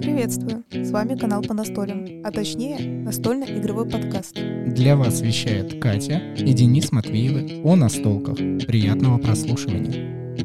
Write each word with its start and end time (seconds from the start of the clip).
Приветствую! 0.00 0.64
С 0.70 0.90
вами 0.90 1.16
канал 1.16 1.42
по 1.42 1.54
настолям, 1.54 2.06
а 2.24 2.30
точнее 2.30 2.78
настольно-игровой 2.78 3.88
подкаст. 3.88 4.38
Для 4.66 4.94
вас 4.96 5.22
вещает 5.22 5.80
Катя 5.80 6.20
и 6.36 6.52
Денис 6.52 6.92
Матвеевы 6.92 7.62
о 7.64 7.74
настолках. 7.74 8.36
Приятного 8.36 9.18
прослушивания. 9.18 10.36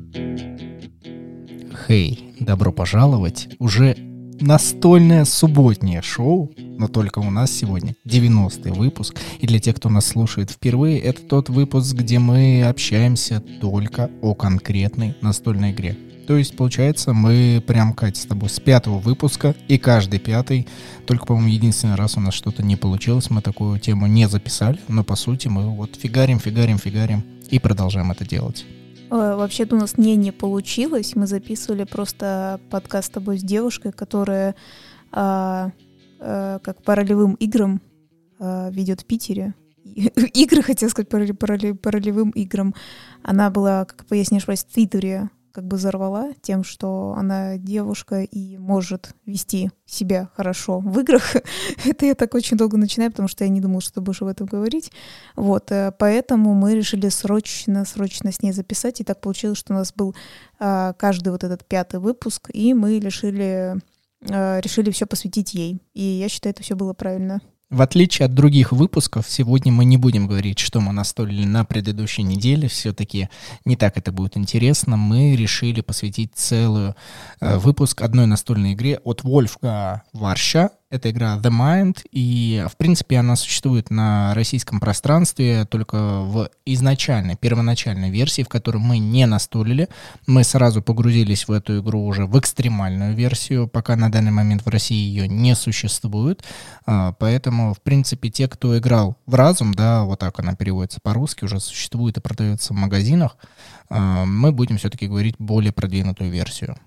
Хей, 1.85 2.33
добро 2.39 2.71
пожаловать! 2.71 3.49
Уже 3.59 3.95
настольное 4.39 5.25
субботнее 5.25 6.01
шоу, 6.01 6.51
но 6.57 6.87
только 6.87 7.19
у 7.19 7.29
нас 7.29 7.51
сегодня 7.51 7.95
90-й 8.05 8.71
выпуск. 8.71 9.19
И 9.39 9.47
для 9.47 9.59
тех, 9.59 9.75
кто 9.75 9.89
нас 9.89 10.05
слушает 10.05 10.51
впервые, 10.51 10.99
это 10.99 11.21
тот 11.21 11.49
выпуск, 11.49 11.95
где 11.95 12.17
мы 12.19 12.63
общаемся 12.63 13.43
только 13.61 14.09
о 14.21 14.33
конкретной 14.33 15.15
настольной 15.21 15.71
игре. 15.71 15.95
То 16.27 16.37
есть, 16.37 16.57
получается, 16.57 17.13
мы 17.13 17.63
прям, 17.65 17.93
Катя, 17.93 18.19
с 18.19 18.25
тобой 18.25 18.49
с 18.49 18.59
пятого 18.59 18.97
выпуска, 18.97 19.55
и 19.67 19.77
каждый 19.77 20.19
пятый, 20.19 20.67
только, 21.05 21.25
по-моему, 21.25 21.49
единственный 21.49 21.95
раз 21.95 22.17
у 22.17 22.19
нас 22.19 22.33
что-то 22.33 22.63
не 22.63 22.75
получилось, 22.75 23.29
мы 23.29 23.41
такую 23.41 23.79
тему 23.79 24.07
не 24.07 24.27
записали, 24.27 24.79
но, 24.87 25.03
по 25.03 25.15
сути, 25.15 25.47
мы 25.47 25.69
вот 25.69 25.95
фигарим, 25.95 26.39
фигарим, 26.39 26.77
фигарим, 26.77 27.23
и 27.49 27.59
продолжаем 27.59 28.11
это 28.11 28.27
делать. 28.27 28.65
Э, 29.11 29.35
вообще-то 29.35 29.75
у 29.75 29.79
нас 29.79 29.97
не 29.97 30.15
не 30.15 30.31
получилось. 30.31 31.15
Мы 31.15 31.27
записывали 31.27 31.83
просто 31.83 32.59
подкаст 32.69 33.07
с 33.07 33.11
тобой 33.11 33.37
с 33.37 33.43
девушкой, 33.43 33.91
которая 33.91 34.55
а, 35.11 35.71
а, 36.19 36.59
как 36.59 36.81
по 36.83 36.95
ролевым 36.95 37.35
играм 37.35 37.81
а, 38.39 38.69
ведет 38.71 39.01
в 39.01 39.05
Питере. 39.05 39.53
Игры, 39.85 40.61
хотел 40.63 40.89
сказать, 40.89 41.13
ролевым 41.13 42.31
играм. 42.31 42.73
Она 43.21 43.49
была, 43.51 43.85
как 43.85 44.05
пояснишь, 44.05 44.47
в 44.47 44.55
Твиттере 44.73 45.29
как 45.55 45.65
бы 45.65 45.77
взорвала 45.77 46.33
тем, 46.41 46.65
что 46.65 47.15
она 47.17 47.57
девушка 47.57 48.23
и 48.23 48.57
может 48.57 49.15
вести 49.25 49.71
себя 49.85 50.29
хорошо 50.35 50.79
в 50.79 50.99
играх. 50.99 51.37
Это 51.85 52.05
я 52.05 52.13
так 52.13 52.35
очень 52.35 52.57
долго 52.57 52.75
начинаю, 52.75 53.11
потому 53.11 53.29
что 53.29 53.45
я 53.45 53.49
не 53.49 53.61
думала, 53.61 53.79
что 53.79 53.93
ты 53.93 54.01
будешь 54.01 54.21
об 54.21 54.27
этом 54.27 54.47
говорить. 54.47 54.91
Вот, 55.37 55.71
э, 55.71 55.93
поэтому 55.97 56.53
мы 56.53 56.75
решили 56.75 57.07
срочно, 57.07 57.85
срочно 57.85 58.33
с 58.33 58.41
ней 58.41 58.51
записать, 58.51 58.99
и 58.99 59.05
так 59.05 59.21
получилось, 59.21 59.57
что 59.57 59.73
у 59.73 59.77
нас 59.77 59.93
был 59.93 60.13
а, 60.59 60.91
каждый 60.93 61.29
вот 61.29 61.45
этот 61.45 61.63
пятый 61.65 62.01
выпуск, 62.01 62.49
и 62.51 62.73
мы 62.73 62.99
решили, 62.99 63.75
а, 64.29 64.59
решили 64.59 64.91
все 64.91 65.05
посвятить 65.05 65.53
ей. 65.53 65.81
И 65.93 66.03
я 66.03 66.27
считаю, 66.27 66.51
это 66.51 66.63
все 66.63 66.75
было 66.75 66.91
правильно. 66.91 67.39
В 67.71 67.81
отличие 67.81 68.27
от 68.27 68.33
других 68.35 68.71
выпусков, 68.71 69.25
сегодня 69.27 69.71
мы 69.71 69.85
не 69.85 69.97
будем 69.97 70.27
говорить, 70.27 70.59
что 70.59 70.81
мы 70.81 70.93
настолили 70.93 71.45
на 71.45 71.65
предыдущей 71.65 72.21
неделе. 72.21 72.67
Все-таки 72.67 73.29
не 73.65 73.75
так 73.75 73.97
это 73.97 74.11
будет 74.11 74.37
интересно. 74.37 74.97
Мы 74.97 75.35
решили 75.35 75.81
посвятить 75.81 76.31
целый 76.35 76.93
э, 77.41 77.57
выпуск 77.57 78.01
одной 78.01 78.27
настольной 78.27 78.73
игре 78.73 78.99
от 79.03 79.23
Вольфга 79.23 80.03
Варша. 80.13 80.69
Это 80.95 81.11
игра 81.11 81.37
The 81.43 81.51
Mind, 81.51 82.05
и, 82.13 82.65
в 82.71 82.77
принципе, 82.77 83.17
она 83.17 83.35
существует 83.35 83.89
на 83.89 84.33
российском 84.33 84.79
пространстве 84.79 85.65
только 85.65 85.97
в 85.97 86.49
изначальной, 86.65 87.35
первоначальной 87.35 88.09
версии, 88.09 88.43
в 88.43 88.47
которой 88.47 88.77
мы 88.77 88.97
не 88.97 89.25
настолили. 89.25 89.89
Мы 90.25 90.45
сразу 90.45 90.81
погрузились 90.81 91.49
в 91.49 91.51
эту 91.51 91.79
игру 91.81 92.05
уже 92.05 92.25
в 92.25 92.39
экстремальную 92.39 93.13
версию, 93.13 93.67
пока 93.67 93.97
на 93.97 94.09
данный 94.09 94.31
момент 94.31 94.65
в 94.65 94.69
России 94.69 94.95
ее 94.95 95.27
не 95.27 95.53
существует. 95.55 96.45
А, 96.85 97.11
поэтому, 97.11 97.73
в 97.73 97.81
принципе, 97.81 98.29
те, 98.29 98.47
кто 98.47 98.77
играл 98.77 99.17
в 99.25 99.35
разум, 99.35 99.73
да, 99.73 100.05
вот 100.05 100.19
так 100.19 100.39
она 100.39 100.55
переводится 100.55 101.01
по-русски, 101.01 101.43
уже 101.43 101.59
существует 101.59 102.17
и 102.17 102.21
продается 102.21 102.73
в 102.73 102.77
магазинах, 102.77 103.35
а, 103.89 104.23
мы 104.23 104.53
будем 104.53 104.77
все-таки 104.77 105.07
говорить 105.07 105.35
более 105.39 105.73
продвинутую 105.73 106.31
версию. 106.31 106.77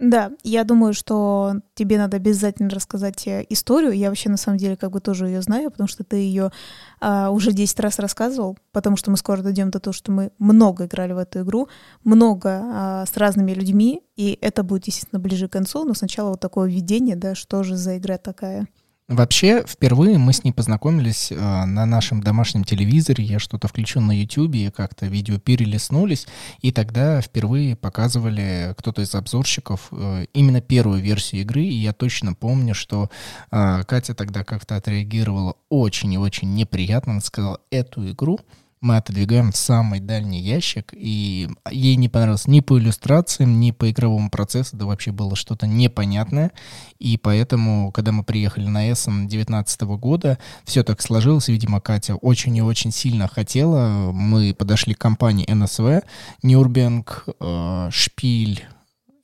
Да, 0.00 0.30
я 0.44 0.62
думаю, 0.62 0.94
что 0.94 1.54
тебе 1.74 1.98
надо 1.98 2.18
обязательно 2.18 2.70
рассказать 2.70 3.26
э, 3.26 3.44
историю. 3.48 3.92
Я 3.92 4.10
вообще 4.10 4.28
на 4.28 4.36
самом 4.36 4.56
деле 4.56 4.76
как 4.76 4.92
бы 4.92 5.00
тоже 5.00 5.26
ее 5.26 5.42
знаю, 5.42 5.72
потому 5.72 5.88
что 5.88 6.04
ты 6.04 6.16
ее 6.16 6.52
а, 7.00 7.30
уже 7.30 7.52
10 7.52 7.80
раз 7.80 7.98
рассказывал, 7.98 8.56
потому 8.70 8.96
что 8.96 9.10
мы 9.10 9.16
скоро 9.16 9.42
дойдем 9.42 9.70
до 9.70 9.80
того, 9.80 9.92
что 9.92 10.12
мы 10.12 10.30
много 10.38 10.86
играли 10.86 11.14
в 11.14 11.18
эту 11.18 11.40
игру, 11.40 11.68
много 12.04 12.60
а, 12.62 13.06
с 13.06 13.16
разными 13.16 13.50
людьми, 13.52 14.02
и 14.14 14.38
это 14.40 14.62
будет, 14.62 14.86
естественно, 14.86 15.18
ближе 15.18 15.48
к 15.48 15.52
концу, 15.52 15.84
но 15.84 15.94
сначала 15.94 16.30
вот 16.30 16.40
такое 16.40 16.68
введение, 16.68 17.16
да, 17.16 17.34
что 17.34 17.64
же 17.64 17.76
за 17.76 17.98
игра 17.98 18.18
такая. 18.18 18.68
Вообще, 19.08 19.64
впервые 19.66 20.18
мы 20.18 20.34
с 20.34 20.44
ней 20.44 20.52
познакомились 20.52 21.32
э, 21.32 21.34
на 21.34 21.86
нашем 21.86 22.22
домашнем 22.22 22.62
телевизоре. 22.62 23.24
Я 23.24 23.38
что-то 23.38 23.66
включил 23.66 24.02
на 24.02 24.12
YouTube, 24.12 24.54
и 24.54 24.70
как-то 24.70 25.06
видео 25.06 25.38
перелистнулись. 25.38 26.26
И 26.60 26.72
тогда 26.72 27.22
впервые 27.22 27.74
показывали 27.74 28.74
кто-то 28.76 29.00
из 29.00 29.14
обзорщиков 29.14 29.88
э, 29.92 30.26
именно 30.34 30.60
первую 30.60 31.00
версию 31.00 31.40
игры. 31.40 31.62
И 31.62 31.74
я 31.74 31.94
точно 31.94 32.34
помню, 32.34 32.74
что 32.74 33.08
э, 33.50 33.82
Катя 33.84 34.14
тогда 34.14 34.44
как-то 34.44 34.76
отреагировала 34.76 35.56
очень 35.70 36.12
и 36.12 36.18
очень 36.18 36.52
неприятно. 36.52 37.12
Она 37.12 37.22
сказала, 37.22 37.60
эту 37.70 38.10
игру 38.10 38.40
мы 38.80 38.96
отодвигаем 38.96 39.52
в 39.52 39.56
самый 39.56 40.00
дальний 40.00 40.40
ящик, 40.40 40.92
и 40.92 41.48
ей 41.70 41.96
не 41.96 42.08
понравилось 42.08 42.46
ни 42.46 42.60
по 42.60 42.78
иллюстрациям, 42.78 43.60
ни 43.60 43.70
по 43.70 43.90
игровому 43.90 44.30
процессу, 44.30 44.76
да 44.76 44.86
вообще 44.86 45.12
было 45.12 45.36
что-то 45.36 45.66
непонятное, 45.66 46.52
и 46.98 47.16
поэтому, 47.16 47.92
когда 47.92 48.12
мы 48.12 48.24
приехали 48.24 48.66
на 48.66 48.90
Эссен 48.92 49.26
19 49.28 49.80
года, 49.82 50.38
все 50.64 50.82
так 50.82 51.00
сложилось, 51.00 51.48
видимо, 51.48 51.80
Катя 51.80 52.16
очень 52.16 52.56
и 52.56 52.62
очень 52.62 52.92
сильно 52.92 53.28
хотела, 53.28 54.12
мы 54.12 54.54
подошли 54.54 54.94
к 54.94 54.98
компании 54.98 55.50
НСВ, 55.52 56.02
Нюрбенг, 56.42 57.24
э, 57.40 57.88
Шпиль, 57.90 58.64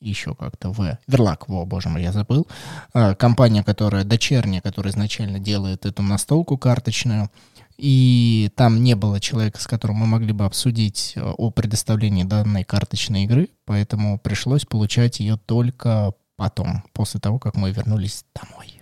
еще 0.04 0.34
как-то 0.34 0.71
в. 0.71 0.98
Верлак, 1.06 1.48
во, 1.48 1.65
боже 1.65 1.88
мой, 1.88 2.03
я 2.03 2.12
забыл. 2.12 2.47
Э, 2.92 3.15
компания, 3.15 3.65
которая 3.65 4.04
дочерняя, 4.04 4.60
которая 4.60 4.92
изначально 4.92 5.38
делает 5.38 5.86
эту 5.86 6.03
настолку 6.03 6.59
карточную 6.59 7.31
и 7.76 8.50
там 8.56 8.82
не 8.82 8.94
было 8.94 9.20
человека, 9.20 9.60
с 9.60 9.66
которым 9.66 9.96
мы 9.96 10.06
могли 10.06 10.32
бы 10.32 10.44
обсудить 10.44 11.12
э, 11.16 11.22
о 11.22 11.50
предоставлении 11.50 12.24
данной 12.24 12.64
карточной 12.64 13.24
игры, 13.24 13.48
поэтому 13.64 14.18
пришлось 14.18 14.64
получать 14.64 15.20
ее 15.20 15.36
только 15.36 16.12
потом, 16.36 16.84
после 16.92 17.20
того, 17.20 17.38
как 17.38 17.56
мы 17.56 17.70
вернулись 17.70 18.24
домой. 18.34 18.80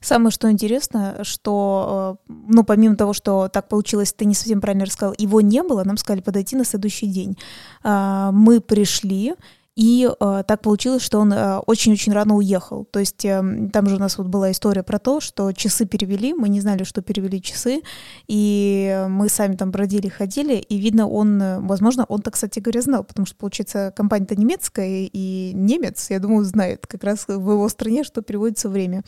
Самое 0.00 0.30
что 0.30 0.50
интересно, 0.50 1.20
что, 1.22 2.18
э, 2.28 2.32
ну, 2.48 2.64
помимо 2.64 2.96
того, 2.96 3.14
что 3.14 3.48
так 3.48 3.68
получилось, 3.68 4.12
ты 4.12 4.26
не 4.26 4.34
совсем 4.34 4.60
правильно 4.60 4.84
рассказал, 4.84 5.14
его 5.16 5.40
не 5.40 5.62
было, 5.62 5.82
нам 5.84 5.96
сказали 5.96 6.20
подойти 6.20 6.56
на 6.56 6.64
следующий 6.64 7.06
день. 7.06 7.38
А, 7.82 8.30
мы 8.30 8.60
пришли, 8.60 9.34
и 9.76 10.08
э, 10.08 10.42
так 10.46 10.60
получилось, 10.60 11.02
что 11.02 11.18
он 11.18 11.32
э, 11.32 11.58
очень-очень 11.58 12.12
рано 12.12 12.36
уехал. 12.36 12.84
То 12.84 13.00
есть 13.00 13.24
э, 13.24 13.42
там 13.72 13.88
же 13.88 13.96
у 13.96 13.98
нас 13.98 14.18
вот 14.18 14.28
была 14.28 14.52
история 14.52 14.84
про 14.84 15.00
то, 15.00 15.20
что 15.20 15.50
часы 15.52 15.84
перевели, 15.84 16.32
мы 16.32 16.48
не 16.48 16.60
знали, 16.60 16.84
что 16.84 17.02
перевели 17.02 17.42
часы, 17.42 17.82
и 18.28 19.04
мы 19.08 19.28
сами 19.28 19.56
там 19.56 19.72
бродили, 19.72 20.08
ходили, 20.08 20.54
и 20.54 20.76
видно, 20.76 21.08
он, 21.08 21.42
э, 21.42 21.58
возможно, 21.58 22.04
он-то, 22.08 22.30
кстати 22.30 22.60
говоря, 22.60 22.82
знал, 22.82 23.02
потому 23.02 23.26
что, 23.26 23.36
получается, 23.36 23.92
компания-то 23.96 24.36
немецкая, 24.36 25.08
и 25.12 25.52
немец, 25.54 26.08
я 26.10 26.20
думаю, 26.20 26.44
знает 26.44 26.86
как 26.86 27.02
раз 27.02 27.26
в 27.26 27.32
его 27.32 27.68
стране, 27.68 28.04
что 28.04 28.22
переводится 28.22 28.68
время. 28.68 29.02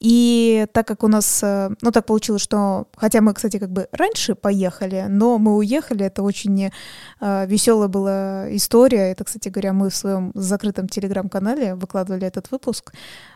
И 0.00 0.66
так 0.72 0.88
как 0.88 1.04
у 1.04 1.08
нас, 1.08 1.42
э, 1.44 1.70
ну 1.80 1.92
так 1.92 2.06
получилось, 2.06 2.42
что, 2.42 2.88
хотя 2.96 3.20
мы, 3.20 3.34
кстати, 3.34 3.58
как 3.58 3.70
бы 3.70 3.86
раньше 3.92 4.34
поехали, 4.34 5.06
но 5.08 5.38
мы 5.38 5.56
уехали, 5.56 6.04
это 6.04 6.24
очень 6.24 6.72
э, 7.20 7.46
веселая 7.46 7.88
была 7.88 8.56
история, 8.56 9.12
это, 9.12 9.22
кстати 9.22 9.48
говоря, 9.48 9.72
мы 9.72 9.90
в 9.90 10.07
своем 10.08 10.32
закрытом 10.34 10.88
телеграм-канале 10.88 11.74
выкладывали 11.74 12.26
этот 12.26 12.50
выпуск. 12.50 12.92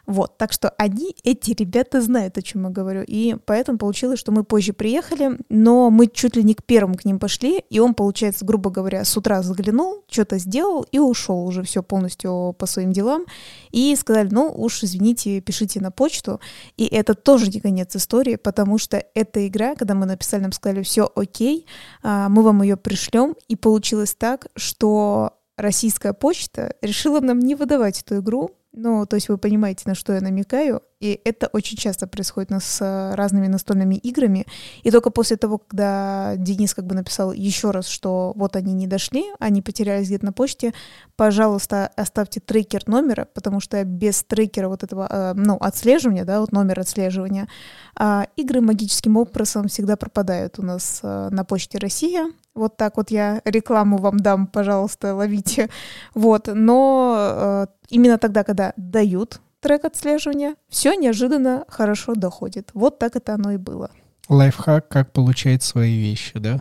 Вот, 0.06 0.38
так 0.38 0.52
что 0.52 0.70
они, 0.78 1.14
эти 1.22 1.52
ребята, 1.52 2.00
знают, 2.00 2.38
о 2.38 2.42
чем 2.42 2.64
я 2.64 2.70
говорю. 2.70 3.04
И 3.06 3.36
поэтому 3.44 3.78
получилось, 3.78 4.18
что 4.18 4.32
мы 4.32 4.42
позже 4.44 4.72
приехали, 4.72 5.38
но 5.48 5.90
мы 5.90 6.06
чуть 6.06 6.36
ли 6.36 6.42
не 6.42 6.54
к 6.54 6.64
первому 6.64 6.94
к 6.94 7.04
ним 7.04 7.18
пошли, 7.18 7.62
и 7.70 7.78
он, 7.78 7.94
получается, 7.94 8.44
грубо 8.44 8.70
говоря, 8.70 9.04
с 9.04 9.16
утра 9.16 9.42
заглянул, 9.42 10.04
что-то 10.10 10.38
сделал 10.38 10.86
и 10.90 10.98
ушел 10.98 11.46
уже 11.46 11.62
все 11.62 11.82
полностью 11.82 12.54
по 12.58 12.66
своим 12.66 12.92
делам. 12.92 13.26
И 13.70 13.94
сказали, 13.96 14.28
ну 14.30 14.52
уж 14.56 14.82
извините, 14.82 15.40
пишите 15.40 15.80
на 15.80 15.90
почту. 15.90 16.40
И 16.76 16.86
это 16.86 17.14
тоже 17.14 17.50
не 17.50 17.60
конец 17.60 17.94
истории, 17.96 18.36
потому 18.36 18.78
что 18.78 19.04
эта 19.14 19.46
игра, 19.46 19.74
когда 19.74 19.94
мы 19.94 20.06
написали, 20.06 20.42
нам 20.42 20.52
сказали, 20.52 20.82
все 20.82 21.10
окей, 21.14 21.66
а, 22.02 22.28
мы 22.28 22.42
вам 22.42 22.62
ее 22.62 22.76
пришлем, 22.76 23.36
и 23.48 23.56
получилось 23.56 24.14
так, 24.14 24.46
что 24.56 25.32
российская 25.56 26.12
почта 26.12 26.74
решила 26.82 27.20
нам 27.20 27.38
не 27.38 27.54
выдавать 27.54 28.02
эту 28.02 28.20
игру. 28.20 28.50
Ну, 28.72 29.06
то 29.06 29.16
есть 29.16 29.28
вы 29.28 29.38
понимаете, 29.38 29.84
на 29.86 29.94
что 29.94 30.12
я 30.12 30.20
намекаю. 30.20 30.82
И 31.02 31.20
это 31.24 31.48
очень 31.52 31.76
часто 31.76 32.06
происходит 32.06 32.50
нас 32.50 32.64
с 32.64 33.14
разными 33.16 33.48
настольными 33.48 33.96
играми. 33.96 34.46
И 34.84 34.90
только 34.92 35.10
после 35.10 35.36
того, 35.36 35.58
когда 35.58 36.36
Денис 36.36 36.74
как 36.74 36.86
бы 36.86 36.94
написал 36.94 37.32
еще 37.32 37.72
раз, 37.72 37.88
что 37.88 38.32
вот 38.36 38.54
они 38.54 38.72
не 38.72 38.86
дошли, 38.86 39.24
они 39.40 39.62
потерялись 39.62 40.06
где-то 40.06 40.26
на 40.26 40.32
почте, 40.32 40.72
пожалуйста, 41.16 41.90
оставьте 41.96 42.38
трекер 42.38 42.82
номера, 42.86 43.26
потому 43.34 43.58
что 43.58 43.82
без 43.84 44.22
трекера 44.22 44.68
вот 44.68 44.84
этого, 44.84 45.08
э, 45.10 45.32
ну, 45.34 45.56
отслеживания, 45.56 46.24
да, 46.24 46.38
вот 46.40 46.52
номер 46.52 46.78
отслеживания, 46.78 47.48
а 47.96 48.28
игры 48.36 48.60
магическим 48.60 49.16
образом 49.16 49.66
всегда 49.66 49.96
пропадают 49.96 50.60
у 50.60 50.62
нас 50.62 51.00
э, 51.02 51.28
на 51.32 51.44
почте 51.44 51.78
Россия. 51.78 52.30
Вот 52.54 52.76
так 52.76 52.96
вот 52.96 53.10
я 53.10 53.42
рекламу 53.44 53.96
вам 53.96 54.20
дам, 54.20 54.46
пожалуйста, 54.46 55.16
ловите. 55.16 55.68
Вот, 56.14 56.46
но 56.46 57.16
э, 57.18 57.66
именно 57.88 58.18
тогда, 58.18 58.44
когда 58.44 58.72
дают 58.76 59.40
трек 59.62 59.84
отслеживания, 59.84 60.56
все 60.68 60.94
неожиданно 60.94 61.64
хорошо 61.68 62.14
доходит. 62.14 62.70
Вот 62.74 62.98
так 62.98 63.16
это 63.16 63.34
оно 63.34 63.52
и 63.52 63.56
было. 63.56 63.90
Лайфхак, 64.28 64.88
как 64.88 65.12
получать 65.12 65.62
свои 65.62 65.98
вещи, 65.98 66.38
да? 66.38 66.60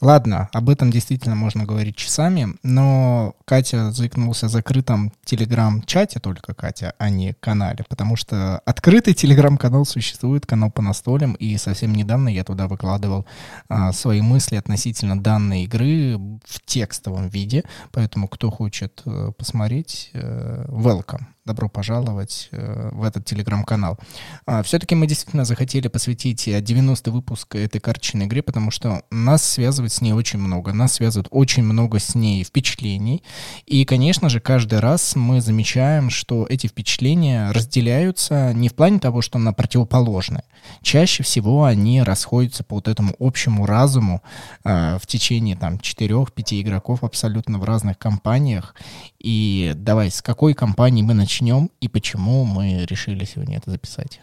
Ладно, 0.00 0.48
об 0.52 0.70
этом 0.70 0.90
действительно 0.90 1.34
можно 1.34 1.64
говорить 1.64 1.96
часами, 1.96 2.54
но 2.62 3.34
Катя 3.44 3.90
заикнулся 3.90 4.46
о 4.46 4.48
закрытом 4.48 5.12
телеграм-чате, 5.24 6.20
только 6.20 6.54
Катя, 6.54 6.94
а 6.98 7.10
не 7.10 7.34
канале, 7.34 7.84
потому 7.88 8.16
что 8.16 8.60
открытый 8.64 9.14
телеграм-канал 9.14 9.84
существует, 9.84 10.46
канал 10.46 10.70
по 10.70 10.80
настолям, 10.80 11.34
и 11.34 11.56
совсем 11.58 11.92
недавно 11.92 12.28
я 12.28 12.44
туда 12.44 12.68
выкладывал 12.68 13.26
а, 13.68 13.92
свои 13.92 14.22
мысли 14.22 14.56
относительно 14.56 15.20
данной 15.20 15.64
игры 15.64 16.16
в 16.16 16.64
текстовом 16.64 17.28
виде, 17.28 17.64
поэтому 17.90 18.28
кто 18.28 18.50
хочет 18.50 19.02
а, 19.04 19.32
посмотреть, 19.32 20.10
а, 20.14 20.64
welcome 20.68 21.31
добро 21.44 21.68
пожаловать 21.68 22.48
э, 22.52 22.90
в 22.92 23.02
этот 23.02 23.24
телеграм-канал. 23.24 23.98
А, 24.46 24.62
все-таки 24.62 24.94
мы 24.94 25.08
действительно 25.08 25.44
захотели 25.44 25.88
посвятить 25.88 26.46
90-й 26.46 27.10
выпуск 27.10 27.56
этой 27.56 27.80
карточной 27.80 28.26
игре, 28.26 28.42
потому 28.42 28.70
что 28.70 29.02
нас 29.10 29.42
связывает 29.42 29.92
с 29.92 30.00
ней 30.00 30.12
очень 30.12 30.38
много. 30.38 30.72
Нас 30.72 30.94
связывает 30.94 31.26
очень 31.30 31.64
много 31.64 31.98
с 31.98 32.14
ней 32.14 32.44
впечатлений. 32.44 33.24
И, 33.66 33.84
конечно 33.84 34.28
же, 34.28 34.38
каждый 34.38 34.78
раз 34.78 35.16
мы 35.16 35.40
замечаем, 35.40 36.10
что 36.10 36.46
эти 36.48 36.68
впечатления 36.68 37.50
разделяются 37.50 38.52
не 38.54 38.68
в 38.68 38.74
плане 38.74 39.00
того, 39.00 39.20
что 39.20 39.38
она 39.38 39.52
противоположная. 39.52 40.44
Чаще 40.80 41.24
всего 41.24 41.64
они 41.64 42.02
расходятся 42.02 42.62
по 42.62 42.76
вот 42.76 42.86
этому 42.86 43.16
общему 43.18 43.66
разуму 43.66 44.22
э, 44.62 44.98
в 45.02 45.06
течение 45.08 45.56
там 45.56 45.74
4-5 45.78 46.60
игроков 46.60 47.02
абсолютно 47.02 47.58
в 47.58 47.64
разных 47.64 47.98
компаниях. 47.98 48.76
И 49.18 49.72
давай, 49.74 50.10
с 50.10 50.22
какой 50.22 50.54
компании 50.54 51.02
мы 51.02 51.14
начнем 51.14 51.31
и 51.80 51.88
почему 51.88 52.44
мы 52.44 52.84
решили 52.86 53.24
сегодня 53.24 53.56
это 53.58 53.70
записать? 53.70 54.20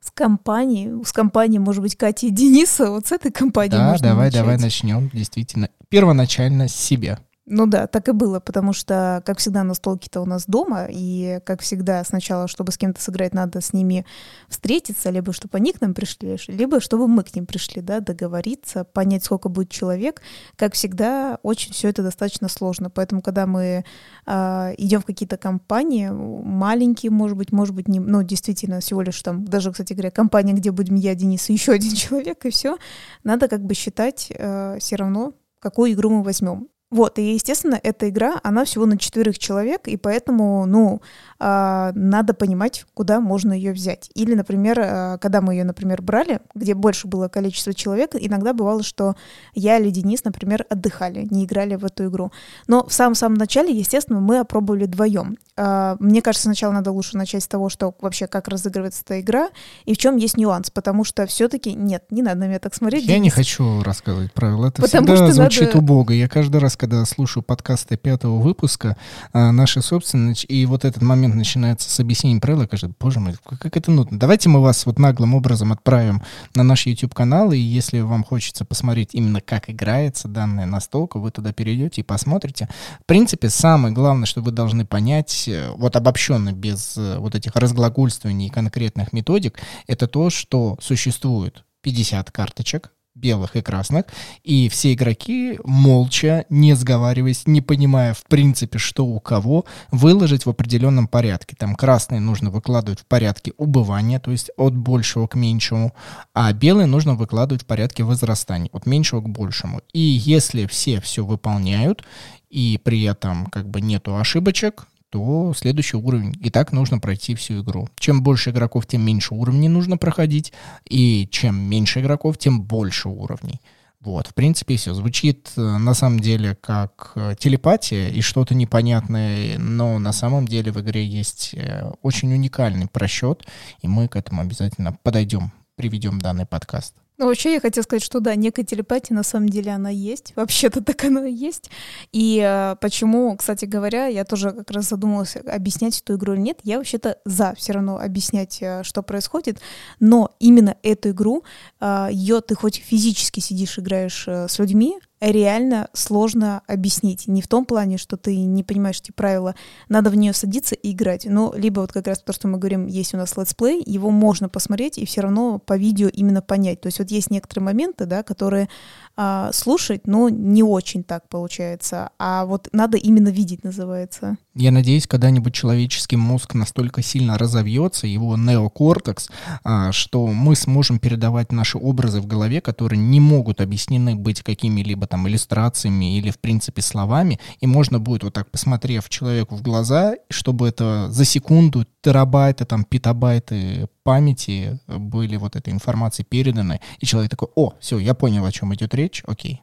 С 0.00 0.10
компанией, 0.10 1.04
с 1.04 1.12
компанией, 1.12 1.58
может 1.58 1.82
быть, 1.82 1.96
Кати 1.96 2.28
и 2.28 2.30
Дениса, 2.30 2.90
вот 2.90 3.06
с 3.08 3.12
этой 3.12 3.30
компанией 3.30 3.72
Да, 3.72 3.96
давай, 3.98 4.26
начать. 4.26 4.40
давай 4.40 4.58
начнем, 4.58 5.10
действительно. 5.12 5.68
Первоначально 5.88 6.68
с 6.68 6.74
себя. 6.74 7.18
Ну 7.50 7.66
да, 7.66 7.86
так 7.86 8.08
и 8.08 8.12
было, 8.12 8.40
потому 8.40 8.74
что, 8.74 9.22
как 9.24 9.38
всегда, 9.38 9.64
настолки-то 9.64 10.20
у 10.20 10.26
нас 10.26 10.44
дома, 10.46 10.86
и, 10.90 11.40
как 11.46 11.62
всегда, 11.62 12.04
сначала, 12.04 12.46
чтобы 12.46 12.72
с 12.72 12.76
кем-то 12.76 13.00
сыграть, 13.00 13.32
надо 13.32 13.62
с 13.62 13.72
ними 13.72 14.04
встретиться, 14.48 15.08
либо 15.08 15.32
чтобы 15.32 15.56
они 15.56 15.72
к 15.72 15.80
нам 15.80 15.94
пришли, 15.94 16.36
либо 16.48 16.78
чтобы 16.80 17.08
мы 17.08 17.22
к 17.22 17.34
ним 17.34 17.46
пришли, 17.46 17.80
да, 17.80 18.00
договориться, 18.00 18.84
понять, 18.84 19.24
сколько 19.24 19.48
будет 19.48 19.70
человек. 19.70 20.20
Как 20.56 20.74
всегда, 20.74 21.38
очень 21.42 21.72
все 21.72 21.88
это 21.88 22.02
достаточно 22.02 22.48
сложно, 22.48 22.90
поэтому, 22.90 23.22
когда 23.22 23.46
мы 23.46 23.82
э, 24.26 24.74
идем 24.76 25.00
в 25.00 25.06
какие-то 25.06 25.38
компании, 25.38 26.10
маленькие, 26.10 27.10
может 27.10 27.38
быть, 27.38 27.50
может 27.50 27.74
быть, 27.74 27.88
не, 27.88 27.98
ну, 27.98 28.22
действительно, 28.22 28.80
всего 28.80 29.00
лишь 29.00 29.22
там, 29.22 29.46
даже, 29.46 29.72
кстати 29.72 29.94
говоря, 29.94 30.10
компания, 30.10 30.52
где 30.52 30.70
будем 30.70 30.96
я, 30.96 31.14
Денис 31.14 31.48
и 31.48 31.54
еще 31.54 31.72
один 31.72 31.92
человек, 31.94 32.44
и 32.44 32.50
все, 32.50 32.76
надо 33.24 33.48
как 33.48 33.64
бы 33.64 33.72
считать 33.72 34.30
э, 34.34 34.76
все 34.80 34.96
равно, 34.96 35.32
какую 35.60 35.92
игру 35.92 36.10
мы 36.10 36.22
возьмем. 36.22 36.68
Вот, 36.90 37.18
и, 37.18 37.34
естественно, 37.34 37.78
эта 37.82 38.08
игра, 38.08 38.40
она 38.42 38.64
всего 38.64 38.86
на 38.86 38.96
четверых 38.96 39.38
человек, 39.38 39.88
и 39.88 39.98
поэтому, 39.98 40.64
ну, 40.64 41.02
надо 41.40 42.34
понимать, 42.34 42.84
куда 42.94 43.20
можно 43.20 43.52
ее 43.52 43.72
взять. 43.72 44.10
Или, 44.14 44.34
например, 44.34 44.80
э, 44.80 45.18
когда 45.20 45.40
мы 45.40 45.54
ее, 45.54 45.64
например, 45.64 46.02
брали, 46.02 46.40
где 46.54 46.74
больше 46.74 47.06
было 47.06 47.28
количество 47.28 47.72
человек, 47.72 48.10
иногда 48.14 48.52
бывало, 48.52 48.82
что 48.82 49.14
я 49.54 49.78
или 49.78 49.90
Денис, 49.90 50.24
например, 50.24 50.66
отдыхали, 50.68 51.26
не 51.30 51.44
играли 51.44 51.76
в 51.76 51.84
эту 51.84 52.06
игру. 52.08 52.32
Но 52.66 52.84
в 52.86 52.92
самом-самом 52.92 53.36
начале, 53.38 53.72
естественно, 53.72 54.20
мы 54.20 54.40
опробовали 54.40 54.84
вдвоем. 54.84 55.38
Э, 55.56 55.96
мне 56.00 56.22
кажется, 56.22 56.44
сначала 56.44 56.72
надо 56.72 56.90
лучше 56.90 57.16
начать 57.16 57.42
с 57.44 57.48
того, 57.48 57.68
что 57.68 57.94
вообще 58.00 58.26
как 58.26 58.48
разыгрывается 58.48 59.02
эта 59.04 59.20
игра, 59.20 59.50
и 59.84 59.94
в 59.94 59.98
чем 59.98 60.16
есть 60.16 60.36
нюанс, 60.36 60.70
потому 60.70 61.04
что 61.04 61.24
все-таки, 61.26 61.74
нет, 61.74 62.04
не 62.10 62.22
надо 62.22 62.40
на 62.40 62.44
меня 62.48 62.58
так 62.58 62.74
смотреть. 62.74 63.02
Я 63.04 63.14
Денис. 63.14 63.24
не 63.24 63.30
хочу 63.30 63.82
рассказывать 63.82 64.32
правила, 64.32 64.66
это 64.68 64.82
Потому 64.82 65.06
всегда 65.06 65.32
звучит 65.32 65.66
надо- 65.66 65.78
убого. 65.78 66.10
Я 66.10 66.28
каждый 66.28 66.60
раз, 66.60 66.76
когда 66.76 67.04
слушаю 67.04 67.42
подкасты 67.44 67.96
пятого 67.96 68.38
выпуска, 68.40 68.96
а, 69.32 69.52
наши 69.52 69.82
собственные, 69.82 70.34
и 70.48 70.66
вот 70.66 70.84
этот 70.84 71.02
момент 71.02 71.27
начинается 71.36 71.90
с 71.90 72.00
объяснением 72.00 72.40
правил, 72.40 72.66
кажется, 72.66 72.94
боже 72.98 73.20
мой, 73.20 73.34
как 73.44 73.68
как 73.68 73.76
это 73.76 73.90
нудно. 73.90 74.18
Давайте 74.18 74.48
мы 74.48 74.62
вас 74.62 74.86
вот 74.86 74.98
наглым 74.98 75.34
образом 75.34 75.72
отправим 75.72 76.22
на 76.54 76.62
наш 76.62 76.86
YouTube-канал, 76.86 77.52
и 77.52 77.58
если 77.58 78.00
вам 78.00 78.24
хочется 78.24 78.64
посмотреть 78.64 79.10
именно, 79.12 79.42
как 79.42 79.68
играется 79.68 80.26
данная 80.26 80.64
настолка, 80.64 81.18
вы 81.18 81.30
туда 81.30 81.52
перейдете 81.52 82.00
и 82.00 82.04
посмотрите. 82.04 82.68
В 83.02 83.04
принципе, 83.04 83.50
самое 83.50 83.92
главное, 83.92 84.24
что 84.24 84.40
вы 84.40 84.52
должны 84.52 84.86
понять, 84.86 85.46
э, 85.48 85.70
вот 85.76 85.96
обобщенно, 85.96 86.52
без 86.52 86.96
э, 86.96 87.18
вот 87.18 87.34
этих 87.34 87.54
разглагольствований 87.56 88.46
и 88.46 88.50
конкретных 88.50 89.12
методик, 89.12 89.58
это 89.86 90.06
то, 90.06 90.30
что 90.30 90.78
существует 90.80 91.64
50 91.82 92.30
карточек, 92.30 92.92
белых 93.18 93.56
и 93.56 93.62
красных, 93.62 94.04
и 94.44 94.68
все 94.68 94.92
игроки 94.92 95.58
молча, 95.64 96.44
не 96.48 96.74
сговариваясь, 96.74 97.46
не 97.46 97.60
понимая 97.60 98.14
в 98.14 98.24
принципе, 98.24 98.78
что 98.78 99.04
у 99.04 99.20
кого, 99.20 99.64
выложить 99.90 100.46
в 100.46 100.50
определенном 100.50 101.08
порядке. 101.08 101.56
Там 101.58 101.74
красные 101.74 102.20
нужно 102.20 102.50
выкладывать 102.50 103.00
в 103.00 103.06
порядке 103.06 103.52
убывания, 103.56 104.20
то 104.20 104.30
есть 104.30 104.50
от 104.56 104.76
большего 104.76 105.26
к 105.26 105.34
меньшему, 105.34 105.94
а 106.34 106.52
белые 106.52 106.86
нужно 106.86 107.14
выкладывать 107.14 107.62
в 107.62 107.66
порядке 107.66 108.04
возрастания, 108.04 108.70
от 108.72 108.86
меньшего 108.86 109.20
к 109.20 109.28
большему. 109.28 109.80
И 109.92 110.00
если 110.00 110.66
все 110.66 111.00
все 111.00 111.24
выполняют, 111.24 112.04
и 112.50 112.80
при 112.82 113.02
этом 113.02 113.46
как 113.46 113.68
бы 113.68 113.80
нету 113.80 114.16
ошибочек, 114.16 114.86
то 115.10 115.52
следующий 115.56 115.96
уровень. 115.96 116.36
И 116.40 116.50
так 116.50 116.72
нужно 116.72 116.98
пройти 116.98 117.34
всю 117.34 117.62
игру. 117.62 117.88
Чем 117.98 118.22
больше 118.22 118.50
игроков, 118.50 118.86
тем 118.86 119.02
меньше 119.02 119.34
уровней 119.34 119.68
нужно 119.68 119.96
проходить. 119.96 120.52
И 120.88 121.28
чем 121.30 121.58
меньше 121.58 122.00
игроков, 122.00 122.38
тем 122.38 122.62
больше 122.62 123.08
уровней. 123.08 123.60
Вот, 124.00 124.28
в 124.28 124.34
принципе, 124.34 124.76
все. 124.76 124.94
Звучит 124.94 125.50
э, 125.56 125.60
на 125.60 125.92
самом 125.92 126.20
деле 126.20 126.54
как 126.54 127.12
э, 127.16 127.34
телепатия 127.38 128.08
и 128.08 128.20
что-то 128.20 128.54
непонятное, 128.54 129.58
но 129.58 129.98
на 129.98 130.12
самом 130.12 130.46
деле 130.46 130.70
в 130.70 130.80
игре 130.80 131.04
есть 131.04 131.52
э, 131.54 131.90
очень 132.02 132.32
уникальный 132.32 132.86
просчет, 132.86 133.44
и 133.82 133.88
мы 133.88 134.06
к 134.06 134.14
этому 134.14 134.42
обязательно 134.42 134.96
подойдем, 135.02 135.52
приведем 135.74 136.20
данный 136.20 136.46
подкаст. 136.46 136.94
Ну, 137.18 137.26
вообще, 137.26 137.54
я 137.54 137.60
хотела 137.60 137.82
сказать, 137.82 138.04
что 138.04 138.20
да, 138.20 138.36
некая 138.36 138.62
телепатия, 138.62 139.12
на 139.12 139.24
самом 139.24 139.48
деле 139.48 139.72
она 139.72 139.90
есть. 139.90 140.32
Вообще-то 140.36 140.84
так 140.84 141.02
оно 141.04 141.24
и 141.24 141.32
есть. 141.32 141.68
И 142.12 142.40
э, 142.40 142.76
почему, 142.80 143.36
кстати 143.36 143.64
говоря, 143.64 144.06
я 144.06 144.24
тоже 144.24 144.52
как 144.52 144.70
раз 144.70 144.88
задумалась, 144.90 145.34
объяснять 145.34 146.00
эту 146.00 146.14
игру 146.14 146.34
или 146.34 146.40
нет. 146.40 146.60
Я 146.62 146.78
вообще-то 146.78 147.18
за 147.24 147.54
все 147.56 147.72
равно 147.72 147.98
объяснять, 147.98 148.58
э, 148.62 148.84
что 148.84 149.02
происходит. 149.02 149.58
Но 149.98 150.30
именно 150.38 150.76
эту 150.84 151.10
игру, 151.10 151.42
э, 151.80 152.08
ее 152.12 152.40
ты 152.40 152.54
хоть 152.54 152.76
физически 152.76 153.40
сидишь, 153.40 153.80
играешь 153.80 154.28
э, 154.28 154.46
с 154.46 154.60
людьми, 154.60 155.00
реально 155.20 155.88
сложно 155.92 156.62
объяснить. 156.66 157.26
Не 157.26 157.42
в 157.42 157.48
том 157.48 157.64
плане, 157.64 157.98
что 157.98 158.16
ты 158.16 158.36
не 158.36 158.62
понимаешь 158.62 159.00
эти 159.00 159.10
правила, 159.10 159.54
надо 159.88 160.10
в 160.10 160.16
нее 160.16 160.32
садиться 160.32 160.74
и 160.74 160.92
играть. 160.92 161.26
Но 161.28 161.52
либо 161.56 161.80
вот 161.80 161.92
как 161.92 162.06
раз 162.06 162.20
то, 162.20 162.32
что 162.32 162.48
мы 162.48 162.58
говорим, 162.58 162.86
есть 162.86 163.14
у 163.14 163.16
нас 163.16 163.36
летсплей, 163.36 163.82
его 163.84 164.10
можно 164.10 164.48
посмотреть 164.48 164.98
и 164.98 165.06
все 165.06 165.22
равно 165.22 165.58
по 165.58 165.76
видео 165.76 166.08
именно 166.08 166.42
понять. 166.42 166.80
То 166.80 166.86
есть 166.86 166.98
вот 166.98 167.10
есть 167.10 167.30
некоторые 167.30 167.64
моменты, 167.64 168.06
да, 168.06 168.22
которые 168.22 168.68
а, 169.16 169.50
слушать, 169.52 170.06
но 170.06 170.28
не 170.28 170.62
очень 170.62 171.02
так 171.02 171.28
получается. 171.28 172.10
А 172.18 172.44
вот 172.46 172.68
надо 172.72 172.96
именно 172.96 173.28
видеть, 173.28 173.64
называется. 173.64 174.36
Я 174.60 174.72
надеюсь, 174.72 175.06
когда-нибудь 175.06 175.54
человеческий 175.54 176.16
мозг 176.16 176.54
настолько 176.54 177.00
сильно 177.00 177.38
разовьется, 177.38 178.08
его 178.08 178.36
неокортекс, 178.36 179.30
а, 179.62 179.92
что 179.92 180.26
мы 180.26 180.56
сможем 180.56 180.98
передавать 180.98 181.52
наши 181.52 181.78
образы 181.78 182.20
в 182.20 182.26
голове, 182.26 182.60
которые 182.60 182.98
не 182.98 183.20
могут 183.20 183.60
объяснены 183.60 184.16
быть 184.16 184.42
какими-либо 184.42 185.06
там 185.06 185.28
иллюстрациями 185.28 186.18
или, 186.18 186.32
в 186.32 186.40
принципе, 186.40 186.82
словами, 186.82 187.38
и 187.60 187.68
можно 187.68 188.00
будет 188.00 188.24
вот 188.24 188.34
так, 188.34 188.50
посмотрев 188.50 189.08
человеку 189.08 189.54
в 189.54 189.62
глаза, 189.62 190.16
чтобы 190.28 190.66
это 190.66 191.06
за 191.08 191.24
секунду 191.24 191.86
терабайты, 192.02 192.64
там, 192.64 192.82
петабайты 192.82 193.86
памяти 194.02 194.80
были 194.88 195.36
вот 195.36 195.54
этой 195.54 195.72
информации 195.72 196.24
переданы, 196.24 196.80
и 196.98 197.06
человек 197.06 197.30
такой, 197.30 197.46
о, 197.54 197.74
все, 197.78 198.00
я 198.00 198.12
понял, 198.12 198.44
о 198.44 198.50
чем 198.50 198.74
идет 198.74 198.92
речь, 198.92 199.22
окей. 199.24 199.62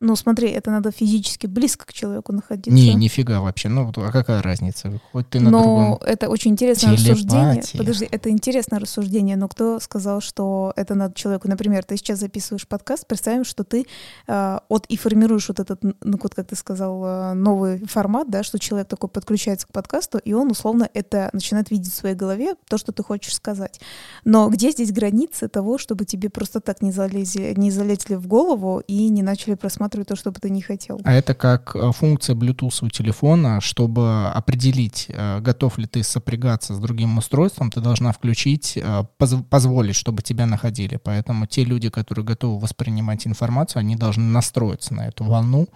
Ну, 0.00 0.14
смотри, 0.14 0.48
это 0.50 0.70
надо 0.70 0.92
физически 0.92 1.48
близко 1.48 1.84
к 1.84 1.92
человеку 1.92 2.32
находиться. 2.32 2.70
Не, 2.70 2.94
нифига 2.94 3.40
вообще. 3.40 3.68
Ну, 3.68 3.90
а 3.96 4.12
какая 4.12 4.40
разница? 4.42 5.00
Хоть 5.10 5.28
ты 5.28 5.40
на 5.40 5.50
но 5.50 5.62
другом... 5.62 5.98
это 6.06 6.28
очень 6.28 6.52
интересное 6.52 6.96
Телепатия. 6.96 7.14
рассуждение. 7.14 7.62
Подожди, 7.76 8.08
это 8.08 8.30
интересное 8.30 8.78
рассуждение, 8.78 9.36
но 9.36 9.48
кто 9.48 9.80
сказал, 9.80 10.20
что 10.20 10.72
это 10.76 10.94
надо 10.94 11.14
человеку? 11.14 11.48
Например, 11.48 11.82
ты 11.82 11.96
сейчас 11.96 12.20
записываешь 12.20 12.68
подкаст, 12.68 13.08
представим, 13.08 13.42
что 13.44 13.64
ты 13.64 13.86
э, 14.28 14.58
от 14.68 14.86
и 14.86 14.96
формируешь 14.96 15.48
вот 15.48 15.58
этот, 15.58 15.82
ну, 15.82 16.18
вот 16.22 16.32
как 16.32 16.46
ты 16.46 16.54
сказал, 16.54 17.04
э, 17.04 17.32
новый 17.34 17.84
формат, 17.86 18.30
да, 18.30 18.44
что 18.44 18.60
человек 18.60 18.86
такой 18.86 19.10
подключается 19.10 19.66
к 19.66 19.72
подкасту, 19.72 20.18
и 20.18 20.32
он 20.32 20.52
условно 20.52 20.88
это 20.94 21.28
начинает 21.32 21.72
видеть 21.72 21.92
в 21.92 21.96
своей 21.96 22.14
голове, 22.14 22.54
то, 22.68 22.78
что 22.78 22.92
ты 22.92 23.02
хочешь 23.02 23.34
сказать. 23.34 23.80
Но 24.24 24.48
где 24.48 24.70
здесь 24.70 24.92
границы 24.92 25.48
того, 25.48 25.76
чтобы 25.76 26.04
тебе 26.04 26.30
просто 26.30 26.60
так 26.60 26.82
не 26.82 26.92
залезли, 26.92 27.52
не 27.56 27.72
залезли 27.72 28.14
в 28.14 28.28
голову 28.28 28.80
и 28.86 29.08
не 29.08 29.22
начали 29.22 29.54
просматривать 29.54 29.87
то, 29.88 30.16
что 30.16 30.30
бы 30.30 30.40
ты 30.40 30.50
не 30.50 30.62
хотел. 30.62 31.00
А 31.04 31.12
это 31.12 31.34
как 31.34 31.74
э, 31.74 31.92
функция 31.92 32.36
Bluetooth 32.36 32.84
у 32.84 32.88
телефона, 32.88 33.60
чтобы 33.60 34.28
определить, 34.28 35.06
э, 35.08 35.40
готов 35.40 35.78
ли 35.78 35.86
ты 35.86 36.02
сопрягаться 36.02 36.74
с 36.74 36.78
другим 36.78 37.18
устройством, 37.18 37.70
ты 37.70 37.80
должна 37.80 38.12
включить, 38.12 38.76
э, 38.76 39.04
поз- 39.16 39.42
позволить, 39.48 39.96
чтобы 39.96 40.22
тебя 40.22 40.46
находили. 40.46 40.96
Поэтому 40.96 41.46
те 41.46 41.64
люди, 41.64 41.90
которые 41.90 42.24
готовы 42.24 42.60
воспринимать 42.60 43.26
информацию, 43.26 43.80
они 43.80 43.96
должны 43.96 44.24
настроиться 44.24 44.94
на 44.94 45.08
эту 45.08 45.24
волну, 45.24 45.68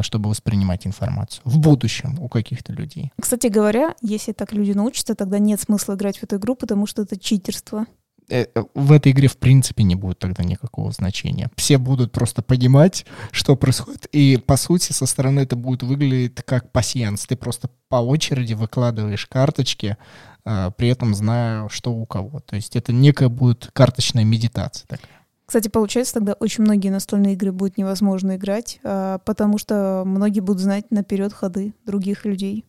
чтобы 0.00 0.30
воспринимать 0.30 0.86
информацию. 0.86 1.42
В 1.44 1.58
будущем 1.58 2.18
у 2.18 2.28
каких-то 2.28 2.72
людей. 2.72 3.12
Кстати 3.20 3.48
говоря, 3.48 3.94
если 4.00 4.32
так 4.32 4.54
люди 4.54 4.72
научатся, 4.72 5.14
тогда 5.14 5.38
нет 5.38 5.60
смысла 5.60 5.94
играть 5.94 6.18
в 6.18 6.22
эту 6.22 6.36
игру, 6.36 6.54
потому 6.54 6.86
что 6.86 7.02
это 7.02 7.18
читерство. 7.18 7.84
Э, 8.30 8.46
в 8.74 8.92
этой 8.92 9.12
игре 9.12 9.28
в 9.28 9.36
принципе 9.36 9.82
не 9.82 9.94
будет 9.94 10.18
тогда 10.18 10.44
никакого 10.44 10.92
значения. 10.92 11.50
Все 11.56 11.78
будут 11.78 12.12
просто 12.12 12.42
понимать, 12.42 13.04
что 13.30 13.56
происходит. 13.56 14.06
И 14.12 14.38
по 14.38 14.56
сути 14.56 14.92
со 14.92 15.06
стороны 15.06 15.40
это 15.40 15.56
будет 15.56 15.82
выглядеть 15.82 16.36
как 16.44 16.72
пассианс. 16.72 17.26
Ты 17.26 17.36
просто 17.36 17.68
по 17.88 17.96
очереди 17.96 18.54
выкладываешь 18.54 19.26
карточки, 19.26 19.96
а, 20.44 20.70
при 20.70 20.88
этом 20.88 21.14
зная, 21.14 21.68
что 21.68 21.92
у 21.92 22.06
кого. 22.06 22.40
То 22.40 22.56
есть 22.56 22.76
это 22.76 22.92
некая 22.92 23.28
будет 23.28 23.70
карточная 23.72 24.24
медитация 24.24 24.86
такая. 24.86 25.10
Кстати, 25.46 25.68
получается, 25.68 26.14
тогда 26.14 26.32
очень 26.32 26.64
многие 26.64 26.88
настольные 26.88 27.34
игры 27.34 27.52
будет 27.52 27.76
невозможно 27.76 28.36
играть, 28.36 28.80
потому 28.82 29.58
что 29.58 30.02
многие 30.06 30.40
будут 30.40 30.62
знать 30.62 30.90
наперед 30.90 31.34
ходы 31.34 31.74
других 31.84 32.24
людей. 32.24 32.64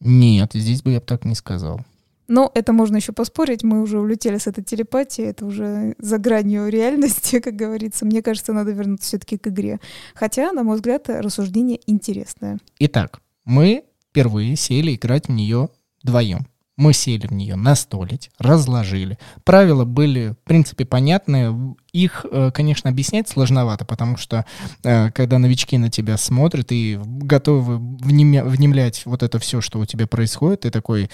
Нет, 0.00 0.50
здесь 0.52 0.82
бы 0.82 0.92
я 0.92 1.00
бы 1.00 1.06
так 1.06 1.24
не 1.24 1.34
сказал. 1.34 1.80
Но 2.28 2.50
это 2.54 2.74
можно 2.74 2.96
еще 2.96 3.12
поспорить, 3.12 3.64
мы 3.64 3.80
уже 3.80 3.98
улетели 3.98 4.36
с 4.36 4.46
этой 4.46 4.62
телепатией, 4.62 5.30
это 5.30 5.46
уже 5.46 5.94
за 5.98 6.18
гранью 6.18 6.68
реальности, 6.68 7.40
как 7.44 7.56
говорится. 7.56 8.04
Мне 8.04 8.22
кажется, 8.22 8.52
надо 8.52 8.72
вернуться 8.72 9.08
все-таки 9.08 9.38
к 9.38 9.48
игре. 9.48 9.80
Хотя, 10.14 10.52
на 10.52 10.62
мой 10.62 10.76
взгляд, 10.76 11.08
рассуждение 11.08 11.80
интересное. 11.86 12.58
Итак, 12.78 13.20
мы 13.44 13.84
впервые 14.10 14.56
сели 14.56 14.94
играть 14.94 15.28
в 15.28 15.32
нее 15.32 15.70
вдвоем. 16.02 16.46
Мы 16.76 16.92
сели 16.92 17.26
в 17.26 17.32
нее 17.32 17.56
настолить, 17.56 18.30
разложили. 18.38 19.18
Правила 19.42 19.84
были, 19.84 20.36
в 20.40 20.44
принципе, 20.44 20.84
понятные. 20.84 21.74
Их, 21.92 22.26
э, 22.30 22.50
конечно, 22.52 22.90
объяснять 22.90 23.28
сложновато, 23.28 23.84
потому 23.84 24.16
что 24.16 24.44
э, 24.84 25.10
когда 25.10 25.38
новички 25.38 25.78
на 25.78 25.90
тебя 25.90 26.16
смотрят 26.16 26.70
и 26.70 27.00
готовы 27.02 27.78
внемлять 27.78 29.02
вот 29.06 29.22
это 29.22 29.38
все, 29.38 29.60
что 29.60 29.78
у 29.78 29.86
тебя 29.86 30.06
происходит, 30.06 30.60
ты 30.60 30.70
такой, 30.70 31.08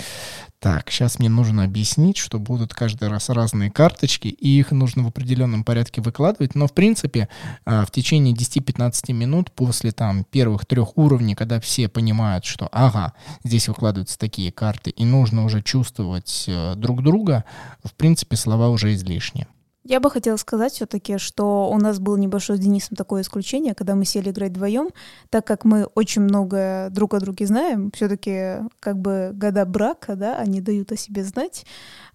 так, 0.59 0.90
сейчас 0.90 1.19
мне 1.19 1.28
нужно 1.28 1.64
объяснить, 1.64 2.16
что 2.16 2.38
будут 2.38 2.73
каждый 2.73 3.09
раз 3.09 3.28
разные 3.28 3.71
карточки, 3.71 4.28
и 4.28 4.59
их 4.59 4.71
нужно 4.71 5.04
в 5.04 5.09
определенном 5.09 5.62
порядке 5.62 6.00
выкладывать. 6.00 6.54
Но, 6.54 6.66
в 6.66 6.73
принципе, 6.73 7.28
а, 7.66 7.85
в 7.85 7.90
течение 7.90 8.35
10-15 8.35 9.12
минут 9.12 9.52
после 9.52 9.93
там 9.93 10.25
первых 10.25 10.64
трех 10.64 10.97
уровней, 10.97 11.35
когда 11.35 11.61
все 11.61 11.88
понимают, 11.88 12.47
что, 12.47 12.69
ага, 12.73 13.12
здесь 13.45 13.69
выкладываются 13.69 14.19
такие 14.19 14.50
карты, 14.50 14.90
и 14.90 15.04
нужно 15.04 15.45
уже 15.45 15.62
чувствовать 15.62 16.47
э, 16.49 16.75
друг 16.76 17.02
друга, 17.02 17.45
в 17.85 17.93
принципе, 17.93 18.37
слова 18.37 18.71
уже 18.71 18.95
излишни. 18.95 19.47
Я 19.87 20.00
бы 20.00 20.11
хотела 20.11 20.37
сказать 20.37 20.73
все-таки, 20.73 21.19
что 21.19 21.69
у 21.71 21.76
нас 21.76 21.99
было 21.99 22.17
небольшое 22.17 22.59
с 22.59 22.62
Денисом 22.62 22.97
такое 22.97 23.21
исключение, 23.21 23.75
когда 23.75 23.95
мы 23.95 24.07
сели 24.07 24.31
играть 24.31 24.53
вдвоем, 24.53 24.88
так 25.29 25.47
как 25.47 25.67
мы 25.67 25.85
очень 25.95 26.23
много 26.23 26.88
друг 26.91 27.12
о 27.12 27.21
друге 27.21 27.47
знаем, 27.47 27.91
все-таки 27.95 28.61
как 28.81 28.99
бы 28.99 29.33
года 29.35 29.67
брака, 29.67 30.17
да, 30.17 30.38
они 30.38 30.62
дают 30.62 30.91
о 30.93 30.97
себе 30.97 31.23
знать, 31.23 31.67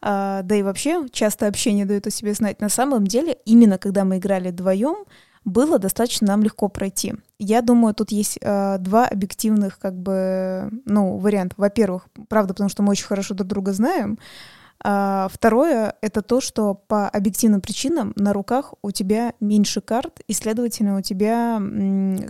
а, 0.01 0.41
да 0.41 0.55
и 0.55 0.63
вообще 0.63 1.05
часто 1.11 1.45
общение 1.45 1.85
дает 1.85 2.07
о 2.07 2.11
себе 2.11 2.33
знать. 2.33 2.59
На 2.59 2.69
самом 2.69 3.05
деле, 3.05 3.38
именно 3.45 3.77
когда 3.77 4.03
мы 4.03 4.17
играли 4.17 4.49
вдвоем, 4.49 5.05
было 5.45 5.77
достаточно 5.77 6.27
нам 6.27 6.41
легко 6.41 6.69
пройти. 6.69 7.13
Я 7.38 7.61
думаю, 7.61 7.93
тут 7.93 8.11
есть 8.11 8.39
э, 8.41 8.77
два 8.79 9.05
объективных 9.05 9.79
как 9.79 9.95
бы, 9.95 10.69
ну, 10.85 11.17
варианта. 11.17 11.55
Во-первых, 11.57 12.07
правда, 12.27 12.53
потому 12.53 12.69
что 12.69 12.83
мы 12.83 12.91
очень 12.91 13.05
хорошо 13.05 13.35
друг 13.35 13.47
друга 13.47 13.73
знаем, 13.73 14.19
а 14.83 15.27
второе— 15.31 15.95
это 16.01 16.21
то, 16.21 16.39
что 16.41 16.74
по 16.74 17.09
объективным 17.09 17.62
причинам 17.62 18.13
на 18.15 18.33
руках 18.33 18.74
у 18.81 18.91
тебя 18.91 19.33
меньше 19.39 19.81
карт, 19.81 20.21
и, 20.27 20.33
следовательно, 20.33 20.98
у 20.98 21.01
тебя 21.01 21.62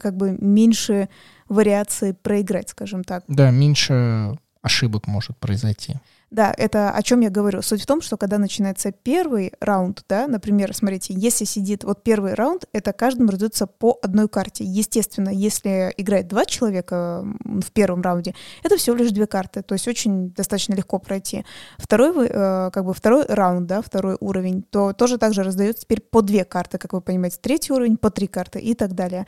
как 0.02 0.18
бы 0.18 0.38
меньше 0.40 1.10
вариаций 1.48 2.14
проиграть, 2.14 2.70
скажем 2.70 3.04
так. 3.04 3.24
Да, 3.28 3.52
меньше 3.52 4.38
ошибок 4.62 5.08
может 5.08 5.38
произойти. 5.38 5.96
Да, 6.32 6.54
это 6.56 6.92
о 6.92 7.02
чем 7.02 7.22
я 7.22 7.32
говорю. 7.32 7.62
Суть 7.64 7.82
в 7.82 7.88
том, 7.88 8.02
что 8.02 8.16
когда 8.16 8.38
начинается 8.38 8.92
первый 8.92 9.54
раунд, 9.60 10.04
да, 10.08 10.28
например, 10.28 10.76
смотрите, 10.76 11.14
если 11.16 11.46
сидит 11.46 11.84
вот 11.84 12.04
первый 12.04 12.36
раунд, 12.36 12.66
это 12.72 12.94
каждому 12.94 13.32
раздается 13.32 13.66
по 13.66 13.98
одной 14.04 14.30
карте. 14.30 14.64
Естественно, 14.64 15.30
если 15.30 15.92
играет 15.98 16.28
два 16.28 16.46
человека 16.46 17.26
в 17.44 17.72
первом 17.72 18.02
раунде, 18.02 18.36
это 18.64 18.78
всего 18.78 18.96
лишь 18.96 19.12
две 19.12 19.26
карты, 19.26 19.64
то 19.64 19.74
есть 19.74 19.88
очень 19.88 20.30
достаточно 20.32 20.76
легко 20.76 21.00
пройти. 21.00 21.46
Второй, 21.80 22.28
э, 22.28 22.70
как 22.72 22.86
бы 22.86 22.94
второй 22.94 23.26
раунд, 23.26 23.66
да, 23.66 23.82
второй 23.82 24.16
уровень, 24.20 24.62
то 24.62 24.94
тоже 24.94 25.18
также 25.18 25.42
раздается 25.42 25.82
теперь 25.84 26.02
по 26.02 26.22
две 26.22 26.46
карты, 26.46 26.78
как 26.78 26.94
вы 26.94 27.02
понимаете, 27.02 27.38
третий 27.42 27.74
уровень 27.74 27.98
по 27.98 28.12
три 28.12 28.28
карты 28.28 28.60
и 28.60 28.76
так 28.76 28.94
далее. 28.94 29.26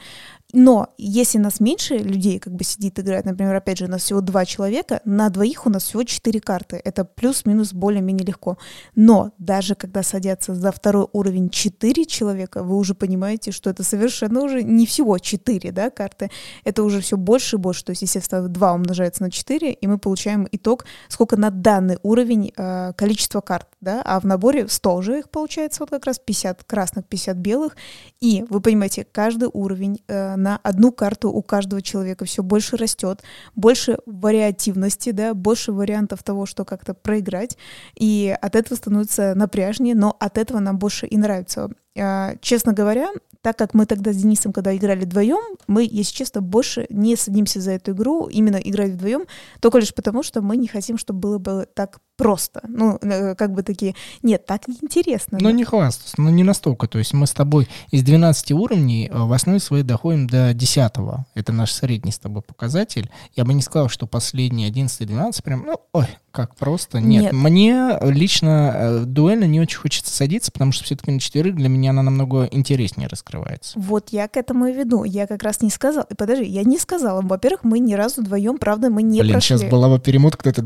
Но 0.53 0.89
если 0.98 1.38
нас 1.38 1.60
меньше 1.60 1.98
людей 1.98 2.39
как 2.39 2.53
бы 2.53 2.63
сидит 2.63 3.00
играет, 3.00 3.25
например, 3.25 3.55
опять 3.55 3.77
же, 3.77 3.86
у 3.86 3.89
нас 3.89 4.03
всего 4.03 4.22
два 4.22 4.46
человека, 4.46 5.01
на 5.05 5.29
двоих 5.29 5.65
у 5.65 5.70
нас 5.70 5.84
всего 5.84 6.03
четыре 6.03 6.39
карты 6.39 6.81
это 6.84 7.05
плюс-минус 7.05 7.74
более-менее 7.74 8.25
легко. 8.25 8.58
Но 8.96 9.31
даже 9.38 9.75
когда 9.75 10.03
садятся 10.03 10.53
за 10.53 10.72
второй 10.72 11.08
уровень 11.13 11.50
4 11.50 12.05
человека, 12.05 12.63
вы 12.63 12.77
уже 12.77 12.96
понимаете, 12.96 13.51
что 13.51 13.70
это 13.70 13.84
совершенно 13.84 14.41
уже 14.41 14.63
не 14.63 14.86
всего 14.86 15.17
4 15.17 15.72
да, 15.72 15.89
карты, 15.89 16.29
это 16.63 16.84
уже 16.84 17.01
все 17.01 17.17
больше 17.17 17.55
и 17.55 17.60
больше. 17.60 17.86
То 17.86 17.91
есть, 17.91 18.01
естественно, 18.01 18.48
2 18.48 18.74
умножается 18.74 19.24
на 19.24 19.31
4, 19.31 19.72
и 19.72 19.88
мы 19.88 19.98
получаем 19.98 20.48
итог, 20.51 20.86
сколько 21.08 21.38
на 21.38 21.50
данный 21.50 21.98
уровень 22.03 22.51
э, 22.55 22.93
количество 22.93 23.41
карт. 23.41 23.67
Да? 23.82 24.02
А 24.04 24.20
в 24.20 24.26
наборе 24.26 24.68
100 24.68 24.96
уже 24.96 25.20
их 25.20 25.30
получается, 25.30 25.80
вот 25.82 25.90
как 25.90 26.06
раз 26.06 26.20
50 26.20 26.64
красных, 26.66 27.06
50 27.06 27.38
белых. 27.38 27.76
И 28.20 28.46
вы 28.50 28.62
понимаете, 28.62 29.08
каждый 29.10 29.50
уровень 29.52 30.04
э, 30.08 30.36
на 30.36 30.60
одну 30.62 30.92
карту 30.92 31.32
у 31.32 31.42
каждого 31.42 31.82
человека 31.82 32.26
все 32.26 32.44
больше 32.44 32.78
растет, 32.78 33.22
больше 33.56 34.00
вариативности, 34.06 35.12
да, 35.12 35.34
больше 35.34 35.72
вариантов 35.72 36.22
того, 36.24 36.46
что 36.46 36.66
как 36.66 36.82
как-то 36.82 36.94
проиграть, 36.96 37.58
и 37.96 38.36
от 38.42 38.56
этого 38.56 38.76
становится 38.76 39.36
напряжнее, 39.36 39.96
но 39.96 40.16
от 40.20 40.38
этого 40.38 40.60
нам 40.60 40.80
больше 40.80 41.06
и 41.06 41.18
нравится. 41.18 41.70
А, 41.98 42.36
честно 42.41 42.74
говоря, 42.74 43.10
так 43.41 43.57
как 43.57 43.74
мы 43.74 43.86
тогда 43.86 44.13
с 44.13 44.17
Денисом, 44.17 44.53
когда 44.53 44.75
играли 44.75 45.03
вдвоем, 45.03 45.57
мы, 45.67 45.83
если 45.83 46.13
честно, 46.13 46.41
больше 46.41 46.86
не 46.89 47.15
садимся 47.15 47.60
за 47.60 47.71
эту 47.71 47.91
игру, 47.91 48.27
именно 48.27 48.57
играть 48.57 48.91
вдвоем, 48.91 49.24
только 49.60 49.79
лишь 49.79 49.93
потому, 49.93 50.24
что 50.24 50.41
мы 50.41 50.57
не 50.57 50.67
хотим, 50.67 50.98
чтобы 50.98 51.19
было 51.19 51.38
бы 51.39 51.67
так 51.74 52.00
просто. 52.21 52.62
Ну, 52.67 53.00
э, 53.01 53.33
как 53.33 53.53
бы 53.53 53.63
такие, 53.63 53.95
нет, 54.21 54.45
так 54.45 54.67
неинтересно. 54.67 55.39
Ну, 55.41 55.50
не 55.50 55.63
хвастаться, 55.63 56.21
но 56.21 56.29
не 56.29 56.43
настолько. 56.43 56.88
То 56.88 57.00
есть 57.00 57.13
мы 57.13 57.25
с 57.25 57.31
тобой 57.31 57.67
из 57.89 58.03
12 58.03 58.51
уровней 58.51 59.10
э, 59.12 59.17
в 59.17 59.33
основе 59.33 59.60
своей 59.60 59.83
доходим 59.83 60.27
до 60.27 60.53
10. 60.53 60.91
Это 61.33 61.51
наш 61.51 61.71
средний 61.71 62.12
с 62.12 62.19
тобой 62.19 62.43
показатель. 62.43 63.10
Я 63.36 63.43
бы 63.43 63.55
не 63.55 63.63
сказал, 63.63 63.89
что 63.89 64.05
последние 64.05 64.69
11-12 64.69 65.41
прям, 65.41 65.63
ну, 65.65 65.81
ой, 65.93 66.05
как 66.29 66.55
просто. 66.55 67.00
Нет, 67.00 67.24
Нет. 67.24 67.33
мне 67.33 67.98
лично 68.03 68.71
э, 68.75 69.00
дуэльно 69.05 69.45
не 69.45 69.60
очень 69.60 69.79
хочется 69.79 70.13
садиться, 70.13 70.51
потому 70.51 70.74
что 70.74 70.83
все-таки 70.83 71.10
на 71.10 71.19
четверых 71.19 71.55
для 71.55 71.69
меня 71.69 71.81
она 71.88 72.02
намного 72.02 72.46
интереснее 72.46 73.08
раскрывается. 73.08 73.80
Вот 73.80 74.10
я 74.10 74.28
к 74.28 74.38
этому 74.38 74.68
и 74.68 74.74
веду. 74.74 75.04
Я 75.04 75.28
как 75.28 75.44
раз 75.44 75.62
не 75.62 75.70
сказала. 75.70 76.08
Подожди, 76.18 76.46
я 76.46 76.64
не 76.64 76.78
сказала. 76.78 77.22
Во-первых, 77.22 77.64
мы 77.64 77.80
ни 77.80 77.94
разу 77.94 78.22
вдвоем, 78.22 78.58
правда, 78.58 78.90
мы 78.90 79.04
не 79.04 79.22
Блин, 79.22 79.34
прошли. 79.34 79.58
сейчас 79.58 79.70
была 79.70 79.90
бы 79.90 80.00
перемотка, 80.00 80.50
это 80.50 80.66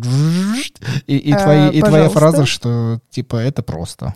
и, 1.08 1.18
и, 1.18 1.32
а, 1.32 1.44
твои, 1.44 1.70
и 1.72 1.82
твоя 1.82 2.10
фраза, 2.10 2.46
что 2.46 3.00
типа 3.10 3.38
это 3.38 3.64
просто. 3.64 4.14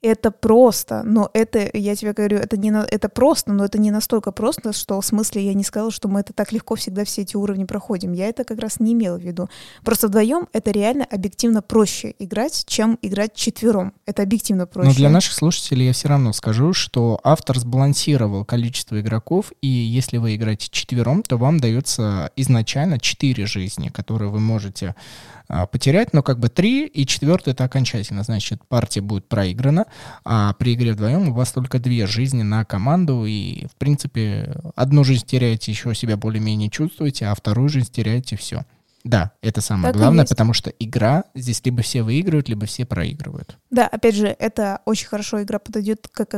Это 0.00 0.30
просто, 0.30 1.02
но 1.02 1.28
это, 1.32 1.68
я 1.72 1.96
тебе 1.96 2.12
говорю, 2.12 2.38
это 2.38 2.56
не 2.56 2.70
на, 2.70 2.86
это 2.88 3.08
просто, 3.08 3.52
но 3.52 3.64
это 3.64 3.78
не 3.78 3.90
настолько 3.90 4.30
просто, 4.30 4.72
что 4.72 5.00
в 5.00 5.04
смысле 5.04 5.44
я 5.44 5.54
не 5.54 5.64
сказала, 5.64 5.90
что 5.90 6.08
мы 6.08 6.20
это 6.20 6.32
так 6.32 6.52
легко 6.52 6.76
всегда 6.76 7.04
все 7.04 7.22
эти 7.22 7.36
уровни 7.36 7.64
проходим. 7.64 8.12
Я 8.12 8.28
это 8.28 8.44
как 8.44 8.60
раз 8.60 8.78
не 8.78 8.92
имела 8.92 9.18
в 9.18 9.22
виду. 9.22 9.48
Просто 9.84 10.06
вдвоем 10.08 10.48
это 10.52 10.70
реально 10.70 11.04
объективно 11.04 11.62
проще 11.62 12.14
играть, 12.18 12.64
чем 12.66 12.98
играть 13.02 13.34
четвером. 13.34 13.92
Это 14.06 14.22
объективно 14.22 14.66
проще. 14.66 14.88
Но 14.88 14.94
для 14.94 15.10
наших 15.10 15.34
слушателей 15.34 15.86
я 15.86 15.92
все 15.92 16.08
равно 16.08 16.32
скажу, 16.32 16.72
что 16.72 17.20
автор 17.24 17.58
сбалансировал 17.58 18.44
количество 18.44 19.00
игроков, 19.00 19.52
и 19.62 19.66
если 19.66 20.18
вы 20.18 20.36
играете 20.36 20.68
четвером, 20.70 21.22
то 21.24 21.36
вам 21.38 21.58
дается 21.58 22.30
изначально 22.36 23.00
четыре 23.00 23.46
жизни, 23.46 23.88
которые 23.88 24.30
вы 24.30 24.38
можете 24.38 24.94
потерять, 25.70 26.12
но 26.12 26.22
как 26.22 26.38
бы 26.38 26.48
три 26.48 26.86
и 26.86 27.06
четвертый 27.06 27.52
это 27.52 27.64
окончательно, 27.64 28.22
значит, 28.22 28.66
партия 28.68 29.00
будет 29.00 29.28
проиграна, 29.28 29.86
а 30.24 30.52
при 30.54 30.74
игре 30.74 30.92
вдвоем 30.92 31.30
у 31.30 31.32
вас 31.34 31.52
только 31.52 31.78
две 31.78 32.06
жизни 32.06 32.42
на 32.42 32.64
команду, 32.64 33.24
и, 33.26 33.66
в 33.66 33.76
принципе, 33.76 34.54
одну 34.76 35.04
жизнь 35.04 35.26
теряете, 35.26 35.72
еще 35.72 35.94
себя 35.94 36.16
более-менее 36.16 36.70
чувствуете, 36.70 37.26
а 37.26 37.34
вторую 37.34 37.68
жизнь 37.68 37.90
теряете, 37.90 38.36
все. 38.36 38.64
Да, 39.04 39.30
это 39.42 39.60
самое 39.60 39.92
так 39.92 40.02
главное, 40.02 40.26
потому 40.26 40.52
что 40.52 40.70
игра 40.70 41.24
здесь 41.34 41.64
либо 41.64 41.82
все 41.82 42.02
выигрывают, 42.02 42.48
либо 42.48 42.66
все 42.66 42.84
проигрывают. 42.84 43.56
Да, 43.70 43.86
опять 43.86 44.16
же, 44.16 44.26
это 44.26 44.80
очень 44.84 45.06
хорошо 45.06 45.40
игра 45.42 45.60
подойдет 45.60 46.08
как 46.12 46.30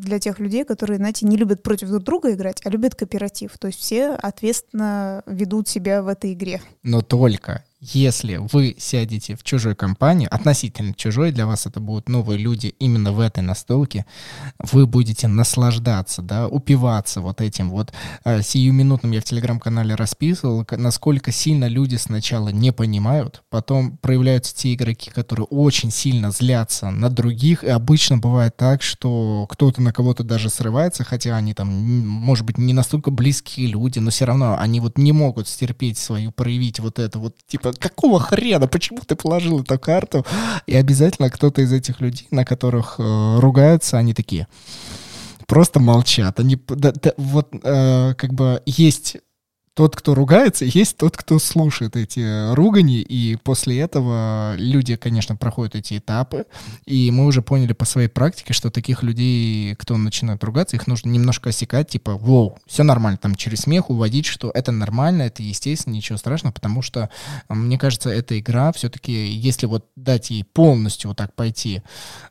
для 0.00 0.18
тех 0.18 0.38
людей, 0.40 0.64
которые, 0.64 0.98
знаете, 0.98 1.24
не 1.24 1.36
любят 1.36 1.62
против 1.62 1.88
друг 1.88 2.02
друга 2.02 2.32
играть, 2.34 2.60
а 2.64 2.68
любят 2.68 2.96
кооператив. 2.96 3.56
То 3.58 3.68
есть 3.68 3.78
все 3.78 4.10
ответственно 4.10 5.22
ведут 5.24 5.68
себя 5.68 6.02
в 6.02 6.08
этой 6.08 6.34
игре. 6.34 6.60
Но 6.82 7.00
только 7.00 7.64
если 7.80 8.36
вы 8.36 8.76
сядете 8.78 9.36
в 9.36 9.42
чужой 9.42 9.74
компании, 9.74 10.28
относительно 10.30 10.92
чужой, 10.92 11.32
для 11.32 11.46
вас 11.46 11.64
это 11.64 11.80
будут 11.80 12.10
новые 12.10 12.38
люди 12.38 12.74
именно 12.78 13.12
в 13.12 13.20
этой 13.20 13.42
настолке, 13.42 14.04
вы 14.58 14.86
будете 14.86 15.28
наслаждаться, 15.28 16.20
да, 16.20 16.46
упиваться 16.46 17.22
вот 17.22 17.40
этим 17.40 17.70
вот 17.70 17.92
э, 18.24 18.42
сиюминутным, 18.42 19.12
я 19.12 19.22
в 19.22 19.24
телеграм-канале 19.24 19.94
расписывал, 19.94 20.66
насколько 20.72 21.32
сильно 21.32 21.68
люди 21.68 21.96
сначала 21.96 22.50
не 22.50 22.70
понимают, 22.70 23.42
потом 23.48 23.96
проявляются 23.96 24.54
те 24.54 24.74
игроки, 24.74 25.10
которые 25.10 25.46
очень 25.46 25.90
сильно 25.90 26.30
злятся 26.30 26.90
на 26.90 27.08
других, 27.08 27.64
и 27.64 27.68
обычно 27.68 28.18
бывает 28.18 28.58
так, 28.58 28.82
что 28.82 29.46
кто-то 29.48 29.80
на 29.80 29.94
кого-то 29.94 30.22
даже 30.22 30.50
срывается, 30.50 31.02
хотя 31.02 31.34
они 31.34 31.54
там, 31.54 31.68
может 31.68 32.44
быть, 32.44 32.58
не 32.58 32.74
настолько 32.74 33.10
близкие 33.10 33.68
люди, 33.68 33.98
но 34.00 34.10
все 34.10 34.26
равно 34.26 34.58
они 34.58 34.80
вот 34.80 34.98
не 34.98 35.12
могут 35.12 35.48
стерпеть 35.48 35.96
свою, 35.96 36.30
проявить 36.30 36.78
вот 36.78 36.98
это 36.98 37.18
вот, 37.18 37.36
типа, 37.46 37.69
какого 37.78 38.20
хрена, 38.20 38.66
почему 38.66 39.00
ты 39.06 39.16
положил 39.16 39.60
эту 39.60 39.78
карту? 39.78 40.24
И 40.66 40.76
обязательно 40.76 41.30
кто-то 41.30 41.62
из 41.62 41.72
этих 41.72 42.00
людей, 42.00 42.28
на 42.30 42.44
которых 42.44 42.96
э, 42.98 43.38
ругаются, 43.38 43.98
они 43.98 44.14
такие 44.14 44.46
просто 45.46 45.80
молчат. 45.80 46.38
Они 46.40 46.58
да, 46.68 46.92
да, 46.92 47.12
вот 47.16 47.48
э, 47.52 48.14
как 48.14 48.32
бы 48.34 48.62
есть 48.66 49.16
тот, 49.80 49.96
кто 49.96 50.14
ругается, 50.14 50.66
есть 50.66 50.98
тот, 50.98 51.16
кто 51.16 51.38
слушает 51.38 51.96
эти 51.96 52.52
ругани, 52.52 53.00
и 53.00 53.36
после 53.36 53.80
этого 53.80 54.54
люди, 54.58 54.96
конечно, 54.96 55.36
проходят 55.36 55.74
эти 55.74 55.96
этапы, 55.96 56.44
и 56.84 57.10
мы 57.10 57.24
уже 57.24 57.40
поняли 57.40 57.72
по 57.72 57.86
своей 57.86 58.08
практике, 58.08 58.52
что 58.52 58.70
таких 58.70 59.02
людей, 59.02 59.74
кто 59.76 59.96
начинает 59.96 60.44
ругаться, 60.44 60.76
их 60.76 60.86
нужно 60.86 61.08
немножко 61.08 61.48
осекать, 61.48 61.88
типа, 61.88 62.12
воу, 62.18 62.58
все 62.66 62.82
нормально, 62.82 63.16
там 63.16 63.34
через 63.34 63.60
смех 63.60 63.88
уводить, 63.88 64.26
что 64.26 64.50
это 64.52 64.70
нормально, 64.70 65.22
это 65.22 65.42
естественно, 65.42 65.94
ничего 65.94 66.18
страшного, 66.18 66.52
потому 66.52 66.82
что, 66.82 67.08
мне 67.48 67.78
кажется, 67.78 68.10
эта 68.10 68.38
игра 68.38 68.72
все-таки, 68.72 69.30
если 69.30 69.64
вот 69.64 69.86
дать 69.96 70.28
ей 70.28 70.44
полностью 70.44 71.08
вот 71.08 71.16
так 71.16 71.34
пойти 71.34 71.80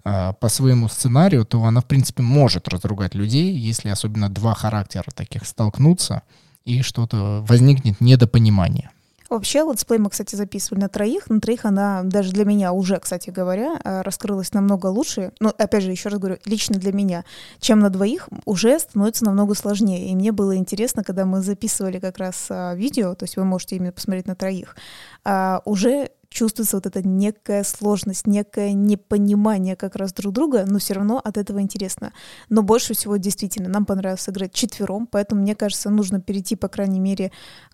э, 0.05 0.33
по 0.39 0.49
своему 0.49 0.87
сценарию, 0.87 1.45
то 1.45 1.63
она, 1.63 1.81
в 1.81 1.85
принципе, 1.85 2.21
может 2.21 2.67
разругать 2.67 3.15
людей, 3.15 3.55
если 3.57 3.89
особенно 3.89 4.29
два 4.29 4.53
характера 4.53 5.05
таких 5.15 5.47
столкнутся, 5.47 6.21
и 6.69 6.81
что-то 6.83 7.43
возникнет 7.47 7.99
недопонимание. 7.99 8.91
Вообще, 9.29 9.59
летсплей 9.59 9.99
мы, 9.99 10.09
кстати, 10.09 10.35
записывали 10.35 10.81
на 10.81 10.89
троих. 10.89 11.29
На 11.29 11.39
троих 11.39 11.63
она 11.65 12.01
даже 12.03 12.31
для 12.31 12.45
меня 12.45 12.71
уже, 12.71 12.99
кстати 12.99 13.29
говоря, 13.29 13.79
э, 13.83 14.01
раскрылась 14.01 14.53
намного 14.53 14.87
лучше. 14.87 15.31
Но, 15.39 15.53
опять 15.55 15.83
же, 15.83 15.91
еще 15.91 16.09
раз 16.09 16.19
говорю, 16.19 16.37
лично 16.45 16.79
для 16.79 16.91
меня, 16.91 17.25
чем 17.59 17.79
на 17.79 17.91
двоих 17.91 18.27
уже 18.45 18.79
становится 18.79 19.25
намного 19.25 19.53
сложнее. 19.53 20.09
И 20.09 20.15
мне 20.15 20.31
было 20.31 20.57
интересно, 20.57 21.03
когда 21.03 21.25
мы 21.25 21.41
записывали 21.41 21.99
как 21.99 22.17
раз 22.17 22.47
а, 22.49 22.73
видео, 22.73 23.13
то 23.13 23.25
есть 23.25 23.37
вы 23.37 23.45
можете 23.45 23.75
именно 23.75 23.91
посмотреть 23.91 24.25
на 24.25 24.35
троих, 24.35 24.75
а, 25.23 25.61
уже 25.65 26.09
чувствуется 26.29 26.77
вот 26.77 26.85
эта 26.85 27.05
некая 27.07 27.63
сложность, 27.63 28.27
некое 28.27 28.73
непонимание 28.73 29.75
как 29.75 29.95
раз 29.95 30.13
друг 30.13 30.33
друга, 30.33 30.65
но 30.65 30.79
все 30.79 30.93
равно 30.93 31.19
от 31.23 31.37
этого 31.37 31.61
интересно. 31.61 32.13
Но 32.49 32.61
больше 32.61 32.93
всего 32.93 33.17
действительно 33.17 33.69
нам 33.69 33.85
понравилось 33.85 34.29
играть 34.29 34.53
четвером, 34.53 35.07
поэтому 35.07 35.41
мне 35.41 35.55
кажется, 35.55 35.89
нужно 35.89 36.21
перейти, 36.21 36.55
по 36.55 36.67
крайней 36.67 36.99
мере, 36.99 37.31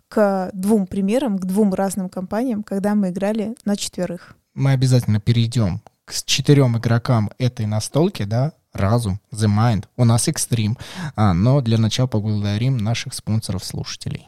к 0.08 0.50
двум 0.54 0.88
примерам, 0.88 1.38
к 1.38 1.46
двум 1.46 1.74
разным 1.74 2.10
компаниям, 2.10 2.64
когда 2.64 2.96
мы 2.96 3.10
играли 3.10 3.56
на 3.66 3.76
четверых. 3.76 4.36
Мы 4.54 4.72
обязательно 4.72 5.20
перейдем 5.20 5.82
к 6.06 6.14
четырем 6.26 6.78
игрокам 6.78 7.32
этой 7.38 7.66
настолки, 7.66 8.24
да, 8.24 8.54
Разум, 8.74 9.20
The 9.32 9.48
Mind, 9.48 9.86
у 9.96 10.04
нас 10.06 10.28
Extreme, 10.28 10.78
а, 11.16 11.34
но 11.34 11.62
для 11.62 11.78
начала 11.78 12.08
поблагодарим 12.08 12.78
наших 12.78 13.14
спонсоров-слушателей. 13.14 14.28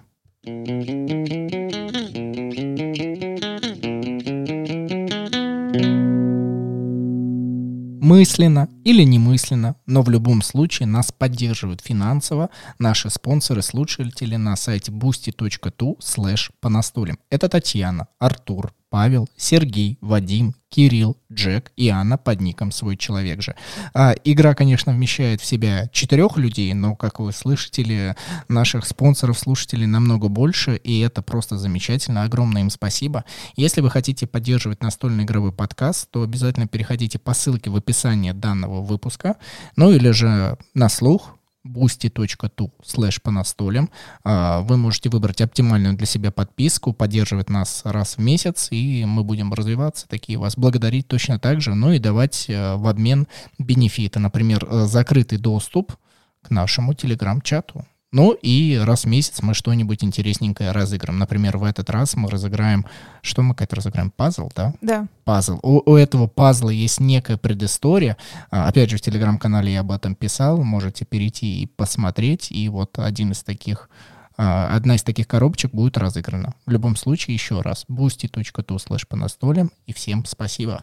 Мысленно 8.08 8.70
или 8.86 9.04
немысленно, 9.04 9.76
но 9.86 10.02
в 10.02 10.10
любом 10.10 10.42
случае 10.42 10.88
нас 10.88 11.12
поддерживают 11.12 11.82
финансово 11.82 12.50
наши 12.80 13.10
спонсоры-слушатели 13.10 14.38
на 14.38 14.56
сайте 14.56 14.94
boosty.tu 14.94 15.98
slash 16.00 16.50
по 16.62 16.70
настолям. 16.70 17.20
Это 17.30 17.50
Татьяна, 17.50 18.08
Артур, 18.18 18.74
Павел, 18.98 19.30
Сергей, 19.38 20.00
Вадим, 20.02 20.56
Кирилл, 20.70 21.18
Джек 21.32 21.72
и 21.76 21.88
Анна 21.88 22.18
под 22.18 22.42
ником 22.42 22.72
«Свой 22.72 22.98
человек 22.98 23.44
же». 23.44 23.56
А, 23.94 24.16
игра, 24.24 24.56
конечно, 24.56 24.92
вмещает 24.92 25.40
в 25.40 25.46
себя 25.46 25.88
четырех 25.94 26.38
людей, 26.38 26.74
но, 26.74 26.96
как 26.96 27.20
вы 27.20 27.32
слышите, 27.32 28.16
наших 28.48 28.88
спонсоров, 28.88 29.38
слушателей 29.38 29.86
намного 29.86 30.30
больше, 30.30 30.78
и 30.78 31.00
это 31.02 31.22
просто 31.22 31.60
замечательно. 31.60 32.24
Огромное 32.24 32.64
им 32.64 32.72
спасибо. 32.72 33.24
Если 33.56 33.82
вы 33.82 33.92
хотите 33.92 34.26
поддерживать 34.26 34.82
настольный 34.82 35.26
игровой 35.26 35.52
подкаст, 35.52 36.10
то 36.10 36.24
обязательно 36.24 36.66
переходите 36.66 37.20
по 37.20 37.36
ссылке 37.36 37.70
в 37.70 37.76
описании 37.76 38.32
данного 38.32 38.82
выпуска, 38.82 39.36
ну 39.76 39.92
или 39.92 40.10
же 40.10 40.58
на 40.74 40.90
слух 40.90 41.37
boosty.tu 41.68 42.72
слэш 42.84 43.22
по 43.22 43.32
настолям. 43.32 43.90
А, 44.24 44.62
вы 44.62 44.78
можете 44.78 45.10
выбрать 45.10 45.42
оптимальную 45.42 45.96
для 45.96 46.06
себя 46.06 46.32
подписку, 46.32 46.94
поддерживать 46.94 47.50
нас 47.50 47.82
раз 47.84 48.18
в 48.18 48.22
месяц, 48.22 48.70
и 48.72 49.06
мы 49.06 49.24
будем 49.24 49.54
развиваться, 49.54 50.08
такие 50.08 50.38
вас 50.38 50.58
благодарить 50.58 51.08
точно 51.08 51.40
так 51.40 51.62
же, 51.62 51.76
ну 51.76 51.92
и 51.92 52.00
давать 52.00 52.46
э, 52.50 52.76
в 52.76 52.88
обмен 52.88 53.28
бенефиты, 53.60 54.20
например, 54.20 54.66
э, 54.70 54.86
закрытый 54.86 55.38
доступ 55.38 55.96
к 56.42 56.50
нашему 56.50 56.94
телеграм-чату. 56.94 57.86
Ну 58.18 58.32
и 58.32 58.76
раз 58.84 59.04
в 59.04 59.08
месяц 59.08 59.44
мы 59.44 59.54
что-нибудь 59.54 60.04
интересненькое 60.04 60.72
разыграем. 60.72 61.20
Например, 61.20 61.60
в 61.60 61.64
этот 61.64 61.92
раз 61.92 62.16
мы 62.16 62.32
разыграем... 62.32 62.84
Что 63.22 63.44
мы 63.44 63.54
как-то 63.54 63.76
разыграем? 63.76 64.10
Пазл, 64.10 64.50
да? 64.56 64.74
Да. 64.82 65.06
Пазл. 65.24 65.60
У, 65.62 65.84
у 65.86 65.96
этого 65.96 66.26
пазла 66.26 66.72
есть 66.72 67.00
некая 67.00 67.38
предыстория. 67.38 68.18
А, 68.50 68.70
опять 68.70 68.90
же, 68.90 68.98
в 68.98 69.02
телеграм-канале 69.02 69.72
я 69.72 69.82
об 69.82 69.92
этом 69.92 70.16
писал. 70.16 70.64
Можете 70.64 71.06
перейти 71.06 71.62
и 71.62 71.68
посмотреть. 71.68 72.52
И 72.52 72.68
вот 72.70 72.98
один 72.98 73.34
из 73.34 73.44
таких... 73.44 73.88
А, 74.36 74.76
одна 74.76 74.96
из 74.96 75.04
таких 75.04 75.28
коробочек 75.28 75.72
будет 75.72 75.96
разыграна. 75.96 76.56
В 76.66 76.72
любом 76.72 76.96
случае, 76.96 77.36
еще 77.36 77.62
раз. 77.62 77.86
boosty.tu 77.88 78.80
слэш 78.80 79.08
по 79.08 79.16
настолям. 79.16 79.70
И 79.86 79.94
всем 79.94 80.26
спасибо. 80.26 80.82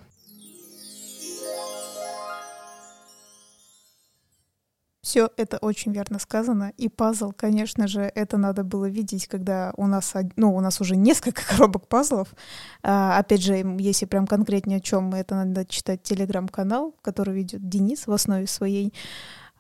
Все 5.05 5.29
это 5.37 5.59
очень 5.59 5.93
верно 5.93 6.19
сказано. 6.19 6.73
И 6.79 6.89
пазл, 6.89 7.33
конечно 7.37 7.87
же, 7.87 8.11
это 8.15 8.39
надо 8.39 8.65
было 8.65 8.87
видеть, 8.87 9.27
когда 9.27 9.75
у 9.77 9.87
нас, 9.87 10.15
ну, 10.37 10.57
у 10.57 10.61
нас 10.61 10.81
уже 10.81 10.97
несколько 10.97 11.43
коробок 11.47 11.89
пазлов. 11.89 12.29
А, 12.83 13.19
опять 13.19 13.43
же, 13.43 13.63
если 13.79 14.07
прям 14.07 14.27
конкретнее 14.27 14.79
о 14.79 14.81
чем, 14.81 15.13
это 15.13 15.35
надо 15.35 15.67
читать 15.67 16.03
телеграм-канал, 16.03 16.95
который 17.03 17.35
ведет 17.35 17.69
Денис 17.69 18.07
в 18.07 18.13
основе 18.13 18.47
своей. 18.47 18.95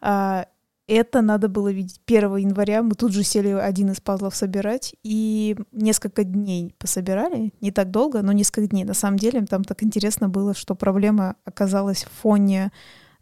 А, 0.00 0.46
это 0.86 1.20
надо 1.20 1.50
было 1.50 1.70
видеть 1.70 2.00
1 2.06 2.36
января. 2.36 2.82
Мы 2.82 2.94
тут 2.94 3.12
же 3.12 3.22
сели 3.22 3.48
один 3.48 3.90
из 3.90 4.00
пазлов 4.00 4.34
собирать, 4.34 4.94
и 5.02 5.56
несколько 5.72 6.24
дней 6.24 6.74
пособирали. 6.78 7.52
Не 7.60 7.70
так 7.70 7.90
долго, 7.90 8.22
но 8.22 8.32
несколько 8.32 8.68
дней. 8.68 8.84
На 8.84 8.94
самом 8.94 9.18
деле, 9.18 9.44
там 9.44 9.62
так 9.62 9.82
интересно 9.82 10.30
было, 10.30 10.54
что 10.54 10.74
проблема 10.74 11.36
оказалась 11.44 12.04
в 12.04 12.10
фоне 12.22 12.72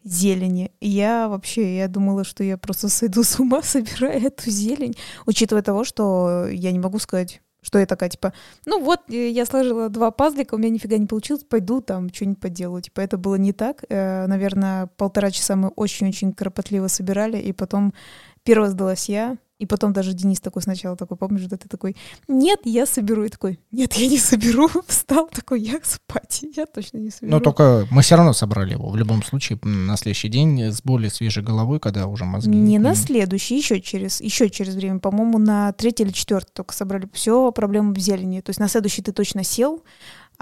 зелени. 0.05 0.73
Я 0.81 1.29
вообще, 1.29 1.77
я 1.77 1.89
думала, 1.89 2.25
что 2.25 2.45
я 2.45 2.59
просто 2.59 2.89
сойду 2.89 3.23
с 3.23 3.39
ума, 3.39 3.63
собирая 3.63 4.19
эту 4.21 4.51
зелень, 4.51 4.97
учитывая 5.27 5.63
того, 5.63 5.85
что 5.85 6.47
я 6.49 6.73
не 6.73 6.79
могу 6.79 6.99
сказать, 6.99 7.41
Что 7.65 7.79
я 7.79 7.87
такая, 7.87 8.11
типа, 8.11 8.33
ну 8.67 8.83
вот, 8.83 9.01
э, 9.09 9.31
я 9.31 9.47
сложила 9.47 9.89
два 9.89 10.11
пазлика, 10.11 10.55
у 10.55 10.59
меня 10.59 10.71
нифига 10.71 10.99
не 10.99 11.07
получилось, 11.07 11.45
пойду 11.45 11.81
там 11.81 12.13
что-нибудь 12.13 12.41
поделаю. 12.41 12.83
Типа, 12.83 13.01
это 13.01 13.19
было 13.19 13.37
не 13.37 13.53
так. 13.53 13.85
Э, 13.89 14.27
наверное, 14.27 14.89
полтора 14.97 15.31
часа 15.31 15.55
мы 15.55 15.69
очень-очень 15.69 16.33
кропотливо 16.33 16.89
собирали, 16.89 17.39
и 17.39 17.53
потом 17.53 17.95
первая 18.43 18.71
сдалась 18.71 19.09
я, 19.09 19.37
и 19.63 19.67
потом 19.67 19.93
даже 19.93 20.13
Денис 20.13 20.41
такой 20.41 20.61
сначала 20.61 20.97
такой, 20.97 21.17
помнишь, 21.17 21.47
да 21.47 21.57
ты 21.57 21.69
такой, 21.69 21.97
нет, 22.27 22.59
я 22.65 22.85
соберу. 22.85 23.23
И 23.23 23.29
такой, 23.29 23.61
нет, 23.71 23.93
я 23.95 24.09
не 24.09 24.19
соберу. 24.19 24.69
Встал 24.89 25.29
такой, 25.29 25.61
я 25.61 25.79
спать, 25.85 26.45
я 26.57 26.67
точно 26.67 26.99
не 26.99 27.11
соберу. 27.11 27.31
Но 27.31 27.39
только 27.39 27.87
мы 27.93 28.03
все 28.03 28.17
равно 28.17 28.33
собрали 28.33 28.73
его 28.73 28.91
в 28.91 28.97
любом 28.97 29.23
случае 29.23 29.61
на 29.63 29.97
следующий 29.97 30.29
день 30.29 30.73
с 30.73 30.83
более 30.83 31.11
свежей 31.11 31.45
головой, 31.45 31.79
когда 31.79 32.09
уже 32.09 32.25
мозги... 32.25 32.51
Не 32.51 32.81
на 32.81 32.97
следующий, 32.97 33.57
еще 33.57 33.81
через, 33.81 34.21
еще 34.21 34.51
через 34.51 34.75
время, 34.75 34.99
по-моему, 34.99 35.39
на 35.39 35.73
третий 35.75 36.03
или 36.03 36.11
четвертый 36.11 36.51
только 36.53 36.75
собрали. 36.75 37.09
Все, 37.13 37.53
проблема 37.53 37.95
в 37.95 37.99
зелени. 37.99 38.41
То 38.41 38.51
есть 38.51 38.59
на 38.59 38.67
следующий 38.67 39.03
ты 39.03 39.13
точно 39.13 39.45
сел, 39.45 39.85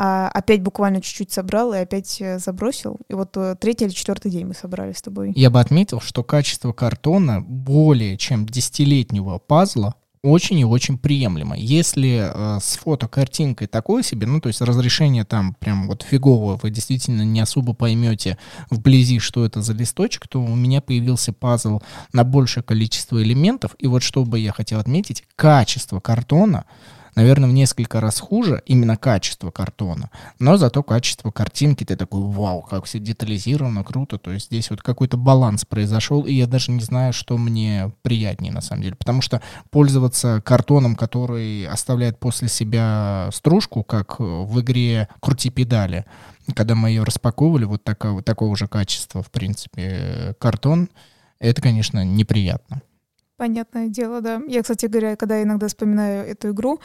а 0.02 0.28
опять 0.28 0.62
буквально 0.62 1.02
чуть-чуть 1.02 1.30
собрал 1.30 1.74
и 1.74 1.76
опять 1.76 2.22
э, 2.22 2.38
забросил. 2.38 2.96
И 3.10 3.14
вот 3.14 3.36
э, 3.36 3.54
третий 3.60 3.84
или 3.84 3.92
четвертый 3.92 4.30
день 4.30 4.46
мы 4.46 4.54
собрали 4.54 4.94
с 4.94 5.02
тобой. 5.02 5.32
Я 5.36 5.50
бы 5.50 5.60
отметил, 5.60 6.00
что 6.00 6.24
качество 6.24 6.72
картона 6.72 7.42
более 7.42 8.16
чем 8.16 8.46
десятилетнего 8.46 9.38
пазла 9.38 9.94
очень 10.22 10.58
и 10.58 10.64
очень 10.64 10.96
приемлемо. 10.96 11.54
Если 11.54 12.32
э, 12.32 12.60
с 12.62 12.78
фотокартинкой 12.78 13.66
такое 13.66 14.02
себе, 14.02 14.26
ну, 14.26 14.40
то 14.40 14.46
есть 14.46 14.62
разрешение 14.62 15.24
там 15.24 15.52
прям 15.60 15.86
вот 15.86 16.02
фиговое, 16.02 16.58
вы 16.62 16.70
действительно 16.70 17.20
не 17.20 17.40
особо 17.40 17.74
поймете 17.74 18.38
вблизи, 18.70 19.18
что 19.18 19.44
это 19.44 19.60
за 19.60 19.74
листочек, 19.74 20.28
то 20.28 20.40
у 20.40 20.54
меня 20.54 20.80
появился 20.80 21.34
пазл 21.34 21.80
на 22.14 22.24
большее 22.24 22.64
количество 22.64 23.22
элементов. 23.22 23.76
И 23.78 23.86
вот 23.86 24.02
что 24.02 24.24
бы 24.24 24.38
я 24.38 24.52
хотел 24.52 24.80
отметить, 24.80 25.24
качество 25.36 26.00
картона 26.00 26.64
наверное, 27.14 27.48
в 27.48 27.52
несколько 27.52 28.00
раз 28.00 28.20
хуже 28.20 28.62
именно 28.66 28.96
качество 28.96 29.50
картона, 29.50 30.10
но 30.38 30.56
зато 30.56 30.82
качество 30.82 31.30
картинки, 31.30 31.84
ты 31.84 31.96
такой, 31.96 32.22
вау, 32.22 32.62
как 32.62 32.84
все 32.84 32.98
детализировано, 32.98 33.84
круто, 33.84 34.18
то 34.18 34.32
есть 34.32 34.46
здесь 34.46 34.70
вот 34.70 34.82
какой-то 34.82 35.16
баланс 35.16 35.64
произошел, 35.64 36.22
и 36.22 36.32
я 36.32 36.46
даже 36.46 36.72
не 36.72 36.82
знаю, 36.82 37.12
что 37.12 37.36
мне 37.38 37.92
приятнее 38.02 38.52
на 38.52 38.60
самом 38.60 38.82
деле, 38.82 38.96
потому 38.96 39.22
что 39.22 39.40
пользоваться 39.70 40.40
картоном, 40.40 40.96
который 40.96 41.66
оставляет 41.66 42.18
после 42.18 42.48
себя 42.48 43.28
стружку, 43.32 43.82
как 43.82 44.18
в 44.18 44.60
игре 44.60 45.08
«Крути 45.20 45.50
педали», 45.50 46.04
когда 46.54 46.74
мы 46.74 46.88
ее 46.88 47.04
распаковывали, 47.04 47.64
вот 47.64 47.84
такого, 47.84 48.22
такого 48.22 48.56
же 48.56 48.66
качества, 48.66 49.22
в 49.22 49.30
принципе, 49.30 50.34
картон, 50.40 50.88
это, 51.38 51.62
конечно, 51.62 52.04
неприятно. 52.04 52.82
Понятное 53.40 53.88
дело, 53.88 54.20
да. 54.20 54.42
Я, 54.48 54.60
кстати 54.60 54.84
говоря, 54.84 55.16
когда 55.16 55.42
иногда 55.42 55.66
вспоминаю 55.66 56.26
эту 56.26 56.50
игру, 56.50 56.78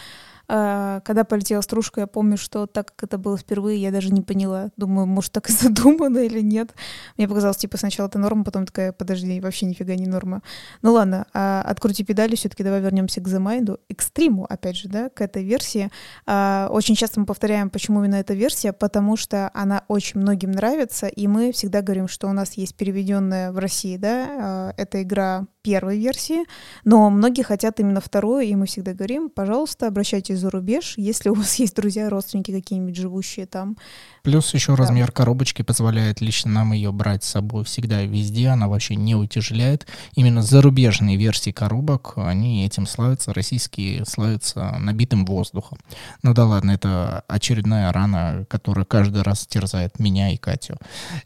когда 0.48 1.24
полетела 1.24 1.62
стружка, 1.62 2.02
я 2.02 2.08
помню, 2.08 2.38
что 2.38 2.66
так 2.68 2.96
как 2.96 3.10
это 3.10 3.18
было 3.18 3.38
впервые, 3.38 3.82
я 3.82 3.92
даже 3.92 4.12
не 4.12 4.22
поняла. 4.22 4.70
Думаю, 4.78 5.08
может, 5.08 5.32
так 5.32 5.50
и 5.50 5.54
задумано 5.54 6.20
или 6.20 6.42
нет. 6.42 6.74
Мне 7.18 7.28
показалось, 7.28 7.58
типа, 7.58 7.78
сначала 7.78 8.08
это 8.08 8.20
норма, 8.20 8.44
потом 8.44 8.66
такая, 8.66 8.92
подожди, 8.92 9.40
вообще 9.40 9.66
нифига 9.66 9.96
не 9.96 10.08
норма. 10.08 10.42
Ну 10.82 10.94
ладно, 10.94 11.26
а 11.34 11.62
открути 11.62 12.04
педали, 12.04 12.36
все-таки 12.36 12.64
давай 12.64 12.82
вернемся 12.82 13.22
к 13.22 13.28
The 13.28 13.40
Mind, 13.40 13.80
экстриму, 13.90 14.46
опять 14.48 14.78
же, 14.78 14.90
да, 14.90 15.10
к 15.10 15.22
этой 15.22 15.44
версии. 15.44 15.90
А, 16.26 16.70
очень 16.72 16.96
часто 16.96 17.20
мы 17.20 17.26
повторяем, 17.26 17.70
почему 17.70 18.04
именно 18.04 18.16
эта 18.16 18.34
версия, 18.34 18.74
потому 18.74 19.18
что 19.18 19.52
она 19.54 19.84
очень 19.88 20.20
многим 20.20 20.52
нравится, 20.52 21.08
и 21.08 21.28
мы 21.28 21.52
всегда 21.52 21.82
говорим, 21.82 22.08
что 22.08 22.28
у 22.28 22.34
нас 22.34 22.54
есть 22.54 22.76
переведенная 22.76 23.52
в 23.52 23.58
России, 23.58 23.98
да, 23.98 24.28
а, 24.30 24.74
эта 24.78 25.02
игра 25.02 25.48
первой 25.62 25.98
версии, 25.98 26.44
но 26.84 27.10
многие 27.10 27.42
хотят 27.42 27.80
именно 27.80 28.00
вторую, 28.00 28.42
и 28.42 28.56
мы 28.56 28.68
всегда 28.68 28.94
говорим, 28.94 29.30
пожалуйста, 29.30 29.88
обращайтесь 29.88 30.35
за 30.36 30.50
рубеж, 30.50 30.94
если 30.98 31.30
у 31.30 31.34
вас 31.34 31.56
есть 31.60 31.76
друзья, 31.76 32.10
родственники 32.10 32.52
какие-нибудь 32.52 32.96
живущие 32.96 33.46
там. 33.46 33.78
Плюс 34.24 34.54
еще 34.54 34.76
да. 34.76 34.84
размер 34.84 35.12
коробочки 35.12 35.62
позволяет 35.62 36.22
лично 36.22 36.52
нам 36.52 36.74
ее 36.74 36.92
брать 36.92 37.24
с 37.24 37.30
собой 37.30 37.64
всегда 37.64 38.04
и 38.04 38.08
везде, 38.08 38.50
она 38.50 38.68
вообще 38.68 38.96
не 38.96 39.16
утяжеляет. 39.16 39.88
Именно 40.16 40.42
зарубежные 40.42 41.18
версии 41.18 41.52
коробок, 41.52 42.14
они 42.18 42.66
этим 42.66 42.88
славятся, 42.88 43.34
российские 43.34 44.06
славятся 44.06 44.76
набитым 44.80 45.26
воздухом. 45.26 45.78
Ну 46.24 46.34
да 46.34 46.46
ладно, 46.46 46.72
это 46.72 47.24
очередная 47.28 47.92
рана, 47.92 48.46
которая 48.50 48.86
каждый 48.86 49.22
раз 49.22 49.46
терзает 49.46 50.00
меня 50.00 50.34
и 50.34 50.38
Катю. 50.38 50.78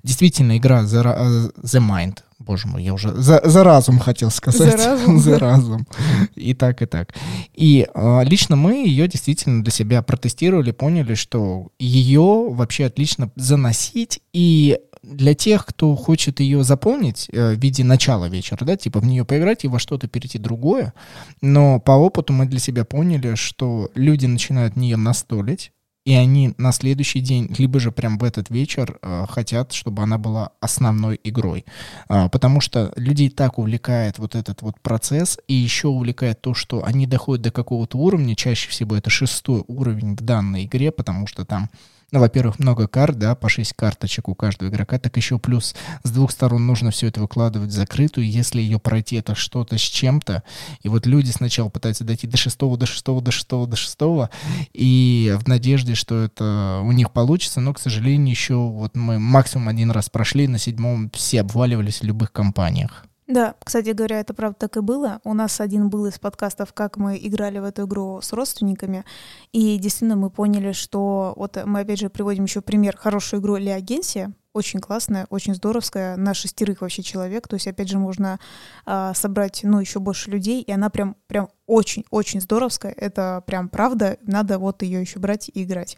Действительно, 0.03 0.57
игра 0.57 0.83
The, 0.83 1.53
The 1.61 1.79
Mind 1.79 2.19
боже 2.49 2.67
мой, 2.67 2.83
я 2.83 2.95
уже 2.95 3.13
за, 3.13 3.41
за 3.43 3.63
разум 3.63 3.99
хотел 3.99 4.31
сказать. 4.31 4.71
За 4.71 4.87
разум. 4.89 5.19
за 5.19 5.37
разум. 5.37 5.87
И 6.33 6.55
так, 6.55 6.81
и 6.81 6.87
так. 6.87 7.13
И 7.53 7.87
э, 7.93 8.23
лично 8.23 8.55
мы 8.55 8.87
ее 8.87 9.07
действительно 9.07 9.63
для 9.63 9.71
себя 9.71 10.01
протестировали, 10.01 10.71
поняли, 10.71 11.13
что 11.13 11.67
ее 11.77 12.49
вообще 12.49 12.85
отлично 12.85 13.31
заносить. 13.35 14.21
И 14.33 14.79
для 15.03 15.35
тех, 15.35 15.63
кто 15.63 15.95
хочет 15.95 16.39
ее 16.39 16.63
заполнить 16.63 17.29
э, 17.31 17.53
в 17.53 17.59
виде 17.59 17.83
начала 17.83 18.27
вечера, 18.27 18.65
да, 18.65 18.75
типа 18.75 18.99
в 18.99 19.05
нее 19.05 19.25
поиграть 19.25 19.63
и 19.63 19.67
во 19.67 19.77
что-то 19.77 20.07
перейти 20.07 20.39
другое, 20.39 20.93
но 21.41 21.79
по 21.79 21.91
опыту 21.91 22.33
мы 22.33 22.47
для 22.47 22.59
себя 22.59 22.83
поняли, 22.83 23.35
что 23.35 23.91
люди 23.93 24.25
начинают 24.25 24.73
в 24.73 24.77
нее 24.77 24.97
настолить, 24.97 25.71
и 26.09 26.15
они 26.15 26.55
на 26.57 26.71
следующий 26.71 27.19
день, 27.19 27.53
либо 27.55 27.79
же 27.79 27.91
прям 27.91 28.17
в 28.17 28.23
этот 28.23 28.49
вечер 28.49 28.97
э, 28.99 29.27
хотят, 29.29 29.73
чтобы 29.73 30.01
она 30.01 30.17
была 30.17 30.53
основной 30.59 31.19
игрой. 31.23 31.65
Э, 32.09 32.29
потому 32.29 32.61
что 32.61 32.91
людей 32.95 33.29
так 33.29 33.59
увлекает 33.59 34.17
вот 34.17 34.33
этот 34.33 34.63
вот 34.63 34.81
процесс, 34.81 35.37
и 35.47 35.53
еще 35.53 35.87
увлекает 35.87 36.41
то, 36.41 36.55
что 36.55 36.83
они 36.83 37.05
доходят 37.05 37.43
до 37.43 37.51
какого-то 37.51 37.99
уровня, 37.99 38.35
чаще 38.35 38.69
всего 38.69 38.95
это 38.95 39.11
шестой 39.11 39.63
уровень 39.67 40.15
в 40.15 40.21
данной 40.21 40.65
игре, 40.65 40.91
потому 40.91 41.27
что 41.27 41.45
там 41.45 41.69
ну, 42.11 42.19
во-первых, 42.19 42.59
много 42.59 42.87
карт, 42.87 43.17
да, 43.17 43.35
по 43.35 43.49
6 43.49 43.73
карточек 43.73 44.29
у 44.29 44.35
каждого 44.35 44.69
игрока, 44.69 44.99
так 44.99 45.15
еще 45.17 45.39
плюс 45.39 45.75
с 46.03 46.11
двух 46.11 46.31
сторон 46.31 46.65
нужно 46.65 46.91
все 46.91 47.07
это 47.07 47.21
выкладывать 47.21 47.71
закрытую, 47.71 48.29
если 48.29 48.61
ее 48.61 48.79
пройти, 48.79 49.17
это 49.17 49.35
что-то 49.35 49.77
с 49.77 49.81
чем-то, 49.81 50.43
и 50.81 50.89
вот 50.89 51.05
люди 51.05 51.31
сначала 51.31 51.69
пытаются 51.69 52.03
дойти 52.03 52.27
до 52.27 52.37
шестого, 52.37 52.77
до 52.77 52.85
шестого, 52.85 53.21
до 53.21 53.31
шестого, 53.31 53.67
до 53.67 53.75
шестого, 53.75 54.29
и 54.73 55.35
в 55.39 55.47
надежде, 55.47 55.95
что 55.95 56.23
это 56.23 56.81
у 56.83 56.91
них 56.91 57.11
получится, 57.11 57.59
но, 57.61 57.73
к 57.73 57.79
сожалению, 57.79 58.29
еще 58.29 58.55
вот 58.55 58.95
мы 58.95 59.19
максимум 59.19 59.67
один 59.67 59.91
раз 59.91 60.09
прошли, 60.09 60.47
на 60.47 60.57
седьмом 60.57 61.09
все 61.11 61.41
обваливались 61.41 62.01
в 62.01 62.03
любых 62.05 62.31
компаниях. 62.31 63.05
Да, 63.29 63.53
кстати 63.63 63.91
говоря, 63.91 64.21
это 64.21 64.33
правда 64.33 64.57
так 64.61 64.77
и 64.77 64.81
было. 64.81 65.21
У 65.23 65.35
нас 65.35 65.61
один 65.61 65.89
был 65.89 66.07
из 66.07 66.17
подкастов, 66.17 66.73
как 66.73 66.97
мы 66.97 67.15
играли 67.15 67.59
в 67.59 67.63
эту 67.63 67.85
игру 67.85 68.21
с 68.23 68.33
родственниками, 68.33 69.05
и 69.51 69.77
действительно 69.77 70.15
мы 70.15 70.31
поняли, 70.31 70.71
что 70.71 71.33
вот 71.35 71.55
мы 71.63 71.81
опять 71.81 71.99
же 71.99 72.09
приводим 72.09 72.45
еще 72.45 72.61
пример 72.61 72.97
хорошую 72.97 73.39
игру 73.39 73.55
Ли 73.57 73.69
Агенсия, 73.69 74.33
очень 74.53 74.79
классная, 74.79 75.27
очень 75.29 75.53
здоровская, 75.53 76.17
на 76.17 76.33
шестерых 76.33 76.81
вообще 76.81 77.03
человек, 77.03 77.47
то 77.47 77.53
есть 77.53 77.67
опять 77.67 77.87
же 77.87 77.99
можно 77.99 78.39
а, 78.87 79.13
собрать, 79.13 79.59
ну, 79.61 79.79
еще 79.79 79.99
больше 79.99 80.31
людей, 80.31 80.63
и 80.63 80.71
она 80.71 80.89
прям, 80.89 81.15
прям 81.27 81.49
очень-очень 81.67 82.41
здоровская, 82.41 82.93
это 82.97 83.43
прям 83.45 83.69
правда, 83.69 84.17
надо 84.23 84.57
вот 84.57 84.81
ее 84.81 85.01
еще 85.01 85.19
брать 85.19 85.51
и 85.53 85.63
играть. 85.63 85.97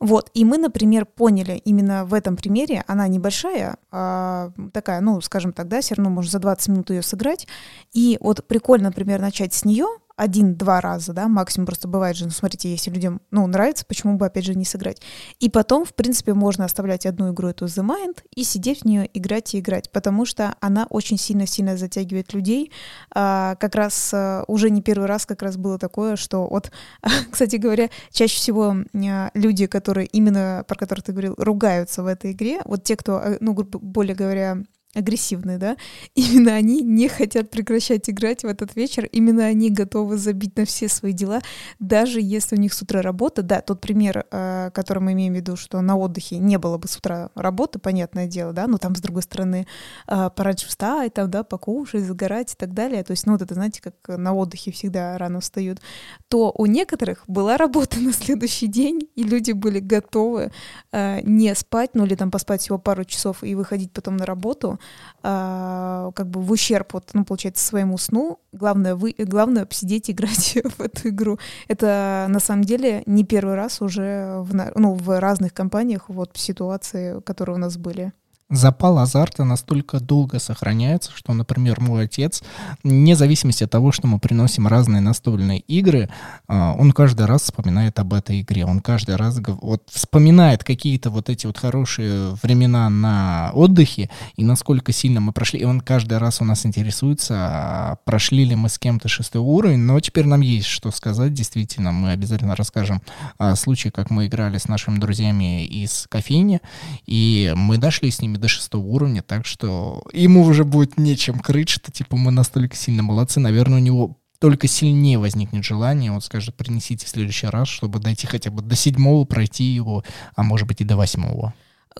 Вот, 0.00 0.30
и 0.32 0.46
мы, 0.46 0.56
например, 0.56 1.04
поняли 1.04 1.60
именно 1.62 2.06
в 2.06 2.14
этом 2.14 2.34
примере, 2.34 2.82
она 2.86 3.06
небольшая, 3.06 3.76
а 3.90 4.50
такая, 4.72 5.02
ну, 5.02 5.20
скажем 5.20 5.52
так, 5.52 5.68
да, 5.68 5.82
все 5.82 5.94
равно 5.94 6.08
можно 6.08 6.30
за 6.30 6.38
20 6.38 6.68
минут 6.68 6.90
ее 6.90 7.02
сыграть. 7.02 7.46
И 7.92 8.16
вот 8.22 8.46
прикольно, 8.46 8.88
например, 8.88 9.20
начать 9.20 9.52
с 9.52 9.66
нее, 9.66 9.86
один-два 10.20 10.82
раза, 10.82 11.14
да, 11.14 11.28
максимум 11.28 11.64
просто 11.64 11.88
бывает 11.88 12.14
же, 12.14 12.26
ну, 12.26 12.30
смотрите, 12.30 12.70
если 12.70 12.90
людям, 12.90 13.22
ну, 13.30 13.46
нравится, 13.46 13.86
почему 13.86 14.18
бы, 14.18 14.26
опять 14.26 14.44
же, 14.44 14.54
не 14.54 14.66
сыграть. 14.66 15.00
И 15.38 15.48
потом, 15.48 15.86
в 15.86 15.94
принципе, 15.94 16.34
можно 16.34 16.66
оставлять 16.66 17.06
одну 17.06 17.32
игру, 17.32 17.48
эту 17.48 17.64
The 17.64 17.82
Mind, 17.82 18.18
и 18.34 18.44
сидеть 18.44 18.82
в 18.82 18.84
нее, 18.84 19.08
играть 19.14 19.54
и 19.54 19.60
играть, 19.60 19.90
потому 19.90 20.26
что 20.26 20.56
она 20.60 20.86
очень 20.90 21.16
сильно-сильно 21.16 21.78
затягивает 21.78 22.34
людей. 22.34 22.70
А, 23.14 23.54
как 23.56 23.74
раз 23.74 24.10
а, 24.12 24.44
уже 24.46 24.68
не 24.68 24.82
первый 24.82 25.06
раз 25.06 25.24
как 25.24 25.40
раз 25.40 25.56
было 25.56 25.78
такое, 25.78 26.16
что 26.16 26.46
вот, 26.46 26.70
кстати 27.30 27.56
говоря, 27.56 27.88
чаще 28.10 28.36
всего 28.36 28.76
а, 28.76 29.30
люди, 29.32 29.66
которые 29.66 30.06
именно, 30.06 30.66
про 30.68 30.76
которых 30.76 31.04
ты 31.04 31.12
говорил, 31.12 31.34
ругаются 31.38 32.02
в 32.02 32.06
этой 32.06 32.32
игре, 32.32 32.60
вот 32.66 32.84
те, 32.84 32.94
кто, 32.94 33.20
э, 33.20 33.38
ну, 33.40 33.54
более 33.54 34.14
говоря, 34.14 34.58
агрессивные, 34.94 35.58
да, 35.58 35.76
именно 36.14 36.54
они 36.54 36.82
не 36.82 37.08
хотят 37.08 37.50
прекращать 37.50 38.10
играть 38.10 38.42
в 38.42 38.46
этот 38.46 38.74
вечер, 38.76 39.04
именно 39.12 39.44
они 39.44 39.70
готовы 39.70 40.16
забить 40.16 40.56
на 40.56 40.64
все 40.64 40.88
свои 40.88 41.12
дела, 41.12 41.40
даже 41.78 42.20
если 42.20 42.56
у 42.56 42.58
них 42.58 42.72
с 42.74 42.82
утра 42.82 43.00
работа, 43.02 43.42
да, 43.42 43.60
тот 43.60 43.80
пример, 43.80 44.26
э, 44.30 44.70
который 44.74 45.00
мы 45.00 45.12
имеем 45.12 45.34
в 45.34 45.36
виду, 45.36 45.56
что 45.56 45.80
на 45.80 45.96
отдыхе 45.96 46.38
не 46.38 46.58
было 46.58 46.76
бы 46.76 46.88
с 46.88 46.96
утра 46.96 47.30
работы, 47.34 47.78
понятное 47.78 48.26
дело, 48.26 48.52
да, 48.52 48.66
но 48.66 48.78
там, 48.78 48.96
с 48.96 49.00
другой 49.00 49.22
стороны, 49.22 49.66
э, 50.08 50.30
пораньше 50.34 50.66
встать, 50.66 51.14
там, 51.14 51.30
да, 51.30 51.44
покушать, 51.44 52.04
загорать 52.04 52.52
и 52.54 52.56
так 52.56 52.74
далее, 52.74 53.04
то 53.04 53.12
есть, 53.12 53.26
ну, 53.26 53.32
вот 53.32 53.42
это, 53.42 53.54
знаете, 53.54 53.80
как 53.80 53.94
на 54.18 54.34
отдыхе 54.34 54.72
всегда 54.72 55.16
рано 55.18 55.40
встают, 55.40 55.80
то 56.28 56.52
у 56.56 56.66
некоторых 56.66 57.22
была 57.28 57.56
работа 57.56 58.00
на 58.00 58.12
следующий 58.12 58.66
день, 58.66 59.08
и 59.14 59.22
люди 59.22 59.52
были 59.52 59.78
готовы 59.78 60.50
э, 60.90 61.20
не 61.22 61.54
спать, 61.54 61.90
ну, 61.94 62.04
или 62.06 62.16
там 62.16 62.32
поспать 62.32 62.62
всего 62.62 62.78
пару 62.78 63.04
часов 63.04 63.44
и 63.44 63.54
выходить 63.54 63.92
потом 63.92 64.16
на 64.16 64.26
работу, 64.26 64.79
э, 65.22 66.10
как 66.14 66.28
бы 66.28 66.40
в 66.40 66.50
ущерб, 66.50 66.92
вот, 66.92 67.10
ну, 67.12 67.24
получается, 67.24 67.64
своему 67.64 67.98
сну, 67.98 68.40
главное, 68.52 68.94
вы, 68.94 69.14
главное 69.18 69.66
посидеть 69.66 70.08
и 70.08 70.12
играть 70.12 70.58
в 70.76 70.80
эту 70.80 71.08
игру. 71.08 71.38
Это 71.68 72.26
на 72.28 72.40
самом 72.40 72.64
деле 72.64 73.02
не 73.06 73.24
первый 73.24 73.54
раз 73.54 73.80
уже 73.80 74.40
в, 74.40 74.54
ну, 74.74 74.94
в 74.94 75.20
разных 75.20 75.54
компаниях 75.54 76.08
вот 76.08 76.36
ситуации, 76.36 77.20
которые 77.20 77.56
у 77.56 77.58
нас 77.58 77.76
были 77.76 78.12
запал 78.50 78.98
азарта 78.98 79.44
настолько 79.44 80.00
долго 80.00 80.38
сохраняется, 80.38 81.12
что, 81.14 81.32
например, 81.32 81.80
мой 81.80 82.04
отец, 82.04 82.42
вне 82.82 83.14
зависимости 83.14 83.64
от 83.64 83.70
того, 83.70 83.92
что 83.92 84.06
мы 84.06 84.18
приносим 84.18 84.66
разные 84.66 85.00
настольные 85.00 85.60
игры, 85.60 86.10
а, 86.48 86.74
он 86.74 86.92
каждый 86.92 87.26
раз 87.26 87.42
вспоминает 87.42 87.98
об 87.98 88.12
этой 88.12 88.40
игре. 88.40 88.66
Он 88.66 88.80
каждый 88.80 89.16
раз 89.16 89.40
вот 89.46 89.84
вспоминает 89.90 90.64
какие-то 90.64 91.10
вот 91.10 91.30
эти 91.30 91.46
вот 91.46 91.58
хорошие 91.58 92.34
времена 92.42 92.90
на 92.90 93.52
отдыхе 93.54 94.10
и 94.36 94.44
насколько 94.44 94.92
сильно 94.92 95.20
мы 95.20 95.32
прошли. 95.32 95.60
И 95.60 95.64
он 95.64 95.80
каждый 95.80 96.18
раз 96.18 96.40
у 96.40 96.44
нас 96.44 96.66
интересуется, 96.66 97.34
а 97.38 97.96
прошли 98.04 98.44
ли 98.44 98.56
мы 98.56 98.68
с 98.68 98.78
кем-то 98.78 99.08
шестой 99.08 99.40
уровень. 99.40 99.78
Но 99.78 100.00
теперь 100.00 100.26
нам 100.26 100.40
есть 100.40 100.66
что 100.66 100.90
сказать. 100.90 101.32
Действительно, 101.32 101.92
мы 101.92 102.10
обязательно 102.10 102.56
расскажем 102.56 103.00
о 103.38 103.54
случае, 103.54 103.92
как 103.92 104.10
мы 104.10 104.26
играли 104.26 104.58
с 104.58 104.66
нашими 104.66 104.98
друзьями 104.98 105.64
из 105.64 106.06
кофейни, 106.08 106.60
и 107.06 107.52
мы 107.54 107.78
дошли 107.78 108.10
с 108.10 108.20
ними 108.20 108.39
до 108.40 108.48
шестого 108.48 108.84
уровня, 108.86 109.22
так 109.22 109.46
что 109.46 110.02
ему 110.12 110.42
уже 110.44 110.64
будет 110.64 110.98
нечем 110.98 111.38
крыть, 111.38 111.68
что 111.68 111.92
типа 111.92 112.16
мы 112.16 112.30
настолько 112.30 112.76
сильно 112.76 113.02
молодцы. 113.02 113.40
Наверное, 113.40 113.78
у 113.78 113.82
него 113.82 114.16
только 114.40 114.66
сильнее 114.66 115.18
возникнет 115.18 115.64
желание, 115.64 116.10
он 116.10 116.22
скажет, 116.22 116.56
принесите 116.56 117.06
в 117.06 117.10
следующий 117.10 117.46
раз, 117.46 117.68
чтобы 117.68 117.98
дойти 117.98 118.26
хотя 118.26 118.50
бы 118.50 118.62
до 118.62 118.74
седьмого, 118.74 119.24
пройти 119.26 119.64
его, 119.64 120.02
а 120.34 120.42
может 120.42 120.66
быть 120.66 120.80
и 120.80 120.84
до 120.84 120.96
восьмого. 120.96 121.52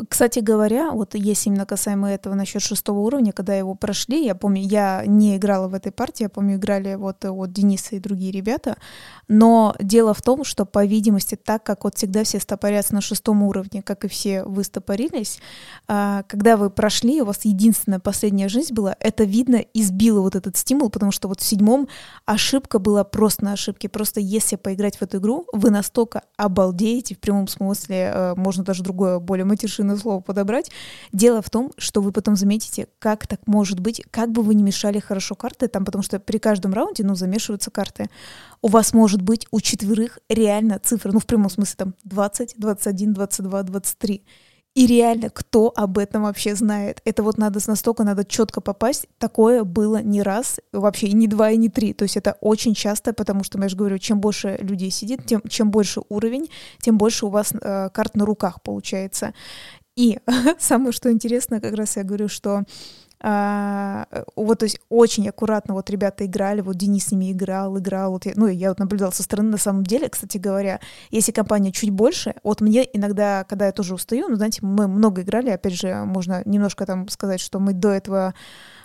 Кстати 0.09 0.39
говоря, 0.39 0.93
вот 0.93 1.17
есть 1.17 1.47
именно 1.49 1.67
касаемо 1.67 2.13
этого 2.13 2.35
насчет 2.35 2.63
шестого 2.63 3.01
уровня, 3.01 3.33
когда 3.33 3.55
его 3.55 3.75
прошли, 3.75 4.25
я 4.25 4.37
помню, 4.37 4.63
я 4.63 5.03
не 5.05 5.37
играла 5.37 5.67
в 5.67 5.75
этой 5.75 5.91
партии, 5.91 6.23
я 6.23 6.29
помню, 6.29 6.57
играли 6.57 6.95
вот, 6.95 7.25
вот 7.25 7.53
Денис 7.53 7.91
и 7.91 7.99
другие 7.99 8.31
ребята, 8.31 8.77
но 9.27 9.75
дело 9.81 10.15
в 10.15 10.23
том, 10.23 10.45
что, 10.45 10.65
по 10.65 10.85
видимости, 10.85 11.35
так 11.35 11.65
как 11.65 11.83
вот 11.83 11.97
всегда 11.97 12.23
все 12.23 12.39
стопорятся 12.39 12.95
на 12.95 13.01
шестом 13.01 13.43
уровне, 13.43 13.83
как 13.83 14.05
и 14.05 14.09
все 14.09 14.45
вы 14.45 14.63
стопорились, 14.63 15.41
а, 15.89 16.23
когда 16.29 16.57
вы 16.57 16.71
прошли, 16.71 17.21
у 17.21 17.25
вас 17.25 17.45
единственная 17.45 17.99
последняя 17.99 18.49
жизнь 18.49 18.73
была, 18.73 18.95
это 19.01 19.25
видно 19.25 19.57
избило 19.75 20.21
вот 20.21 20.37
этот 20.37 20.57
стимул, 20.57 20.91
потому 20.91 21.11
что 21.11 21.27
вот 21.27 21.41
в 21.41 21.45
седьмом 21.45 21.89
ошибка 22.27 22.79
была 22.79 23.03
просто 23.03 23.45
на 23.45 23.53
ошибке, 23.55 23.89
просто 23.89 24.21
если 24.21 24.55
поиграть 24.55 24.99
в 24.99 25.03
эту 25.03 25.19
игру, 25.19 25.47
вы 25.53 25.71
настолько 25.71 26.23
обалдеете, 26.37 27.17
в 27.17 27.19
прямом 27.19 27.49
смысле, 27.49 28.13
э, 28.15 28.35
можно 28.37 28.63
даже 28.63 28.85
другое, 28.85 29.19
более 29.19 29.45
матершинное 29.45 29.80
машины 29.81 29.97
слова 30.01 30.21
подобрать. 30.21 30.71
Дело 31.13 31.43
в 31.43 31.51
том, 31.51 31.73
что 31.79 32.01
вы 32.01 32.13
потом 32.13 32.37
заметите, 32.37 32.89
как 32.99 33.27
так 33.27 33.41
может 33.47 33.81
быть, 33.81 34.03
как 34.11 34.31
бы 34.31 34.43
вы 34.43 34.55
не 34.55 34.63
мешали 34.63 34.99
хорошо 34.99 35.35
карты 35.35 35.69
там, 35.69 35.85
потому 35.85 36.03
что 36.03 36.19
при 36.19 36.39
каждом 36.39 36.73
раунде, 36.73 37.05
ну, 37.05 37.15
замешиваются 37.15 37.71
карты. 37.71 38.09
У 38.63 38.69
вас 38.69 38.93
может 38.93 39.23
быть 39.23 39.47
у 39.51 39.61
четверых 39.61 40.19
реально 40.29 40.79
цифры, 40.79 41.13
ну, 41.13 41.19
в 41.19 41.27
прямом 41.27 41.51
смысле 41.51 41.75
там 41.77 41.95
20, 42.05 42.55
21, 42.57 43.13
22, 43.15 43.63
23. 43.63 44.23
И 44.75 44.87
реально, 44.87 45.31
кто 45.31 45.73
об 45.75 45.99
этом 45.99 46.23
вообще 46.23 46.55
знает? 46.55 47.01
Это 47.05 47.25
вот 47.25 47.39
надо 47.39 47.59
настолько, 47.67 48.05
надо 48.05 48.25
четко 48.25 48.61
попасть. 48.61 49.07
Такое 49.19 49.65
было 49.65 50.01
не 50.01 50.23
раз, 50.23 50.61
вообще 50.73 51.09
и 51.09 51.13
не 51.13 51.27
два, 51.27 51.51
и 51.51 51.57
не 51.57 51.69
три. 51.69 51.93
То 51.93 52.05
есть 52.05 52.17
это 52.17 52.37
очень 52.41 52.75
часто, 52.75 53.13
потому 53.13 53.43
что, 53.43 53.59
я 53.61 53.69
же 53.69 53.77
говорю, 53.77 53.99
чем 53.99 54.21
больше 54.21 54.59
людей 54.61 54.91
сидит, 54.91 55.27
тем 55.27 55.43
чем 55.49 55.73
больше 55.73 56.03
уровень, 56.09 56.49
тем 56.79 56.99
больше 56.99 57.27
у 57.27 57.31
вас 57.31 57.53
э, 57.53 57.91
карт 57.93 58.15
на 58.15 58.25
руках 58.25 58.63
получается. 58.63 59.35
И 59.97 60.21
самое, 60.61 60.93
что 60.93 61.11
интересно, 61.11 61.61
как 61.61 61.75
раз 61.75 61.97
я 61.97 62.05
говорю, 62.05 62.29
что 62.29 62.63
а, 63.23 64.07
вот, 64.35 64.61
то 64.61 64.65
есть 64.65 64.81
очень 64.89 65.29
аккуратно 65.29 65.75
вот 65.75 65.91
ребята 65.91 66.25
играли, 66.25 66.63
вот 66.63 66.77
Денис 66.77 67.07
с 67.07 67.13
ними 67.13 67.33
играл, 67.33 67.79
играл, 67.79 68.13
вот 68.13 68.25
я, 68.25 68.33
ну, 68.35 68.47
я 68.47 68.71
вот 68.71 68.79
наблюдал 68.79 69.13
со 69.13 69.23
стороны, 69.23 69.51
на 69.51 69.59
самом 69.59 69.85
деле, 69.85 70.09
кстати 70.09 70.39
говоря, 70.39 70.81
если 71.11 71.31
компания 71.31 71.71
чуть 71.71 71.91
больше, 71.91 72.35
вот 72.43 72.61
мне 72.63 72.89
иногда, 72.93 73.45
когда 73.45 73.67
я 73.67 73.73
тоже 73.73 73.95
устаю, 73.95 74.29
ну, 74.29 74.37
знаете, 74.37 74.61
мы 74.63 74.89
много 74.89 75.21
играли, 75.23 75.51
опять 75.51 75.75
же, 75.75 75.95
можно 76.07 76.43
немножко 76.47 76.87
там 76.87 77.09
сказать, 77.09 77.41
что 77.41 77.61
мы 77.61 77.75
до 77.75 77.91
этого 77.91 78.35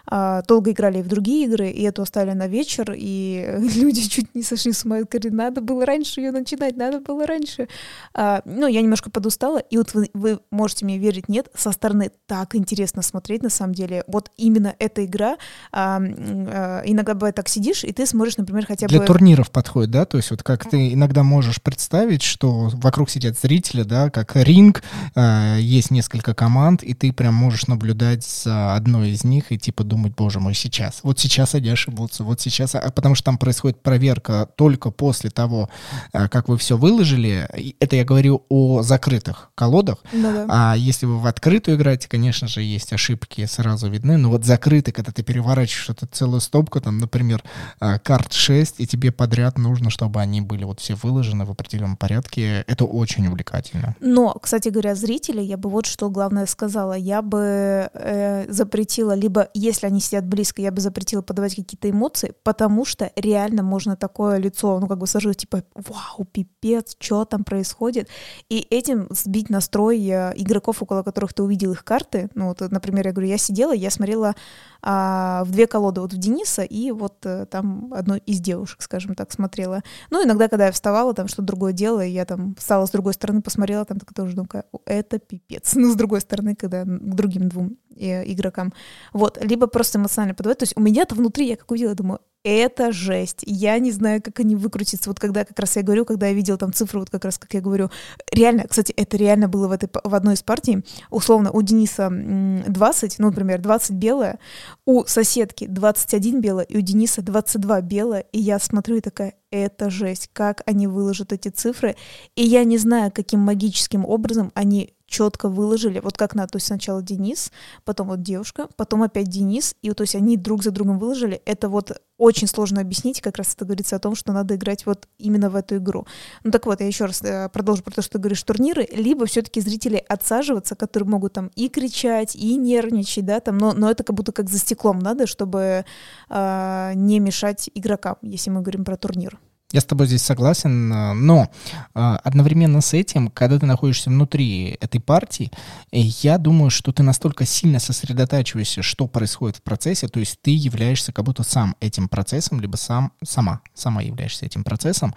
а, 0.08 0.42
долго 0.44 0.72
играли 0.72 1.02
в 1.02 1.08
другие 1.08 1.46
игры, 1.46 1.70
и 1.70 1.82
эту 1.84 2.02
оставили 2.02 2.34
на 2.34 2.48
вечер, 2.48 2.94
и 2.96 3.46
люди 3.76 4.08
чуть 4.08 4.34
не 4.36 4.44
сошли 4.44 4.72
с 4.72 4.86
ума, 4.86 5.00
говорили, 5.02 5.34
надо 5.34 5.62
было 5.62 5.86
раньше 5.86 6.22
ее 6.22 6.32
начинать, 6.32 6.78
надо 6.78 7.00
было 7.00 7.26
раньше. 7.26 7.68
А, 8.14 8.42
ну, 8.46 8.68
я 8.68 8.82
немножко 8.82 9.10
подустала, 9.10 9.58
и 9.58 9.78
вот 9.78 9.94
вы, 9.94 10.10
вы 10.14 10.40
можете 10.52 10.86
мне 10.86 10.98
верить, 10.98 11.30
нет, 11.30 11.48
со 11.56 11.72
стороны 11.72 12.12
так 12.28 12.56
интересно 12.56 13.02
смотреть, 13.02 13.44
на 13.44 13.50
самом 13.50 13.74
деле. 13.74 14.04
Вот 14.08 14.32
именно 14.38 14.76
эта 14.80 15.06
игра, 15.06 15.38
а, 15.72 16.00
а, 16.00 16.82
иногда 16.86 17.14
бывает 17.14 17.36
так 17.36 17.50
сидишь, 17.50 17.84
и 17.84 17.92
ты 17.92 18.06
смотришь, 18.06 18.38
например, 18.38 18.66
хотя 18.66 18.88
Для 18.88 19.00
бы... 19.00 19.06
Для 19.06 19.14
турниров 19.14 19.52
подходит, 19.52 19.92
да? 19.92 20.06
То 20.06 20.18
есть 20.18 20.32
вот 20.32 20.44
как 20.44 20.70
ты 20.70 20.94
иногда 20.94 21.24
можешь 21.24 21.62
представить, 21.62 22.22
что 22.22 22.70
вокруг 22.74 23.10
сидят 23.10 23.38
зрители, 23.40 23.84
да, 23.84 24.10
как 24.10 24.36
ринг, 24.36 24.84
а, 25.16 25.58
есть 25.58 25.92
несколько 25.92 26.34
команд, 26.34 26.84
и 26.84 26.94
ты 26.94 27.12
прям 27.12 27.34
можешь 27.34 27.68
наблюдать 27.68 28.26
за 28.26 28.76
одной 28.76 29.12
из 29.12 29.24
них 29.24 29.52
и 29.52 29.58
типа 29.58 29.84
думать, 29.84 29.95
боже 29.98 30.40
мой, 30.40 30.54
сейчас, 30.54 31.00
вот 31.04 31.20
сейчас 31.20 31.56
они 31.56 31.70
ошибутся, 31.70 32.24
вот 32.24 32.42
сейчас, 32.42 32.76
а, 32.76 32.92
потому 32.92 33.16
что 33.16 33.26
там 33.26 33.38
происходит 33.38 33.82
проверка 33.82 34.50
только 34.56 34.92
после 34.92 35.30
того, 35.30 35.70
а, 36.14 36.28
как 36.28 36.50
вы 36.50 36.58
все 36.58 36.78
выложили. 36.78 37.48
Это 37.80 37.96
я 37.96 38.06
говорю 38.06 38.44
о 38.50 38.82
закрытых 38.82 39.52
колодах. 39.56 40.04
Ну, 40.14 40.32
да. 40.32 40.46
А 40.50 40.76
если 40.76 41.06
вы 41.06 41.20
в 41.20 41.28
открытую 41.28 41.78
играете, 41.78 42.08
конечно 42.08 42.48
же, 42.48 42.62
есть 42.62 42.94
ошибки 42.94 43.46
сразу 43.46 43.90
видны, 43.90 44.18
но 44.18 44.30
вот 44.30 44.46
закрытый, 44.46 44.94
когда 44.94 45.12
ты 45.12 45.24
переворачиваешь 45.24 45.90
эту 45.90 46.08
целую 46.08 46.42
стопку, 46.42 46.82
там, 46.82 46.98
например, 46.98 47.44
а, 47.80 48.00
карт 48.00 48.34
6, 48.34 48.76
и 48.80 48.88
тебе 48.88 49.12
подряд 49.12 49.58
нужно, 49.58 49.90
чтобы 49.90 50.22
они 50.22 50.42
были 50.42 50.64
вот 50.64 50.80
все 50.80 50.96
выложены 50.96 51.46
в 51.46 51.52
определенном 51.52 51.98
порядке, 51.98 52.64
это 52.68 52.86
очень 52.86 53.28
увлекательно. 53.28 53.96
Но, 54.00 54.34
кстати 54.34 54.70
говоря, 54.70 54.96
зрители, 54.96 55.42
я 55.42 55.58
бы 55.58 55.70
вот 55.70 55.86
что 55.86 56.10
главное 56.10 56.46
сказала, 56.46 56.94
я 56.94 57.22
бы 57.22 57.90
э, 57.94 58.46
запретила, 58.50 59.14
либо 59.14 59.50
если 59.54 59.85
если 59.86 59.94
они 59.94 60.00
сидят 60.00 60.26
близко, 60.26 60.62
я 60.62 60.72
бы 60.72 60.82
запретила 60.82 61.22
подавать 61.22 61.56
какие-то 61.56 61.90
эмоции, 61.90 62.34
потому 62.44 62.86
что 62.86 63.12
реально 63.16 63.64
можно 63.64 63.96
такое 63.96 64.38
лицо, 64.38 64.80
ну, 64.80 64.88
как 64.88 64.98
бы 64.98 65.08
сложить, 65.08 65.38
типа, 65.38 65.64
вау, 65.74 66.26
пипец, 66.32 66.96
что 67.00 67.26
там 67.26 67.44
происходит, 67.44 68.10
и 68.50 68.66
этим 68.70 69.08
сбить 69.10 69.50
настрой 69.50 70.00
э, 70.08 70.34
игроков, 70.36 70.82
около 70.82 71.04
которых 71.04 71.34
ты 71.34 71.44
увидел 71.44 71.72
их 71.72 71.84
карты. 71.84 72.30
Ну, 72.36 72.48
вот, 72.48 72.60
например, 72.72 73.08
я 73.08 73.14
говорю, 73.14 73.30
я 73.30 73.38
сидела, 73.38 73.74
я 73.74 73.92
смотрела 73.92 74.36
а, 74.82 75.44
в 75.46 75.52
две 75.52 75.68
колоды, 75.68 76.02
вот 76.02 76.14
в 76.14 76.18
Дениса 76.18 76.64
и 76.64 76.92
вот 76.92 77.26
а, 77.26 77.46
там 77.46 77.94
одной 77.94 78.20
из 78.20 78.40
девушек, 78.40 78.82
скажем 78.82 79.16
так, 79.16 79.32
смотрела. 79.32 79.82
Ну, 80.10 80.24
иногда, 80.24 80.48
когда 80.48 80.68
я 80.68 80.72
вставала, 80.72 81.14
там 81.14 81.28
что-то 81.28 81.44
другое 81.44 81.74
делала, 81.74 82.02
я 82.02 82.26
там 82.26 82.56
встала 82.56 82.86
с 82.86 82.92
другой 82.92 83.14
стороны, 83.14 83.42
посмотрела, 83.42 83.86
там 83.86 84.00
так 84.00 84.14
тоже 84.14 84.36
думаю, 84.36 84.66
это 84.86 85.20
пипец. 85.20 85.74
Ну, 85.86 85.92
с 85.92 85.96
другой 85.96 86.22
стороны, 86.22 86.56
когда 86.56 86.84
к 86.84 87.16
другим 87.16 87.48
двум 87.48 87.78
э, 87.96 88.32
игрокам. 88.32 88.74
Вот, 89.14 89.38
либо 89.44 89.68
просто 89.76 90.00
эмоционально 90.00 90.34
подавать. 90.34 90.60
То 90.60 90.64
есть 90.64 90.72
у 90.78 90.80
меня-то 90.80 91.16
внутри, 91.16 91.50
я 91.50 91.58
как 91.58 91.70
увидела, 91.70 91.94
думаю, 91.96 92.22
это 92.46 92.94
жесть. 92.94 93.44
Я 93.46 93.78
не 93.78 93.92
знаю, 93.92 94.22
как 94.22 94.40
они 94.40 94.56
выкрутятся. 94.56 95.10
Вот 95.10 95.20
когда 95.20 95.44
как 95.44 95.60
раз 95.60 95.76
я 95.76 95.82
говорю, 95.82 96.06
когда 96.06 96.28
я 96.28 96.34
видел 96.34 96.58
там 96.58 96.72
цифры, 96.72 97.02
вот 97.02 97.10
как 97.10 97.26
раз, 97.26 97.38
как 97.38 97.54
я 97.54 97.60
говорю, 97.60 97.92
реально, 98.32 98.68
кстати, 98.70 98.94
это 98.94 99.18
реально 99.18 99.50
было 99.50 99.68
в, 99.68 99.74
этой, 99.74 99.90
в 100.02 100.16
одной 100.16 100.36
из 100.36 100.44
партий. 100.44 100.86
Условно, 101.10 101.52
у 101.52 101.62
Дениса 101.62 102.10
20, 102.10 103.20
ну, 103.20 103.28
например, 103.32 103.60
20 103.60 103.92
белое, 103.92 104.40
у 104.86 105.04
соседки 105.08 105.66
21 105.68 106.40
белое, 106.40 106.64
и 106.64 106.78
у 106.78 106.82
Дениса 106.82 107.22
22 107.22 107.82
белое. 107.82 108.22
И 108.32 108.40
я 108.40 108.60
смотрю 108.60 108.96
и 108.96 109.02
такая, 109.02 109.34
это 109.52 109.90
жесть, 109.90 110.30
как 110.32 110.62
они 110.66 110.88
выложат 110.88 111.34
эти 111.34 111.50
цифры. 111.50 111.98
И 112.36 112.44
я 112.44 112.64
не 112.64 112.78
знаю, 112.78 113.12
каким 113.12 113.42
магическим 113.42 114.06
образом 114.06 114.54
они 114.56 114.95
четко 115.08 115.50
выложили, 115.50 116.00
вот 116.00 116.18
как 116.18 116.36
надо, 116.36 116.54
то 116.54 116.56
есть 116.58 116.68
сначала 116.68 117.02
Денис, 117.02 117.52
потом 117.84 118.08
вот 118.08 118.22
девушка, 118.22 118.68
потом 118.76 119.04
опять 119.04 119.28
Денис, 119.28 119.76
и 119.82 119.90
вот, 119.90 119.98
то 119.98 120.04
есть 120.04 120.16
они 120.16 120.38
друг 120.38 120.64
за 120.64 120.72
другом 120.72 121.00
выложили. 121.00 121.42
Это 121.46 121.70
вот 121.70 122.02
очень 122.18 122.48
сложно 122.48 122.82
объяснить, 122.82 123.22
как 123.22 123.38
раз 123.38 123.54
это 123.54 123.66
говорится 123.66 123.96
о 123.96 124.00
том, 124.00 124.16
что 124.16 124.32
надо 124.32 124.56
играть 124.56 124.86
вот 124.86 125.08
именно 125.18 125.50
в 125.50 125.56
эту 125.56 125.78
игру. 125.78 126.08
Ну 126.44 126.52
так 126.52 126.66
вот, 126.66 126.80
я 126.80 126.88
еще 126.88 127.06
раз 127.06 127.22
э, 127.22 127.50
продолжу 127.50 127.84
про 127.84 127.92
то, 127.92 128.02
что 128.02 128.14
ты 128.14 128.20
говоришь, 128.20 128.42
турниры, 128.44 128.88
либо 128.92 129.26
все-таки 129.26 129.62
зрители 129.62 130.04
отсаживаться, 130.08 130.76
которые 130.76 131.10
могут 131.10 131.34
там 131.34 131.52
и 131.56 131.70
кричать, 131.70 132.36
и 132.36 132.56
нервничать, 132.56 133.26
да, 133.26 133.40
там, 133.40 133.58
но, 133.58 133.74
но 133.74 133.92
это 133.92 134.04
как 134.04 134.16
будто 134.16 134.32
как 134.32 134.50
за 134.50 134.60
стеклом 134.60 135.00
надо, 135.00 135.28
чтобы 135.28 135.86
э, 136.30 136.92
не 136.96 137.20
мешать 137.20 137.70
игрокам, 137.74 138.18
если 138.22 138.50
мы 138.50 138.62
говорим 138.62 138.86
про 138.86 138.98
турнир. 138.98 139.40
Я 139.76 139.82
с 139.82 139.86
тобой 139.86 140.08
здесь 140.08 140.22
согласен, 140.22 140.94
э, 140.94 141.14
но 141.16 141.50
э, 141.94 142.00
одновременно 142.24 142.80
с 142.80 142.94
этим, 142.94 143.28
когда 143.28 143.60
ты 143.60 143.66
находишься 143.66 144.10
внутри 144.10 144.78
этой 144.80 145.02
партии, 145.02 145.52
э, 145.92 146.00
я 146.00 146.38
думаю, 146.38 146.70
что 146.70 146.94
ты 146.94 147.04
настолько 147.04 147.46
сильно 147.46 147.80
сосредотачиваешься, 147.80 148.82
что 148.82 149.06
происходит 149.08 149.58
в 149.58 149.64
процессе, 149.64 150.08
то 150.08 150.22
есть 150.22 150.40
ты 150.42 150.52
являешься 150.52 151.12
как 151.12 151.26
будто 151.26 151.44
сам 151.44 151.76
этим 151.82 152.08
процессом, 152.08 152.62
либо 152.62 152.78
сам, 152.78 153.12
сама, 153.22 153.60
сама 153.74 154.02
являешься 154.02 154.46
этим 154.46 154.64
процессом. 154.64 155.14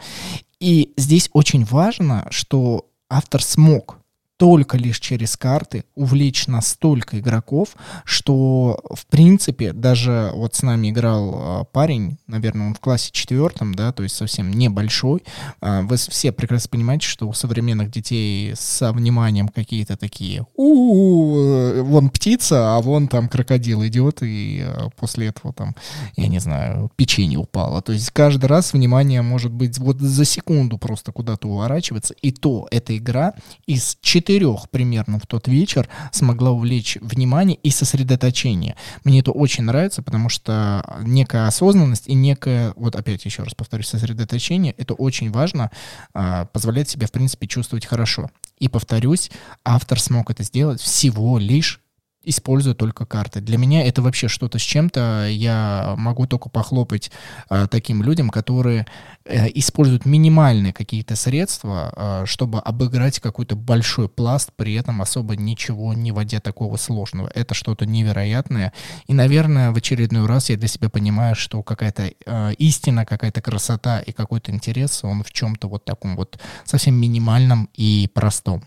И 0.58 0.92
здесь 0.96 1.30
очень 1.32 1.64
важно, 1.64 2.26
что 2.30 2.86
автор 3.08 3.40
смог 3.40 3.97
только 4.38 4.78
лишь 4.78 5.00
через 5.00 5.36
карты 5.36 5.84
увлечь 5.96 6.46
настолько 6.46 7.18
игроков, 7.18 7.70
что, 8.04 8.80
в 8.94 9.04
принципе, 9.06 9.72
даже 9.72 10.30
вот 10.32 10.54
с 10.54 10.62
нами 10.62 10.90
играл 10.90 11.34
а, 11.34 11.64
парень, 11.64 12.18
наверное, 12.28 12.68
он 12.68 12.74
в 12.74 12.80
классе 12.80 13.10
четвертом, 13.12 13.74
да, 13.74 13.92
то 13.92 14.04
есть 14.04 14.14
совсем 14.14 14.52
небольшой. 14.52 15.24
А, 15.60 15.82
вы 15.82 15.96
все 15.96 16.30
прекрасно 16.30 16.70
понимаете, 16.70 17.08
что 17.08 17.28
у 17.28 17.32
современных 17.32 17.90
детей 17.90 18.54
со 18.56 18.92
вниманием 18.92 19.48
какие-то 19.48 19.96
такие, 19.96 20.46
у 20.54 21.82
вон 21.82 22.08
птица, 22.08 22.76
а 22.76 22.80
вон 22.80 23.08
там 23.08 23.28
крокодил 23.28 23.84
идет, 23.84 24.22
и 24.22 24.62
а, 24.64 24.88
после 24.96 25.26
этого 25.26 25.52
там, 25.52 25.74
я 26.16 26.28
не 26.28 26.38
знаю, 26.38 26.92
печенье 26.94 27.38
упало. 27.38 27.82
То 27.82 27.92
есть 27.92 28.12
каждый 28.12 28.46
раз 28.46 28.72
внимание 28.72 29.22
может 29.22 29.50
быть 29.50 29.78
вот 29.78 29.98
за 30.00 30.24
секунду 30.24 30.78
просто 30.78 31.10
куда-то 31.10 31.48
уворачиваться, 31.48 32.14
и 32.22 32.30
то 32.30 32.68
эта 32.70 32.96
игра 32.96 33.34
из 33.66 33.98
четырех 34.00 34.27
четырех 34.28 34.68
примерно 34.68 35.18
в 35.18 35.26
тот 35.26 35.48
вечер 35.48 35.88
смогла 36.12 36.50
увлечь 36.50 36.98
внимание 37.00 37.56
и 37.62 37.70
сосредоточение. 37.70 38.76
Мне 39.04 39.20
это 39.20 39.30
очень 39.30 39.64
нравится, 39.64 40.02
потому 40.02 40.28
что 40.28 40.84
некая 41.00 41.46
осознанность 41.46 42.08
и 42.08 42.14
некое, 42.14 42.74
вот 42.76 42.94
опять 42.94 43.24
еще 43.24 43.42
раз 43.42 43.54
повторюсь, 43.54 43.88
сосредоточение, 43.88 44.74
это 44.76 44.92
очень 44.92 45.30
важно, 45.30 45.70
а, 46.12 46.44
позволяет 46.44 46.90
себе, 46.90 47.06
в 47.06 47.12
принципе, 47.12 47.46
чувствовать 47.46 47.86
хорошо. 47.86 48.30
И 48.58 48.68
повторюсь, 48.68 49.30
автор 49.64 49.98
смог 49.98 50.30
это 50.30 50.42
сделать 50.42 50.82
всего 50.82 51.38
лишь 51.38 51.80
используя 52.28 52.74
только 52.74 53.06
карты. 53.06 53.40
Для 53.40 53.56
меня 53.56 53.86
это 53.86 54.02
вообще 54.02 54.28
что-то 54.28 54.58
с 54.58 54.62
чем-то. 54.62 55.28
Я 55.30 55.94
могу 55.96 56.26
только 56.26 56.50
похлопать 56.50 57.10
э, 57.48 57.66
таким 57.70 58.02
людям, 58.02 58.28
которые 58.28 58.86
э, 59.24 59.46
используют 59.54 60.04
минимальные 60.04 60.72
какие-то 60.72 61.16
средства, 61.16 61.92
э, 61.96 62.26
чтобы 62.26 62.60
обыграть 62.60 63.18
какой-то 63.20 63.56
большой 63.56 64.08
пласт, 64.08 64.50
при 64.56 64.74
этом 64.74 65.00
особо 65.00 65.36
ничего 65.36 65.94
не 65.94 66.12
вводя 66.12 66.40
такого 66.40 66.76
сложного. 66.76 67.30
Это 67.34 67.54
что-то 67.54 67.86
невероятное. 67.86 68.72
И, 69.06 69.14
наверное, 69.14 69.70
в 69.70 69.76
очередной 69.76 70.26
раз 70.26 70.50
я 70.50 70.56
для 70.56 70.68
себя 70.68 70.90
понимаю, 70.90 71.34
что 71.34 71.62
какая-то 71.62 72.12
э, 72.26 72.52
истина, 72.58 73.06
какая-то 73.06 73.40
красота 73.40 74.00
и 74.00 74.12
какой-то 74.12 74.52
интерес, 74.52 75.02
он 75.02 75.22
в 75.22 75.32
чем-то 75.32 75.68
вот 75.68 75.84
таком 75.84 76.16
вот 76.16 76.38
совсем 76.64 76.94
минимальном 76.94 77.70
и 77.74 78.10
простом. 78.12 78.62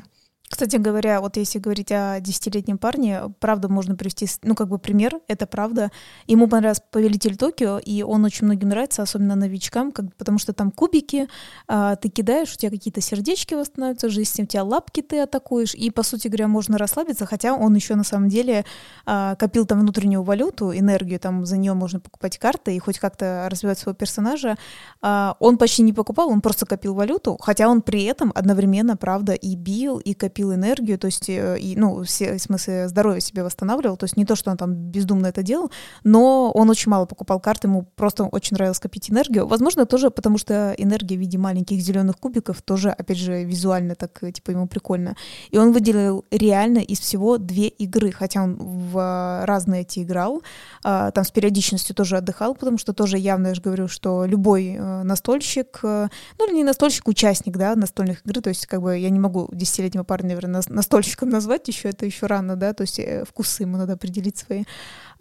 Кстати 0.51 0.75
говоря, 0.75 1.21
вот 1.21 1.37
если 1.37 1.59
говорить 1.59 1.93
о 1.93 2.19
десятилетнем 2.19 2.77
парне, 2.77 3.21
правда 3.39 3.69
можно 3.69 3.95
привести, 3.95 4.27
ну, 4.43 4.53
как 4.53 4.67
бы 4.67 4.79
пример, 4.79 5.21
это 5.29 5.47
правда. 5.47 5.91
Ему 6.27 6.49
понравился 6.49 6.83
«Повелитель 6.91 7.37
Токио», 7.37 7.79
и 7.79 8.03
он 8.03 8.25
очень 8.25 8.45
многим 8.45 8.67
нравится, 8.67 9.01
особенно 9.01 9.35
новичкам, 9.35 9.93
как, 9.93 10.13
потому 10.17 10.39
что 10.39 10.51
там 10.51 10.69
кубики, 10.69 11.29
а, 11.69 11.95
ты 11.95 12.09
кидаешь, 12.09 12.53
у 12.53 12.57
тебя 12.57 12.69
какие-то 12.69 12.99
сердечки 12.99 13.53
восстанавливаются, 13.53 14.09
жизнь, 14.09 14.43
у 14.43 14.45
тебя 14.45 14.65
лапки 14.65 15.01
ты 15.01 15.21
атакуешь, 15.21 15.73
и, 15.73 15.89
по 15.89 16.03
сути 16.03 16.27
говоря, 16.27 16.49
можно 16.49 16.77
расслабиться, 16.77 17.25
хотя 17.25 17.53
он 17.53 17.73
еще 17.73 17.95
на 17.95 18.03
самом 18.03 18.27
деле 18.27 18.65
а, 19.05 19.35
копил 19.35 19.65
там 19.65 19.79
внутреннюю 19.79 20.21
валюту, 20.21 20.77
энергию, 20.77 21.21
там 21.21 21.45
за 21.45 21.55
нее 21.55 21.73
можно 21.75 22.01
покупать 22.01 22.37
карты 22.37 22.75
и 22.75 22.79
хоть 22.79 22.99
как-то 22.99 23.47
развивать 23.49 23.79
своего 23.79 23.95
персонажа. 23.95 24.57
А, 25.01 25.37
он 25.39 25.57
почти 25.57 25.81
не 25.81 25.93
покупал, 25.93 26.27
он 26.27 26.41
просто 26.41 26.65
копил 26.65 26.93
валюту, 26.93 27.37
хотя 27.39 27.69
он 27.69 27.81
при 27.81 28.03
этом 28.03 28.33
одновременно, 28.35 28.97
правда, 28.97 29.31
и 29.31 29.55
бил, 29.55 29.97
и 29.97 30.13
копил 30.13 30.40
пил 30.41 30.55
энергию, 30.55 30.97
то 30.97 31.05
есть, 31.05 31.29
э, 31.29 31.59
и, 31.59 31.75
ну, 31.75 32.03
все, 32.03 32.33
в 32.33 32.41
смысле, 32.41 32.87
здоровье 32.87 33.21
себе 33.21 33.43
восстанавливал, 33.43 33.95
то 33.95 34.05
есть 34.05 34.17
не 34.17 34.25
то, 34.25 34.35
что 34.35 34.49
он 34.49 34.57
там 34.57 34.73
бездумно 34.73 35.27
это 35.27 35.43
делал, 35.43 35.69
но 36.03 36.51
он 36.51 36.67
очень 36.67 36.89
мало 36.89 37.05
покупал 37.05 37.39
карты, 37.39 37.67
ему 37.67 37.83
просто 37.95 38.23
очень 38.23 38.55
нравилось 38.55 38.79
копить 38.79 39.11
энергию. 39.11 39.45
Возможно, 39.45 39.85
тоже 39.85 40.09
потому 40.09 40.39
что 40.39 40.73
энергия 40.79 41.15
в 41.15 41.19
виде 41.19 41.37
маленьких 41.37 41.79
зеленых 41.79 42.17
кубиков 42.17 42.63
тоже, 42.63 42.89
опять 42.89 43.17
же, 43.17 43.43
визуально 43.43 43.93
так, 43.93 44.19
типа, 44.33 44.49
ему 44.51 44.67
прикольно. 44.67 45.15
И 45.51 45.59
он 45.59 45.73
выделил 45.73 46.25
реально 46.31 46.79
из 46.79 46.99
всего 46.99 47.37
две 47.37 47.67
игры, 47.67 48.11
хотя 48.11 48.41
он 48.41 48.55
в 48.55 49.45
разные 49.45 49.81
эти 49.81 50.01
играл, 50.01 50.41
а, 50.83 51.11
там 51.11 51.23
с 51.23 51.29
периодичностью 51.29 51.95
тоже 51.95 52.17
отдыхал, 52.17 52.55
потому 52.55 52.79
что 52.79 52.93
тоже 52.93 53.19
явно, 53.19 53.49
я 53.49 53.53
же 53.53 53.61
говорю, 53.61 53.87
что 53.87 54.25
любой 54.25 54.75
э, 54.75 55.03
настольщик, 55.03 55.79
э, 55.83 56.07
ну, 56.39 56.51
не 56.51 56.63
настольщик, 56.63 57.07
участник, 57.07 57.57
да, 57.57 57.75
настольных 57.75 58.25
игр, 58.25 58.41
то 58.41 58.49
есть, 58.49 58.65
как 58.65 58.81
бы, 58.81 58.97
я 58.97 59.09
не 59.11 59.19
могу 59.19 59.47
десятилетнего 59.51 60.03
парня 60.03 60.30
наверное, 60.31 60.61
настольщиком 60.67 61.29
назвать 61.29 61.67
еще, 61.67 61.89
это 61.89 62.05
еще 62.05 62.25
рано, 62.25 62.55
да, 62.55 62.73
то 62.73 62.81
есть 62.81 62.99
э, 62.99 63.23
вкусы 63.27 63.63
ему 63.63 63.77
надо 63.77 63.93
определить 63.93 64.37
свои. 64.37 64.63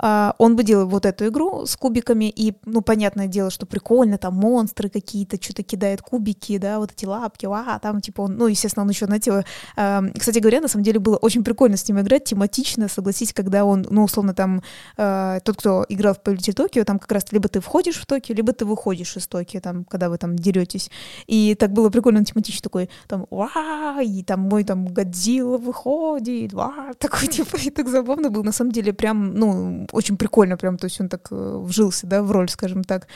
А, 0.03 0.35
он 0.39 0.57
бы 0.57 0.65
делал 0.65 0.87
вот 0.87 1.05
эту 1.05 1.29
игру 1.29 1.67
с 1.67 1.77
кубиками, 1.77 2.31
и, 2.31 2.55
ну, 2.65 2.81
понятное 2.81 3.27
дело, 3.27 3.51
что 3.51 3.67
прикольно, 3.67 4.17
там 4.17 4.35
монстры 4.35 4.89
какие-то, 4.89 5.41
что-то 5.41 5.63
кидает 5.63 6.01
кубики, 6.01 6.57
да, 6.57 6.79
вот 6.79 6.93
эти 6.93 7.05
лапки, 7.05 7.47
а, 7.51 7.79
там, 7.79 8.01
типа, 8.01 8.23
он, 8.23 8.37
ну, 8.37 8.47
естественно, 8.47 8.85
он 8.85 8.91
еще, 8.91 9.07
знаете, 9.07 9.45
э, 9.77 10.01
кстати 10.19 10.39
говоря, 10.39 10.61
на 10.61 10.69
самом 10.69 10.85
деле 10.85 10.99
было 10.99 11.17
очень 11.17 11.45
прикольно 11.45 11.77
с 11.77 11.87
ним 11.87 12.01
играть, 12.01 12.25
тематично, 12.25 12.89
согласись, 12.89 13.35
когда 13.35 13.65
он, 13.65 13.87
ну, 13.91 14.05
условно, 14.05 14.33
там, 14.33 14.63
э, 14.97 15.41
тот, 15.45 15.59
кто 15.59 15.85
играл 15.89 16.15
в 16.15 16.23
Повелитель 16.23 16.55
Токио, 16.55 16.85
там 16.85 16.99
как 16.99 17.13
раз 17.13 17.25
либо 17.31 17.49
ты 17.49 17.61
входишь 17.61 17.97
в 17.97 18.07
Токио, 18.07 18.35
либо 18.35 18.53
ты 18.53 18.65
выходишь 18.65 19.17
из 19.17 19.27
Токио, 19.27 19.61
там, 19.61 19.85
когда 19.85 20.09
вы 20.09 20.17
там 20.17 20.37
деретесь, 20.37 20.91
и 21.27 21.55
так 21.55 21.73
было 21.73 21.91
прикольно, 21.91 22.25
тематично 22.25 22.63
такой, 22.63 22.89
там, 23.07 23.27
ва, 23.31 24.01
и 24.03 24.23
там 24.23 24.41
мой 24.41 24.65
там 24.65 24.87
Годзилла 24.87 25.59
выходит, 25.59 26.55
ва, 26.55 26.93
такой, 26.99 27.29
типа, 27.29 27.59
и 27.59 27.71
так 27.71 27.89
забавно 27.89 28.31
был, 28.31 28.45
на 28.45 28.53
самом 28.53 28.73
деле, 28.73 28.95
прям, 28.95 29.35
ну, 29.35 29.87
очень 29.93 30.17
прикольно 30.17 30.57
прям, 30.57 30.77
то 30.77 30.87
есть 30.87 31.01
он 31.01 31.09
так 31.09 31.29
э, 31.31 31.57
вжился, 31.59 32.07
да, 32.07 32.23
в 32.23 32.31
роль, 32.31 32.49
скажем 32.49 32.85
так. 32.85 33.07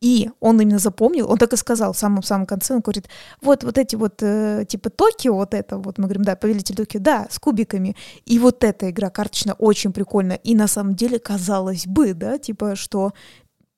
И 0.00 0.30
он 0.40 0.60
именно 0.60 0.78
запомнил, 0.78 1.30
он 1.30 1.38
так 1.38 1.52
и 1.52 1.56
сказал 1.56 1.92
в 1.92 1.98
самом-самом 1.98 2.46
конце, 2.46 2.74
он 2.74 2.80
говорит, 2.80 3.08
вот, 3.40 3.64
вот 3.64 3.78
эти 3.78 3.96
вот, 3.96 4.22
э, 4.22 4.64
типа, 4.68 4.90
Токио, 4.90 5.34
вот 5.34 5.54
это, 5.54 5.78
вот 5.78 5.98
мы 5.98 6.04
говорим, 6.04 6.22
да, 6.22 6.36
Повелитель 6.36 6.76
Токио, 6.76 7.00
да, 7.00 7.26
с 7.30 7.38
кубиками, 7.38 7.96
и 8.26 8.38
вот 8.38 8.62
эта 8.62 8.90
игра 8.90 9.08
карточная 9.08 9.54
очень 9.54 9.92
прикольная, 9.92 10.36
и 10.36 10.54
на 10.54 10.68
самом 10.68 10.94
деле 10.94 11.18
казалось 11.18 11.86
бы, 11.86 12.12
да, 12.12 12.38
типа, 12.38 12.76
что 12.76 13.14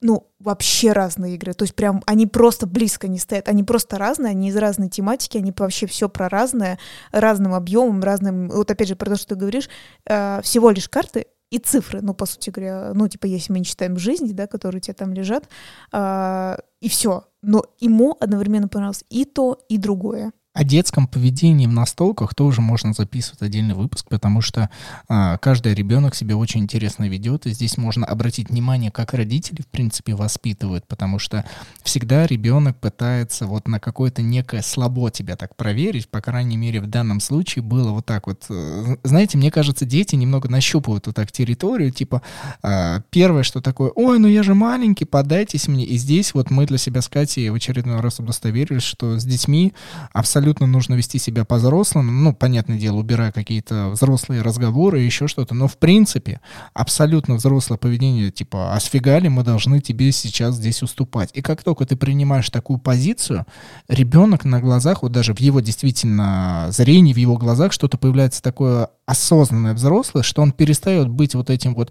ну, 0.00 0.30
вообще 0.38 0.92
разные 0.92 1.34
игры. 1.34 1.54
То 1.54 1.64
есть 1.64 1.74
прям 1.74 2.02
они 2.06 2.26
просто 2.26 2.66
близко 2.66 3.08
не 3.08 3.18
стоят. 3.18 3.48
Они 3.48 3.64
просто 3.64 3.98
разные, 3.98 4.30
они 4.30 4.48
из 4.48 4.56
разной 4.56 4.88
тематики, 4.88 5.38
они 5.38 5.52
вообще 5.56 5.86
все 5.86 6.08
про 6.08 6.28
разное, 6.28 6.78
разным 7.10 7.52
объемом, 7.52 8.02
разным... 8.02 8.48
Вот 8.48 8.70
опять 8.70 8.88
же, 8.88 8.96
про 8.96 9.10
то, 9.10 9.16
что 9.16 9.30
ты 9.30 9.34
говоришь, 9.34 9.68
э, 10.06 10.40
всего 10.42 10.70
лишь 10.70 10.88
карты 10.88 11.26
и 11.50 11.58
цифры, 11.58 12.00
ну, 12.02 12.14
по 12.14 12.26
сути 12.26 12.50
говоря, 12.50 12.92
ну, 12.94 13.08
типа, 13.08 13.26
если 13.26 13.52
мы 13.52 13.60
не 13.60 13.64
читаем 13.64 13.96
жизни, 13.98 14.32
да, 14.32 14.46
которые 14.46 14.78
у 14.78 14.82
тебя 14.82 14.94
там 14.94 15.14
лежат, 15.14 15.48
э, 15.92 16.56
и 16.80 16.88
все. 16.88 17.24
Но 17.42 17.64
ему 17.80 18.16
одновременно 18.20 18.68
понравилось 18.68 19.04
и 19.08 19.24
то, 19.24 19.58
и 19.68 19.78
другое. 19.78 20.32
О 20.58 20.64
детском 20.64 21.06
поведении 21.06 21.68
в 21.68 21.72
настолках 21.72 22.34
тоже 22.34 22.60
можно 22.60 22.92
записывать 22.92 23.42
отдельный 23.42 23.76
выпуск, 23.76 24.08
потому 24.08 24.40
что 24.40 24.70
а, 25.08 25.38
каждый 25.38 25.72
ребенок 25.72 26.16
себя 26.16 26.36
очень 26.36 26.62
интересно 26.62 27.08
ведет, 27.08 27.46
и 27.46 27.50
здесь 27.50 27.76
можно 27.76 28.04
обратить 28.04 28.50
внимание, 28.50 28.90
как 28.90 29.14
родители, 29.14 29.62
в 29.62 29.68
принципе, 29.68 30.16
воспитывают, 30.16 30.84
потому 30.88 31.20
что 31.20 31.44
всегда 31.84 32.26
ребенок 32.26 32.76
пытается 32.76 33.46
вот 33.46 33.68
на 33.68 33.78
какое-то 33.78 34.20
некое 34.20 34.62
слабо 34.62 35.12
тебя 35.12 35.36
так 35.36 35.54
проверить, 35.54 36.08
по 36.08 36.20
крайней 36.20 36.56
мере, 36.56 36.80
в 36.80 36.88
данном 36.88 37.20
случае 37.20 37.62
было 37.62 37.92
вот 37.92 38.06
так 38.06 38.26
вот. 38.26 38.46
Э, 38.50 38.96
знаете, 39.04 39.38
мне 39.38 39.52
кажется, 39.52 39.84
дети 39.84 40.16
немного 40.16 40.48
нащупывают 40.48 41.06
вот 41.06 41.14
так 41.14 41.30
территорию, 41.30 41.92
типа, 41.92 42.20
а, 42.64 43.02
первое, 43.10 43.44
что 43.44 43.60
такое, 43.60 43.92
ой, 43.94 44.18
ну 44.18 44.26
я 44.26 44.42
же 44.42 44.56
маленький, 44.56 45.04
подайтесь 45.04 45.68
мне, 45.68 45.84
и 45.84 45.96
здесь 45.98 46.34
вот 46.34 46.50
мы 46.50 46.66
для 46.66 46.78
себя 46.78 47.00
с 47.00 47.06
Катей 47.06 47.48
в 47.48 47.54
очередной 47.54 48.00
раз 48.00 48.18
удостоверились, 48.18 48.82
что 48.82 49.20
с 49.20 49.24
детьми 49.24 49.72
абсолютно 50.12 50.47
абсолютно 50.48 50.66
нужно 50.66 50.94
вести 50.94 51.18
себя 51.18 51.44
по-взрослому, 51.44 52.10
ну, 52.10 52.34
понятное 52.34 52.78
дело, 52.78 52.96
убирая 52.96 53.32
какие-то 53.32 53.90
взрослые 53.90 54.40
разговоры 54.40 55.02
и 55.02 55.04
еще 55.04 55.28
что-то, 55.28 55.54
но 55.54 55.68
в 55.68 55.76
принципе 55.76 56.40
абсолютно 56.72 57.34
взрослое 57.34 57.76
поведение, 57.76 58.30
типа, 58.30 58.74
а 58.74 58.80
сфига 58.80 59.18
ли 59.18 59.28
мы 59.28 59.44
должны 59.44 59.80
тебе 59.80 60.10
сейчас 60.10 60.54
здесь 60.54 60.82
уступать? 60.82 61.30
И 61.34 61.42
как 61.42 61.62
только 61.62 61.84
ты 61.84 61.96
принимаешь 61.96 62.48
такую 62.48 62.78
позицию, 62.78 63.44
ребенок 63.88 64.46
на 64.46 64.60
глазах, 64.60 65.02
вот 65.02 65.12
даже 65.12 65.34
в 65.34 65.40
его 65.40 65.60
действительно 65.60 66.68
зрении, 66.70 67.12
в 67.12 67.18
его 67.18 67.36
глазах 67.36 67.72
что-то 67.72 67.98
появляется 67.98 68.42
такое 68.42 68.88
осознанное 69.08 69.72
взрослое, 69.72 70.22
что 70.22 70.42
он 70.42 70.52
перестает 70.52 71.08
быть 71.08 71.34
вот 71.34 71.48
этим 71.48 71.74
вот 71.74 71.90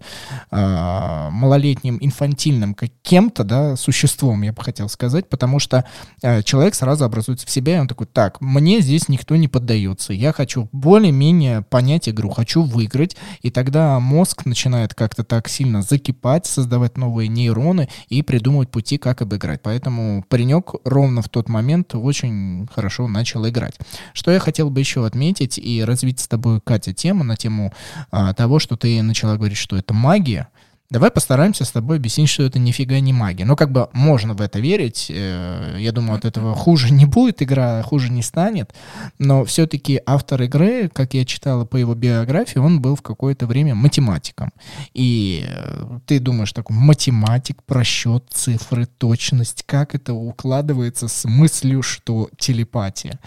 э, 0.52 1.28
малолетним 1.32 1.98
инфантильным 2.00 2.74
как 2.74 2.90
кем-то, 3.02 3.42
да, 3.42 3.74
существом, 3.74 4.42
я 4.42 4.52
бы 4.52 4.62
хотел 4.62 4.88
сказать, 4.88 5.28
потому 5.28 5.58
что 5.58 5.84
э, 6.22 6.44
человек 6.44 6.76
сразу 6.76 7.04
образуется 7.04 7.44
в 7.44 7.50
себя, 7.50 7.76
и 7.76 7.80
он 7.80 7.88
такой, 7.88 8.06
так, 8.06 8.40
мне 8.40 8.80
здесь 8.80 9.08
никто 9.08 9.34
не 9.34 9.48
поддается, 9.48 10.12
я 10.12 10.32
хочу 10.32 10.68
более-менее 10.70 11.62
понять 11.62 12.08
игру, 12.08 12.30
хочу 12.30 12.62
выиграть, 12.62 13.16
и 13.42 13.50
тогда 13.50 13.98
мозг 13.98 14.46
начинает 14.46 14.94
как-то 14.94 15.24
так 15.24 15.48
сильно 15.48 15.82
закипать, 15.82 16.46
создавать 16.46 16.96
новые 16.96 17.26
нейроны 17.26 17.88
и 18.08 18.22
придумывать 18.22 18.70
пути, 18.70 18.96
как 18.96 19.22
обыграть. 19.22 19.60
Поэтому 19.62 20.24
паренек 20.28 20.74
ровно 20.84 21.22
в 21.22 21.28
тот 21.28 21.48
момент 21.48 21.96
очень 21.96 22.68
хорошо 22.72 23.08
начал 23.08 23.48
играть. 23.48 23.76
Что 24.12 24.30
я 24.30 24.38
хотел 24.38 24.70
бы 24.70 24.78
еще 24.78 25.04
отметить 25.04 25.58
и 25.58 25.82
развить 25.82 26.20
с 26.20 26.28
тобой, 26.28 26.60
Катя, 26.60 26.92
тему, 26.92 27.07
на 27.14 27.36
тему 27.36 27.72
а, 28.10 28.32
того, 28.34 28.58
что 28.58 28.76
ты 28.76 29.02
начала 29.02 29.36
говорить, 29.36 29.58
что 29.58 29.76
это 29.76 29.94
магия. 29.94 30.48
Давай 30.90 31.10
постараемся 31.10 31.66
с 31.66 31.70
тобой 31.70 31.98
объяснить, 31.98 32.30
что 32.30 32.44
это 32.44 32.58
нифига 32.58 32.98
не 33.00 33.12
магия. 33.12 33.44
Ну, 33.44 33.56
как 33.56 33.70
бы 33.70 33.90
можно 33.92 34.32
в 34.32 34.40
это 34.40 34.58
верить. 34.58 35.08
Э, 35.10 35.76
я 35.78 35.92
думаю, 35.92 36.16
от 36.16 36.24
этого 36.24 36.54
хуже 36.54 36.94
не 36.94 37.04
будет, 37.04 37.42
игра 37.42 37.82
хуже 37.82 38.10
не 38.10 38.22
станет. 38.22 38.72
Но 39.18 39.44
все-таки 39.44 40.00
автор 40.06 40.40
игры, 40.44 40.88
как 40.88 41.12
я 41.12 41.26
читала 41.26 41.66
по 41.66 41.76
его 41.76 41.94
биографии, 41.94 42.58
он 42.58 42.80
был 42.80 42.96
в 42.96 43.02
какое-то 43.02 43.46
время 43.46 43.74
математиком. 43.74 44.50
И 44.94 45.44
э, 45.46 45.98
ты 46.06 46.20
думаешь, 46.20 46.54
такой 46.54 46.74
математик, 46.74 47.62
просчет, 47.64 48.24
цифры, 48.30 48.86
точность, 48.86 49.64
как 49.66 49.94
это 49.94 50.14
укладывается 50.14 51.08
с 51.08 51.28
мыслью, 51.28 51.82
что 51.82 52.30
телепатия. 52.38 53.18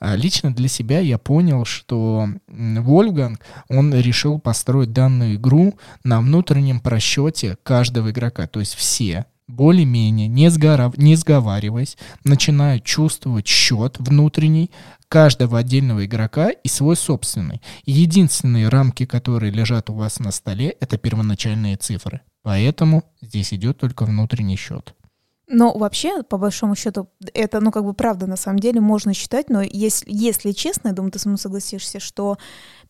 А 0.00 0.16
лично 0.16 0.54
для 0.54 0.68
себя 0.68 1.00
я 1.00 1.18
понял, 1.18 1.66
что 1.66 2.26
Вольфганг, 2.48 3.38
он 3.68 3.94
решил 3.94 4.38
построить 4.38 4.94
данную 4.94 5.34
игру 5.34 5.74
на 6.04 6.22
внутреннем 6.22 6.80
просчете 6.80 7.01
расчете 7.02 7.56
каждого 7.64 8.10
игрока, 8.10 8.46
то 8.46 8.60
есть 8.60 8.74
все 8.74 9.26
более-менее, 9.48 10.28
не, 10.28 10.48
сгорав, 10.50 10.96
не 10.96 11.16
сговариваясь, 11.16 11.98
начинают 12.24 12.84
чувствовать 12.84 13.46
счет 13.46 13.96
внутренний 13.98 14.70
каждого 15.08 15.58
отдельного 15.58 16.06
игрока 16.06 16.48
и 16.50 16.68
свой 16.68 16.96
собственный. 16.96 17.60
единственные 17.84 18.68
рамки, 18.68 19.04
которые 19.04 19.52
лежат 19.52 19.90
у 19.90 19.94
вас 19.94 20.20
на 20.20 20.30
столе, 20.30 20.70
это 20.80 20.96
первоначальные 20.96 21.76
цифры. 21.76 22.22
Поэтому 22.42 23.02
здесь 23.20 23.52
идет 23.52 23.78
только 23.78 24.06
внутренний 24.06 24.56
счет. 24.56 24.94
Но 25.48 25.76
вообще, 25.76 26.22
по 26.22 26.38
большому 26.38 26.74
счету, 26.74 27.08
это, 27.34 27.60
ну, 27.60 27.70
как 27.72 27.84
бы 27.84 27.92
правда, 27.92 28.26
на 28.26 28.36
самом 28.36 28.58
деле, 28.58 28.80
можно 28.80 29.12
считать, 29.12 29.50
но 29.50 29.60
если, 29.60 30.06
если 30.08 30.52
честно, 30.52 30.88
я 30.88 30.94
думаю, 30.94 31.12
ты 31.12 31.18
со 31.18 31.28
мной 31.28 31.38
согласишься, 31.38 32.00
что 32.00 32.38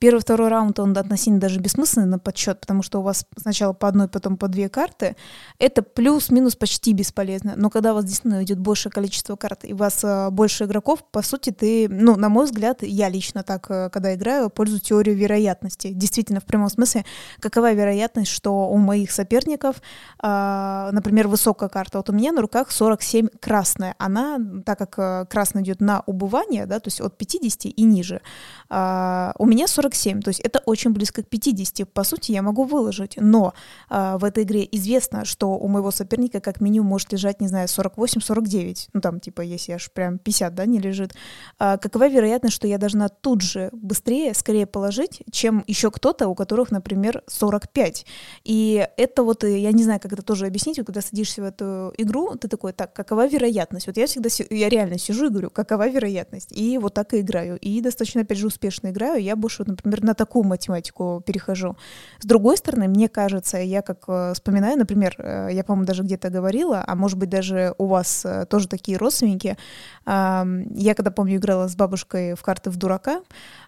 Первый, 0.02 0.18
второй 0.18 0.48
раунд, 0.48 0.80
он 0.80 0.98
относительно 0.98 1.38
даже 1.38 1.60
бессмысленный 1.60 2.08
на 2.08 2.18
подсчет, 2.18 2.58
потому 2.58 2.82
что 2.82 2.98
у 2.98 3.02
вас 3.02 3.24
сначала 3.36 3.72
по 3.72 3.86
одной, 3.86 4.08
потом 4.08 4.36
по 4.36 4.48
две 4.48 4.68
карты. 4.68 5.14
Это 5.60 5.82
плюс-минус 5.82 6.56
почти 6.56 6.92
бесполезно. 6.92 7.52
Но 7.54 7.70
когда 7.70 7.92
у 7.92 7.94
вас 7.94 8.04
действительно 8.04 8.42
идет 8.42 8.58
большее 8.58 8.90
количество 8.90 9.36
карт, 9.36 9.60
и 9.62 9.72
у 9.74 9.76
вас 9.76 10.02
э, 10.02 10.30
больше 10.30 10.64
игроков, 10.64 11.04
по 11.12 11.22
сути, 11.22 11.50
ты, 11.50 11.86
ну, 11.88 12.16
на 12.16 12.28
мой 12.30 12.46
взгляд, 12.46 12.82
я 12.82 13.08
лично 13.08 13.44
так, 13.44 13.70
э, 13.70 13.90
когда 13.90 14.12
играю, 14.12 14.50
пользуюсь 14.50 14.82
теорией 14.82 15.14
вероятности. 15.14 15.92
Действительно, 15.92 16.40
в 16.40 16.46
прямом 16.46 16.68
смысле, 16.68 17.04
какова 17.38 17.72
вероятность, 17.72 18.32
что 18.32 18.70
у 18.70 18.78
моих 18.78 19.12
соперников, 19.12 19.76
э, 20.20 20.88
например, 20.90 21.28
высокая 21.28 21.68
карта, 21.68 21.98
вот 21.98 22.10
у 22.10 22.12
меня 22.12 22.32
на 22.32 22.40
руках 22.40 22.72
47 22.72 23.28
красная. 23.38 23.94
Она, 23.98 24.40
так 24.66 24.78
как 24.78 24.98
э, 24.98 25.26
красная 25.30 25.62
идет 25.62 25.80
на 25.80 26.02
убывание, 26.06 26.66
да, 26.66 26.80
то 26.80 26.88
есть 26.88 27.00
от 27.00 27.16
50 27.16 27.66
и 27.66 27.84
ниже, 27.84 28.20
э, 28.68 29.32
у 29.38 29.46
меня 29.46 29.68
40 29.68 29.91
47, 29.92 30.20
то 30.20 30.28
есть 30.28 30.40
это 30.40 30.60
очень 30.66 30.92
близко 30.92 31.22
к 31.22 31.28
50. 31.28 31.88
По 31.92 32.04
сути, 32.04 32.32
я 32.32 32.42
могу 32.42 32.64
выложить, 32.64 33.16
но 33.16 33.54
э, 33.90 34.16
в 34.18 34.24
этой 34.24 34.44
игре 34.44 34.68
известно, 34.72 35.24
что 35.24 35.50
у 35.50 35.68
моего 35.68 35.90
соперника 35.90 36.40
как 36.40 36.60
минимум 36.60 36.88
может 36.88 37.12
лежать, 37.12 37.40
не 37.40 37.48
знаю, 37.48 37.68
48-49, 37.68 38.88
ну 38.92 39.00
там 39.00 39.20
типа 39.20 39.42
если 39.42 39.72
аж 39.72 39.90
прям 39.92 40.18
50, 40.18 40.54
да, 40.54 40.66
не 40.66 40.78
лежит. 40.78 41.12
А 41.58 41.76
какова 41.76 42.08
вероятность, 42.08 42.54
что 42.54 42.66
я 42.66 42.78
должна 42.78 43.08
тут 43.08 43.42
же 43.42 43.70
быстрее, 43.72 44.34
скорее 44.34 44.66
положить, 44.66 45.22
чем 45.30 45.64
еще 45.66 45.90
кто-то, 45.90 46.28
у 46.28 46.34
которых, 46.34 46.70
например, 46.70 47.22
45. 47.26 48.06
И 48.44 48.88
это 48.96 49.22
вот, 49.22 49.44
э, 49.44 49.58
я 49.58 49.72
не 49.72 49.84
знаю, 49.84 50.00
как 50.00 50.12
это 50.12 50.22
тоже 50.22 50.46
объяснить, 50.46 50.78
вот, 50.78 50.86
когда 50.86 51.00
садишься 51.00 51.42
в 51.42 51.44
эту 51.44 51.92
игру, 51.98 52.34
ты 52.36 52.48
такой, 52.48 52.72
так, 52.72 52.92
какова 52.92 53.26
вероятность? 53.26 53.86
Вот 53.86 53.96
я 53.96 54.06
всегда, 54.06 54.28
я 54.50 54.68
реально 54.68 54.98
сижу 54.98 55.26
и 55.26 55.28
говорю, 55.28 55.50
какова 55.50 55.88
вероятность? 55.88 56.52
И 56.52 56.78
вот 56.78 56.94
так 56.94 57.14
и 57.14 57.20
играю. 57.20 57.58
И 57.58 57.80
достаточно, 57.80 58.22
опять 58.22 58.38
же, 58.38 58.46
успешно 58.46 58.88
играю. 58.88 59.22
Я 59.22 59.36
больше, 59.36 59.64
например, 59.84 60.02
на 60.04 60.14
такую 60.14 60.44
математику 60.44 61.22
перехожу. 61.24 61.76
С 62.20 62.26
другой 62.26 62.56
стороны, 62.56 62.88
мне 62.88 63.08
кажется, 63.08 63.58
я 63.58 63.82
как 63.82 64.04
э, 64.08 64.32
вспоминаю, 64.34 64.78
например, 64.78 65.14
э, 65.18 65.48
я, 65.52 65.64
по-моему, 65.64 65.86
даже 65.86 66.02
где-то 66.02 66.30
говорила, 66.30 66.84
а 66.86 66.94
может 66.94 67.18
быть 67.18 67.28
даже 67.28 67.74
у 67.78 67.86
вас 67.86 68.24
э, 68.24 68.46
тоже 68.46 68.68
такие 68.68 68.96
родственники. 68.96 69.56
Я 70.04 70.94
когда, 70.96 71.10
помню, 71.10 71.36
играла 71.36 71.68
с 71.68 71.76
бабушкой 71.76 72.34
в 72.34 72.42
карты 72.42 72.70
в 72.70 72.76
дурака, 72.76 73.22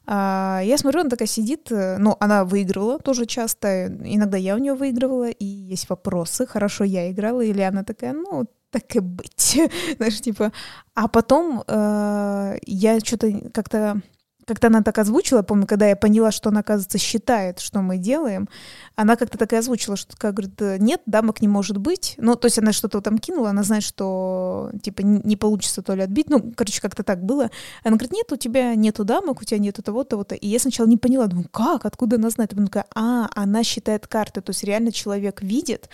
а, 0.07 0.61
я 0.64 0.76
смотрю, 0.76 1.02
она 1.02 1.11
такая 1.11 1.28
сидит, 1.28 1.68
ну, 1.70 2.16
она 2.18 2.44
выигрывала 2.44 2.98
тоже 2.98 3.26
часто, 3.26 3.86
иногда 3.86 4.36
я 4.36 4.57
у 4.57 4.59
нее 4.59 4.74
выигрывала, 4.74 5.30
и 5.30 5.44
есть 5.44 5.88
вопросы, 5.88 6.46
хорошо 6.46 6.82
я 6.82 7.11
играла, 7.11 7.40
или 7.40 7.62
она 7.62 7.84
такая, 7.84 8.12
ну, 8.12 8.46
так 8.74 8.96
и 8.96 8.98
быть, 8.98 9.57
знаешь, 9.96 10.20
типа, 10.20 10.52
а 10.94 11.07
потом 11.07 11.62
э, 11.64 12.59
я 12.66 12.98
что-то 12.98 13.30
как-то 13.52 14.00
как-то 14.47 14.68
она 14.68 14.82
так 14.82 14.99
озвучила, 14.99 15.42
помню, 15.42 15.66
когда 15.66 15.86
я 15.86 15.97
поняла, 15.97 16.30
что 16.30 16.51
она, 16.51 16.61
оказывается, 16.61 16.99
считает, 16.99 17.61
что 17.61 17.80
мы 17.80 17.99
делаем, 17.99 18.49
она 18.97 19.16
как-то 19.16 19.38
так 19.38 19.53
и 19.53 19.57
озвучила, 19.57 19.97
что 19.97 20.12
такая, 20.12 20.32
говорит, 20.32 20.61
нет, 20.80 21.03
дамок 21.07 21.40
не 21.40 21.49
может 21.49 21.78
быть. 21.78 22.14
Ну, 22.18 22.34
то 22.36 22.47
есть 22.47 22.59
она 22.59 22.72
что-то 22.72 23.01
там 23.01 23.18
кинула, 23.18 23.51
она 23.51 23.62
знает, 23.62 23.82
что, 23.82 24.70
типа, 24.82 25.03
не 25.03 25.36
получится 25.36 25.82
то 25.82 25.95
ли 25.95 26.03
отбить. 26.03 26.30
Ну, 26.30 26.53
короче, 26.57 26.80
как-то 26.80 27.03
так 27.03 27.24
было. 27.24 27.51
Она 27.82 27.97
говорит, 27.97 28.12
нет, 28.12 28.32
у 28.32 28.36
тебя 28.36 28.74
нету 28.74 29.05
дамок, 29.05 29.40
у 29.40 29.45
тебя 29.45 29.59
нету 29.59 29.82
того-то, 29.82 30.11
того-то. 30.11 30.34
И 30.34 30.49
я 30.49 30.59
сначала 30.59 30.86
не 30.86 30.97
поняла, 30.97 31.26
думаю, 31.26 31.49
как, 31.51 31.84
откуда 31.84 32.16
она 32.16 32.30
знает? 32.30 32.53
Я 32.53 32.64
такая, 32.64 32.86
а, 32.95 33.28
она 33.34 33.64
считает 33.64 34.07
карты, 34.07 34.40
то 34.40 34.51
есть 34.51 34.64
реально 34.64 34.92
человек 34.92 35.42
видит, 35.42 35.88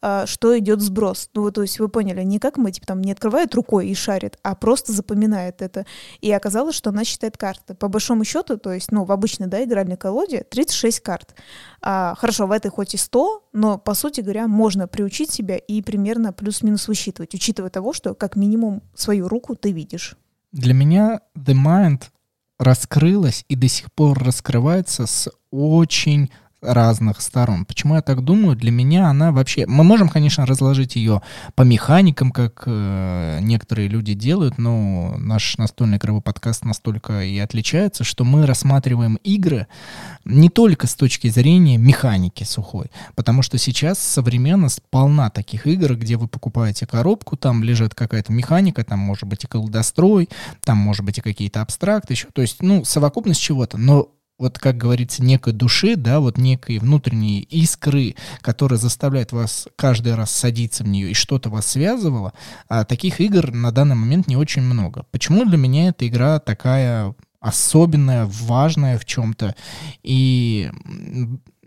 что 0.00 0.58
идет 0.58 0.80
сброс. 0.80 1.30
Ну, 1.34 1.50
то 1.50 1.62
есть 1.62 1.78
вы 1.78 1.88
поняли, 1.88 2.22
не 2.22 2.38
как 2.38 2.56
мы, 2.56 2.70
типа, 2.72 2.86
там, 2.86 3.00
не 3.00 3.12
открывает 3.12 3.54
рукой 3.54 3.88
и 3.88 3.94
шарит, 3.94 4.38
а 4.42 4.54
просто 4.54 4.92
запоминает 4.92 5.62
это. 5.62 5.86
И 6.20 6.30
оказалось, 6.32 6.76
что 6.76 6.90
она 6.90 7.04
считает 7.04 7.36
карты. 7.36 7.74
По 7.74 7.88
большому 7.88 8.24
счету, 8.24 8.56
то 8.56 8.72
есть, 8.72 8.92
ну, 8.92 9.04
в 9.04 9.12
обычной, 9.12 9.46
да, 9.46 9.62
игральной 9.62 9.96
колоде 9.96 10.44
36 10.48 11.00
карт. 11.00 11.34
А, 11.82 12.14
хорошо, 12.16 12.46
в 12.46 12.52
этой 12.52 12.70
хоть 12.70 12.94
и 12.94 12.96
100, 12.96 13.48
но, 13.52 13.78
по 13.78 13.94
сути 13.94 14.20
говоря, 14.20 14.46
можно 14.48 14.86
приучить 14.88 15.30
себя 15.30 15.56
и 15.56 15.82
примерно 15.82 16.32
плюс-минус 16.32 16.88
высчитывать, 16.88 17.34
учитывая 17.34 17.70
того, 17.70 17.92
что 17.92 18.14
как 18.14 18.36
минимум 18.36 18.82
свою 18.94 19.28
руку 19.28 19.54
ты 19.54 19.72
видишь. 19.72 20.16
Для 20.52 20.74
меня 20.74 21.20
The 21.36 21.54
Mind 21.54 22.04
раскрылась 22.58 23.44
и 23.48 23.56
до 23.56 23.68
сих 23.68 23.92
пор 23.92 24.18
раскрывается 24.18 25.06
с 25.06 25.30
очень 25.50 26.30
разных 26.66 27.20
сторон. 27.20 27.64
Почему 27.64 27.94
я 27.94 28.02
так 28.02 28.22
думаю? 28.22 28.56
Для 28.56 28.70
меня 28.70 29.08
она 29.08 29.32
вообще... 29.32 29.66
Мы 29.66 29.84
можем, 29.84 30.08
конечно, 30.08 30.46
разложить 30.46 30.96
ее 30.96 31.22
по 31.54 31.62
механикам, 31.62 32.30
как 32.30 32.64
э, 32.66 33.38
некоторые 33.40 33.88
люди 33.88 34.14
делают, 34.14 34.58
но 34.58 35.14
наш 35.18 35.56
настольный 35.58 35.98
игровой 35.98 36.22
подкаст 36.22 36.64
настолько 36.64 37.22
и 37.24 37.38
отличается, 37.38 38.04
что 38.04 38.24
мы 38.24 38.46
рассматриваем 38.46 39.16
игры 39.22 39.66
не 40.24 40.50
только 40.50 40.86
с 40.86 40.94
точки 40.94 41.28
зрения 41.28 41.76
механики 41.76 42.44
сухой, 42.44 42.90
потому 43.14 43.42
что 43.42 43.58
сейчас 43.58 43.98
современность 43.98 44.82
полна 44.90 45.30
таких 45.30 45.66
игр, 45.66 45.94
где 45.94 46.16
вы 46.16 46.28
покупаете 46.28 46.86
коробку, 46.86 47.36
там 47.36 47.62
лежит 47.62 47.94
какая-то 47.94 48.32
механика, 48.32 48.84
там 48.84 48.98
может 48.98 49.24
быть 49.24 49.44
и 49.44 49.46
колдострой, 49.46 50.28
там 50.64 50.78
может 50.78 51.04
быть 51.04 51.18
и 51.18 51.22
какие-то 51.22 51.62
абстракты 51.62 52.14
еще, 52.14 52.28
то 52.32 52.42
есть, 52.42 52.62
ну, 52.62 52.84
совокупность 52.84 53.40
чего-то, 53.40 53.78
но 53.78 54.10
вот, 54.38 54.58
как 54.58 54.76
говорится, 54.76 55.22
некой 55.22 55.52
души, 55.52 55.96
да, 55.96 56.20
вот 56.20 56.36
некой 56.38 56.78
внутренней 56.78 57.40
искры, 57.40 58.16
которая 58.42 58.78
заставляет 58.78 59.32
вас 59.32 59.68
каждый 59.76 60.14
раз 60.14 60.30
садиться 60.30 60.84
в 60.84 60.88
нее 60.88 61.10
и 61.10 61.14
что-то 61.14 61.48
вас 61.48 61.66
связывало, 61.66 62.32
а 62.68 62.84
таких 62.84 63.20
игр 63.20 63.50
на 63.52 63.72
данный 63.72 63.96
момент 63.96 64.26
не 64.26 64.36
очень 64.36 64.62
много. 64.62 65.06
Почему 65.10 65.44
для 65.44 65.56
меня 65.56 65.88
эта 65.88 66.06
игра 66.06 66.38
такая 66.38 67.14
особенная, 67.40 68.26
важная 68.26 68.98
в 68.98 69.04
чем-то? 69.04 69.54
И 70.02 70.70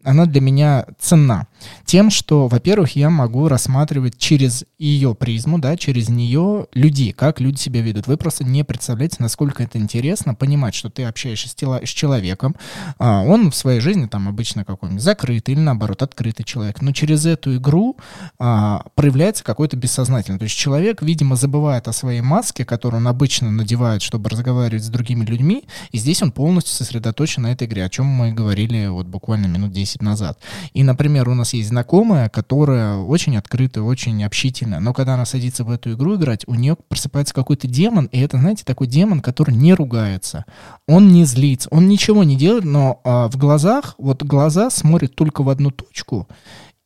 она 0.10 0.26
для 0.26 0.42
меня 0.42 0.86
ценна 1.00 1.48
тем, 1.86 2.10
что, 2.10 2.48
во-первых, 2.48 2.96
я 2.96 3.10
могу 3.10 3.48
рассматривать 3.48 4.18
через 4.18 4.66
ее 4.78 5.14
призму, 5.14 5.60
да, 5.60 5.76
через 5.78 6.10
нее 6.10 6.68
людей, 6.74 7.12
как 7.12 7.40
люди 7.40 7.60
себя 7.60 7.82
ведут. 7.82 8.08
Вы 8.08 8.18
просто 8.18 8.44
не 8.44 8.64
представляете, 8.64 9.18
насколько 9.20 9.62
это 9.62 9.78
интересно 9.78 10.34
понимать, 10.34 10.74
что 10.74 10.90
ты 10.90 11.04
общаешься 11.04 11.50
с, 11.50 11.56
тела, 11.56 11.82
с 11.84 11.90
человеком, 11.90 12.56
а 12.98 13.22
он 13.22 13.52
в 13.52 13.56
своей 13.56 13.82
жизни 13.82 14.08
там 14.08 14.28
обычно 14.28 14.66
какой-нибудь 14.66 15.02
закрытый 15.02 15.54
или 15.54 15.62
наоборот 15.62 16.02
открытый 16.02 16.46
человек, 16.46 16.82
но 16.82 16.92
через 16.92 17.26
эту 17.26 17.58
игру 17.58 17.98
а, 18.40 18.86
проявляется 18.96 19.44
какой-то 19.44 19.78
бессознательный. 19.78 20.40
То 20.40 20.44
есть 20.44 20.56
человек, 20.56 21.02
видимо, 21.02 21.36
забывает 21.36 21.88
о 21.88 21.94
своей 21.94 22.22
маске, 22.22 22.66
которую 22.66 23.02
он 23.02 23.08
обычно 23.08 23.52
надевает, 23.52 24.02
чтобы 24.02 24.30
разговаривать 24.30 24.84
с 24.84 24.90
другими 24.90 25.26
людьми, 25.26 25.66
и 25.92 25.98
здесь 25.98 26.24
он 26.24 26.32
полностью 26.32 26.74
сосредоточен 26.74 27.44
на 27.44 27.52
этой 27.52 27.68
игре, 27.68 27.86
о 27.86 27.90
чем 27.90 28.06
мы 28.06 28.32
говорили 28.32 28.88
вот 28.88 29.06
буквально 29.08 29.48
минут 29.48 29.72
10 29.72 29.99
назад. 30.02 30.40
И, 30.74 30.84
например, 30.84 31.30
у 31.30 31.34
нас 31.34 31.54
есть 31.54 31.70
знакомая, 31.70 32.30
которая 32.30 32.98
очень 32.98 33.38
открытая, 33.38 33.84
очень 33.84 34.24
общительная, 34.24 34.80
но 34.80 34.94
когда 34.94 35.16
она 35.16 35.26
садится 35.26 35.64
в 35.64 35.72
эту 35.72 35.94
игру 35.94 36.16
играть, 36.16 36.44
у 36.48 36.56
нее 36.56 36.78
просыпается 36.88 37.34
какой-то 37.34 37.68
демон, 37.68 38.06
и 38.06 38.20
это, 38.20 38.38
знаете, 38.38 38.64
такой 38.66 38.88
демон, 38.88 39.22
который 39.22 39.56
не 39.56 39.74
ругается, 39.74 40.46
он 40.88 41.10
не 41.10 41.26
злится, 41.26 41.70
он 41.72 41.88
ничего 41.88 42.24
не 42.24 42.36
делает, 42.36 42.66
но 42.66 43.02
а, 43.04 43.30
в 43.30 43.38
глазах, 43.38 43.96
вот 43.98 44.24
глаза 44.24 44.70
смотрят 44.70 45.16
только 45.16 45.44
в 45.44 45.50
одну 45.50 45.72
точку, 45.72 46.28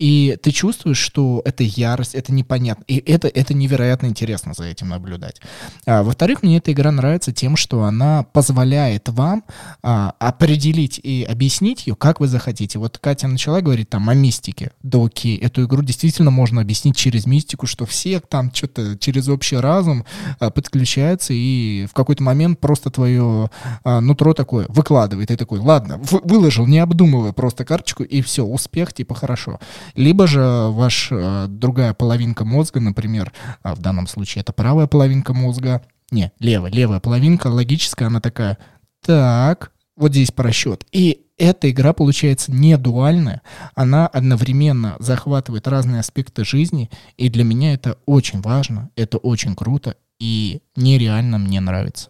И 0.04 0.38
ты 0.43 0.51
чувствуешь, 0.51 0.97
что 0.97 1.41
это 1.45 1.64
ярость, 1.64 2.14
это 2.14 2.34
непонятно. 2.34 2.84
И 2.89 2.97
это, 2.97 3.30
это 3.30 3.54
невероятно 3.54 4.08
интересно 4.08 4.54
за 4.54 4.66
этим 4.66 4.89
наблюдать. 4.89 5.39
А, 5.86 6.04
во-вторых, 6.04 6.43
мне 6.43 6.58
эта 6.58 6.74
игра 6.74 6.91
нравится 6.91 7.32
тем, 7.32 7.56
что 7.56 7.84
она 7.84 8.24
позволяет 8.24 9.08
вам 9.08 9.45
а, 9.82 10.14
определить 10.20 10.99
и 11.01 11.24
объяснить 11.24 11.88
ее, 11.88 11.95
как 11.95 12.20
вы 12.20 12.28
захотите. 12.28 12.80
Вот 12.80 12.97
Катя 12.97 13.30
начала 13.30 13.62
говорить 13.62 13.89
там 13.89 14.10
о 14.10 14.14
мистике. 14.14 14.72
Да 14.84 15.06
окей, 15.06 15.38
эту 15.38 15.64
игру 15.64 15.82
действительно 15.82 16.32
можно 16.32 16.60
объяснить 16.60 16.97
через 16.97 17.26
мистику, 17.26 17.66
что 17.66 17.86
все 17.86 18.20
там 18.20 18.54
что-то 18.54 18.97
через 18.97 19.30
общий 19.30 19.56
разум 19.56 20.04
а, 20.38 20.49
подключаются, 20.49 21.32
и 21.34 21.88
в 21.89 21.93
какой-то 21.93 22.24
момент 22.24 22.60
просто 22.60 22.89
твое 22.89 23.49
а, 23.86 24.01
нутро 24.01 24.34
такое 24.34 24.66
выкладывает. 24.68 25.32
И 25.32 25.38
такой, 25.38 25.60
ладно, 25.60 25.97
выложил, 26.26 26.68
не 26.68 26.80
обдумывая 26.80 27.32
просто 27.32 27.64
карточку, 27.64 28.04
и 28.04 28.22
все, 28.22 28.43
успех, 28.43 28.91
типа 28.91 29.16
хорошо. 29.16 29.62
Либо 29.96 30.28
же 30.28 30.41
ваш 30.41 31.10
а, 31.12 31.48
другая 31.48 31.94
половинка 31.94 32.46
мозга, 32.46 32.80
например, 32.80 33.32
а 33.62 33.76
в 33.76 33.80
данном 33.80 34.08
случае 34.08 34.41
это 34.41 34.54
правая 34.54 34.88
половинка 34.88 35.34
мозга, 35.34 35.82
не, 36.12 36.32
левая, 36.39 36.72
левая 36.72 37.00
половинка, 37.00 37.48
логическая, 37.48 38.08
она 38.08 38.22
такая, 38.22 38.58
так, 39.06 39.72
вот 39.96 40.12
здесь 40.12 40.32
просчет. 40.32 40.86
И 40.91 41.26
эта 41.38 41.70
игра 41.70 41.94
получается 41.94 42.52
не 42.52 42.78
дуальная, 42.78 43.41
она 43.76 44.08
одновременно 44.08 44.96
захватывает 45.00 45.68
разные 45.68 46.00
аспекты 46.00 46.46
жизни, 46.46 46.89
и 47.18 47.30
для 47.30 47.44
меня 47.44 47.74
это 47.74 47.98
очень 48.06 48.41
важно, 48.41 48.89
это 48.96 49.18
очень 49.18 49.56
круто, 49.56 49.96
и 50.20 50.62
нереально 50.76 51.38
мне 51.38 51.60
нравится. 51.60 52.10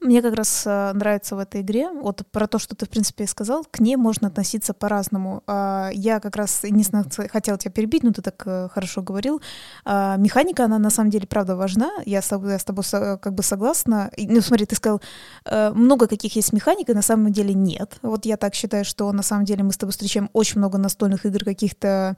Мне 0.00 0.22
как 0.22 0.34
раз 0.34 0.62
э, 0.66 0.92
нравится 0.94 1.36
в 1.36 1.38
этой 1.38 1.60
игре, 1.60 1.90
вот 1.90 2.22
про 2.32 2.46
то, 2.46 2.58
что 2.58 2.74
ты, 2.74 2.86
в 2.86 2.88
принципе, 2.88 3.26
сказал, 3.26 3.66
к 3.70 3.80
ней 3.80 3.96
можно 3.96 4.28
относиться 4.28 4.72
по-разному. 4.72 5.42
Э, 5.46 5.90
я 5.92 6.20
как 6.20 6.36
раз 6.36 6.62
не 6.62 6.82
хотела 7.28 7.58
тебя 7.58 7.70
перебить, 7.70 8.02
но 8.02 8.10
ты 8.10 8.22
так 8.22 8.42
э, 8.46 8.68
хорошо 8.72 9.02
говорил. 9.02 9.42
Э, 9.84 10.16
механика, 10.16 10.64
она 10.64 10.78
на 10.78 10.88
самом 10.88 11.10
деле, 11.10 11.26
правда, 11.26 11.54
важна. 11.54 11.90
Я 12.06 12.22
с 12.22 12.28
тобой, 12.28 12.52
я 12.52 12.58
с 12.58 12.64
тобой 12.64 12.84
как 13.18 13.34
бы 13.34 13.42
согласна. 13.42 14.10
Ну, 14.16 14.40
смотри, 14.40 14.64
ты 14.64 14.74
сказал, 14.74 15.02
э, 15.44 15.70
много 15.74 16.06
каких 16.06 16.34
есть 16.34 16.54
механик, 16.54 16.88
и 16.88 16.94
на 16.94 17.02
самом 17.02 17.30
деле 17.30 17.52
нет. 17.52 17.98
Вот 18.00 18.24
я 18.24 18.38
так 18.38 18.54
считаю, 18.54 18.86
что 18.86 19.12
на 19.12 19.22
самом 19.22 19.44
деле 19.44 19.64
мы 19.64 19.72
с 19.72 19.76
тобой 19.76 19.92
встречаем 19.92 20.30
очень 20.32 20.60
много 20.60 20.78
настольных 20.78 21.26
игр 21.26 21.44
каких-то 21.44 22.16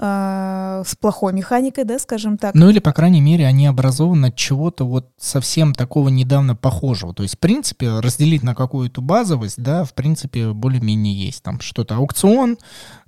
с 0.00 0.94
плохой 1.00 1.32
механикой, 1.32 1.82
да, 1.84 1.98
скажем 1.98 2.38
так. 2.38 2.54
Ну 2.54 2.70
или, 2.70 2.78
по 2.78 2.92
крайней 2.92 3.20
мере, 3.20 3.46
они 3.46 3.66
образованы 3.66 4.26
от 4.26 4.36
чего-то 4.36 4.84
вот 4.84 5.08
совсем 5.18 5.74
такого 5.74 6.08
недавно 6.08 6.54
похожего. 6.54 7.12
То 7.12 7.24
есть, 7.24 7.34
в 7.34 7.38
принципе, 7.38 7.98
разделить 7.98 8.44
на 8.44 8.54
какую-то 8.54 9.00
базовость, 9.00 9.60
да, 9.60 9.82
в 9.82 9.94
принципе, 9.94 10.52
более-менее 10.52 11.14
есть. 11.14 11.42
Там 11.42 11.60
что-то 11.60 11.96
аукцион, 11.96 12.58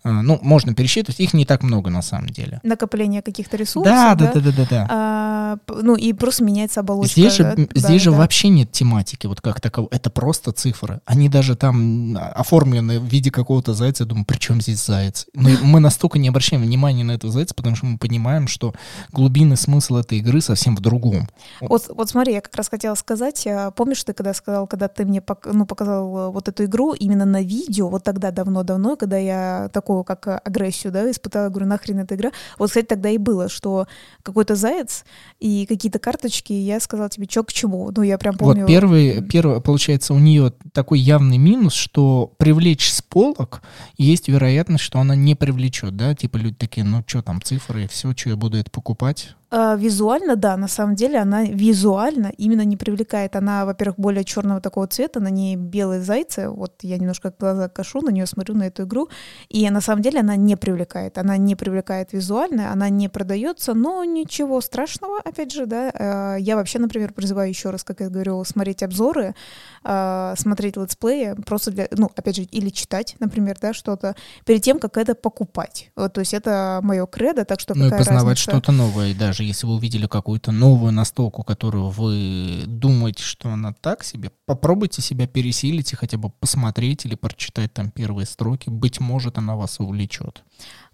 э, 0.03 0.11
ну, 0.11 0.41
можно 0.43 0.75
пересчитывать, 0.75 1.21
их 1.21 1.33
не 1.33 1.45
так 1.45 1.63
много 1.63 1.91
на 1.91 2.03
самом 2.03 2.31
деле. 2.31 2.59
Накопление 2.65 3.23
каких-то 3.23 3.57
ресурсов. 3.57 3.93
Да, 3.93 4.17
да, 4.17 4.33
да, 4.33 4.41
да, 4.41 4.51
да. 4.51 4.67
да. 4.69 4.87
А, 4.91 5.57
ну 5.69 5.95
и 5.95 6.13
просто 6.13 6.43
меняется 6.43 6.81
оболочка. 6.81 7.21
Здесь 7.21 7.35
же, 7.35 7.45
да, 7.45 7.63
здесь 7.73 7.83
да, 7.83 7.99
же 7.99 8.11
да. 8.11 8.17
вообще 8.17 8.49
нет 8.49 8.73
тематики, 8.73 9.29
вот 9.29 9.41
как 9.41 9.61
таковой. 9.61 9.91
Это 9.93 10.11
просто 10.11 10.51
цифры. 10.51 11.01
Они 11.05 11.29
даже 11.29 11.55
там 11.55 12.19
оформлены 12.19 12.99
в 12.99 13.05
виде 13.05 13.31
какого-то 13.31 13.75
зайца. 13.75 14.03
Я 14.03 14.09
думаю, 14.09 14.25
при 14.25 14.39
чем 14.39 14.61
здесь 14.61 14.85
заяц? 14.85 15.27
Мы, 15.35 15.57
мы 15.63 15.79
настолько 15.79 16.19
не 16.19 16.29
обращаем 16.29 16.63
внимания 16.63 16.80
внимание 16.81 17.05
на 17.05 17.13
этого 17.13 17.31
зайца, 17.31 17.55
потому 17.55 17.77
что 17.77 17.87
мы 17.87 17.99
понимаем, 17.99 18.49
что 18.49 18.75
глубинный 19.13 19.57
смысл 19.57 19.97
этой 19.97 20.19
игры 20.19 20.41
совсем 20.41 20.75
в 20.75 20.81
другом. 20.81 21.29
Вот, 21.61 21.91
вот 21.91 22.09
смотри, 22.09 22.33
я 22.33 22.41
как 22.41 22.57
раз 22.57 22.71
хотела 22.71 22.95
сказать, 22.95 23.47
а, 23.47 23.71
помнишь 23.71 24.03
ты 24.03 24.15
когда 24.15 24.33
сказал, 24.33 24.67
когда 24.67 24.89
ты 24.89 25.05
мне 25.05 25.23
ну, 25.45 25.67
показал 25.67 26.17
э, 26.17 26.31
вот 26.31 26.49
эту 26.49 26.65
игру 26.65 26.95
именно 26.95 27.27
на 27.27 27.43
видео, 27.43 27.89
вот 27.89 28.03
тогда 28.03 28.31
давно-давно, 28.31 28.97
когда 28.97 29.19
я 29.19 29.69
такую 29.75 30.05
как 30.05 30.27
агрессию, 30.27 30.91
да, 30.91 31.11
испытала, 31.11 31.51
говорю, 31.51 31.67
нахрен 31.67 31.99
эта 31.99 32.15
игра. 32.15 32.31
Вот, 32.59 32.69
кстати, 32.69 32.87
тогда 32.87 33.11
и 33.11 33.19
было, 33.19 33.51
что 33.51 33.87
какой-то 34.23 34.57
заяц 34.57 35.05
и 35.39 35.67
какие-то 35.67 35.99
карточки, 35.99 36.55
я 36.55 36.81
сказала 36.81 37.11
тебе, 37.11 37.27
что 37.29 37.45
к 37.45 37.53
чему. 37.53 37.91
Ну, 37.95 38.03
я 38.03 38.17
прям 38.17 38.39
помню. 38.39 38.63
Вот 38.63 38.69
первый, 38.69 39.23
первый, 39.23 39.61
получается, 39.61 40.15
у 40.15 40.19
нее 40.19 40.53
такой 40.73 40.99
явный 40.99 41.37
минус, 41.37 41.75
что 41.75 42.33
привлечь 42.39 42.91
с 42.91 43.03
полок 43.03 43.63
есть 43.99 44.29
вероятность, 44.29 44.85
что 44.85 44.99
она 44.99 45.15
не 45.15 45.35
привлечет, 45.35 45.97
да, 45.97 46.15
типа 46.15 46.39
люди 46.39 46.57
такие, 46.71 46.85
ну 46.85 47.03
что 47.07 47.21
там, 47.21 47.43
цифры, 47.43 47.89
все, 47.89 48.15
что 48.17 48.31
я 48.31 48.37
буду 48.37 48.57
это 48.57 48.71
покупать, 48.71 49.35
визуально, 49.51 50.37
да, 50.37 50.57
на 50.57 50.69
самом 50.69 50.95
деле 50.95 51.19
она 51.19 51.45
визуально 51.45 52.33
именно 52.37 52.65
не 52.65 52.77
привлекает. 52.77 53.37
Она, 53.37 53.65
во-первых, 53.65 53.99
более 53.99 54.25
черного 54.25 54.61
такого 54.61 54.87
цвета, 54.87 55.21
на 55.21 55.29
ней 55.29 55.57
белые 55.57 56.01
зайцы. 56.01 56.49
Вот 56.49 56.75
я 56.83 56.99
немножко 56.99 57.33
глаза 57.39 57.69
кашу, 57.69 58.01
на 58.01 58.11
нее 58.11 58.27
смотрю, 58.27 58.55
на 58.55 58.65
эту 58.65 58.85
игру. 58.85 59.09
И 59.49 59.69
на 59.71 59.81
самом 59.81 60.03
деле 60.03 60.21
она 60.21 60.37
не 60.37 60.57
привлекает. 60.57 61.19
Она 61.19 61.37
не 61.37 61.57
привлекает 61.57 62.13
визуально, 62.13 62.73
она 62.73 62.89
не 62.89 63.09
продается, 63.09 63.75
но 63.75 64.05
ничего 64.05 64.61
страшного, 64.61 65.19
опять 65.25 65.53
же, 65.53 65.67
да. 65.67 65.91
А, 65.95 66.37
я 66.37 66.57
вообще, 66.57 66.79
например, 66.79 67.13
призываю 67.13 67.49
еще 67.49 67.71
раз, 67.71 67.85
как 67.85 68.01
я 68.01 68.09
говорю, 68.09 68.45
смотреть 68.45 68.83
обзоры, 68.83 69.35
а, 69.83 70.35
смотреть 70.37 70.77
летсплеи, 70.77 71.35
просто 71.47 71.71
для, 71.71 71.89
ну, 71.91 72.11
опять 72.15 72.37
же, 72.37 72.43
или 72.43 72.71
читать, 72.71 73.17
например, 73.19 73.57
да, 73.61 73.73
что-то, 73.73 74.15
перед 74.45 74.63
тем, 74.63 74.79
как 74.79 74.97
это 74.97 75.15
покупать. 75.15 75.91
Вот, 75.97 76.13
то 76.13 76.21
есть 76.21 76.35
это 76.35 76.81
мое 76.83 77.07
кредо, 77.07 77.45
так 77.45 77.61
что 77.61 77.75
Ну 77.77 77.87
и 77.87 77.91
познавать 77.91 78.39
что-то 78.39 78.73
новое 78.73 79.15
даже 79.15 79.40
даже 79.41 79.49
если 79.49 79.67
вы 79.67 79.77
увидели 79.77 80.07
какую-то 80.07 80.53
новую 80.53 80.93
настолку, 80.93 81.43
которую 81.43 81.89
вы 81.89 82.65
думаете, 82.67 83.23
что 83.23 83.49
она 83.49 83.73
так 83.73 84.05
себе, 84.05 84.31
попробуйте 84.45 85.01
себя 85.01 85.27
пересилить 85.27 85.95
и 85.95 85.97
хотя 85.97 86.19
бы 86.19 86.29
посмотреть 86.29 87.07
или 87.07 87.15
прочитать 87.15 87.73
там 87.73 87.91
первые 87.91 88.27
строки. 88.27 88.69
Быть 88.69 89.01
может, 89.01 89.39
она 89.39 89.57
вас 89.57 89.81
увлечет. 89.81 90.45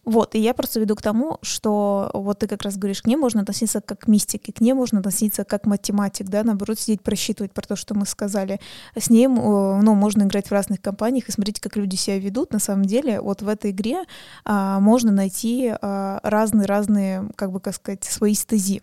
Вот, 0.07 0.37
и 0.37 0.39
я 0.39 0.55
просто 0.55 0.79
веду 0.79 0.95
к 0.95 1.03
тому, 1.03 1.39
что 1.43 2.13
вот 2.15 2.39
ты 2.39 2.47
как 2.47 2.63
раз 2.63 2.77
говоришь, 2.77 3.03
к 3.03 3.07
ней 3.09 3.17
можно 3.17 3.41
относиться 3.41 3.81
как 3.81 4.01
к 4.03 4.07
мистике, 4.07 4.53
к 4.53 4.61
ней 4.61 4.73
можно 4.73 5.01
относиться 5.01 5.43
как 5.45 5.67
математик, 5.67 6.29
да, 6.29 6.45
наоборот, 6.45 6.79
сидеть 6.79 7.03
просчитывать 7.03 7.53
про 7.53 7.67
то, 7.67 7.75
что 7.75 7.95
мы 7.95 8.07
сказали. 8.07 8.61
С 8.97 9.11
ней, 9.11 9.27
ну, 9.27 9.95
можно 9.95 10.23
играть 10.23 10.47
в 10.47 10.53
разных 10.53 10.81
компаниях 10.81 11.29
и 11.29 11.33
смотреть, 11.33 11.59
как 11.59 11.77
люди 11.77 11.97
себя 11.97 12.21
ведут. 12.21 12.53
На 12.53 12.61
самом 12.61 12.85
деле, 12.85 13.21
вот 13.21 13.43
в 13.43 13.49
этой 13.49 13.73
игре 13.73 14.05
а, 14.45 14.79
можно 14.79 15.11
найти 15.11 15.75
разные-разные, 15.83 17.19
а, 17.19 17.29
как 17.35 17.51
бы, 17.51 17.59
как 17.59 17.75
сказать, 17.75 18.05
свои 18.05 18.35
стези. 18.35 18.83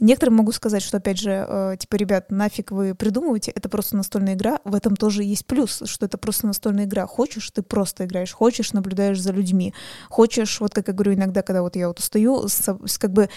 Некоторые 0.00 0.36
могут 0.36 0.54
сказать, 0.54 0.82
что, 0.82 0.98
опять 0.98 1.18
же, 1.18 1.46
э, 1.48 1.76
типа, 1.78 1.96
ребят, 1.96 2.30
нафиг 2.30 2.70
вы 2.70 2.94
придумываете, 2.94 3.50
это 3.50 3.68
просто 3.68 3.96
настольная 3.96 4.34
игра. 4.34 4.60
В 4.64 4.74
этом 4.74 4.96
тоже 4.96 5.22
есть 5.22 5.46
плюс, 5.46 5.82
что 5.84 6.06
это 6.06 6.18
просто 6.18 6.46
настольная 6.46 6.84
игра. 6.84 7.06
Хочешь, 7.06 7.50
ты 7.50 7.62
просто 7.62 8.04
играешь, 8.04 8.32
хочешь, 8.32 8.72
наблюдаешь 8.72 9.20
за 9.20 9.32
людьми, 9.32 9.74
хочешь, 10.08 10.60
вот 10.60 10.74
как 10.74 10.88
я 10.88 10.94
говорю 10.94 11.14
иногда, 11.14 11.42
когда 11.42 11.62
вот 11.62 11.76
я 11.76 11.88
вот 11.88 11.98
устаю, 11.98 12.48
с, 12.48 12.62
с, 12.86 12.98
как 12.98 13.12
бы 13.12 13.28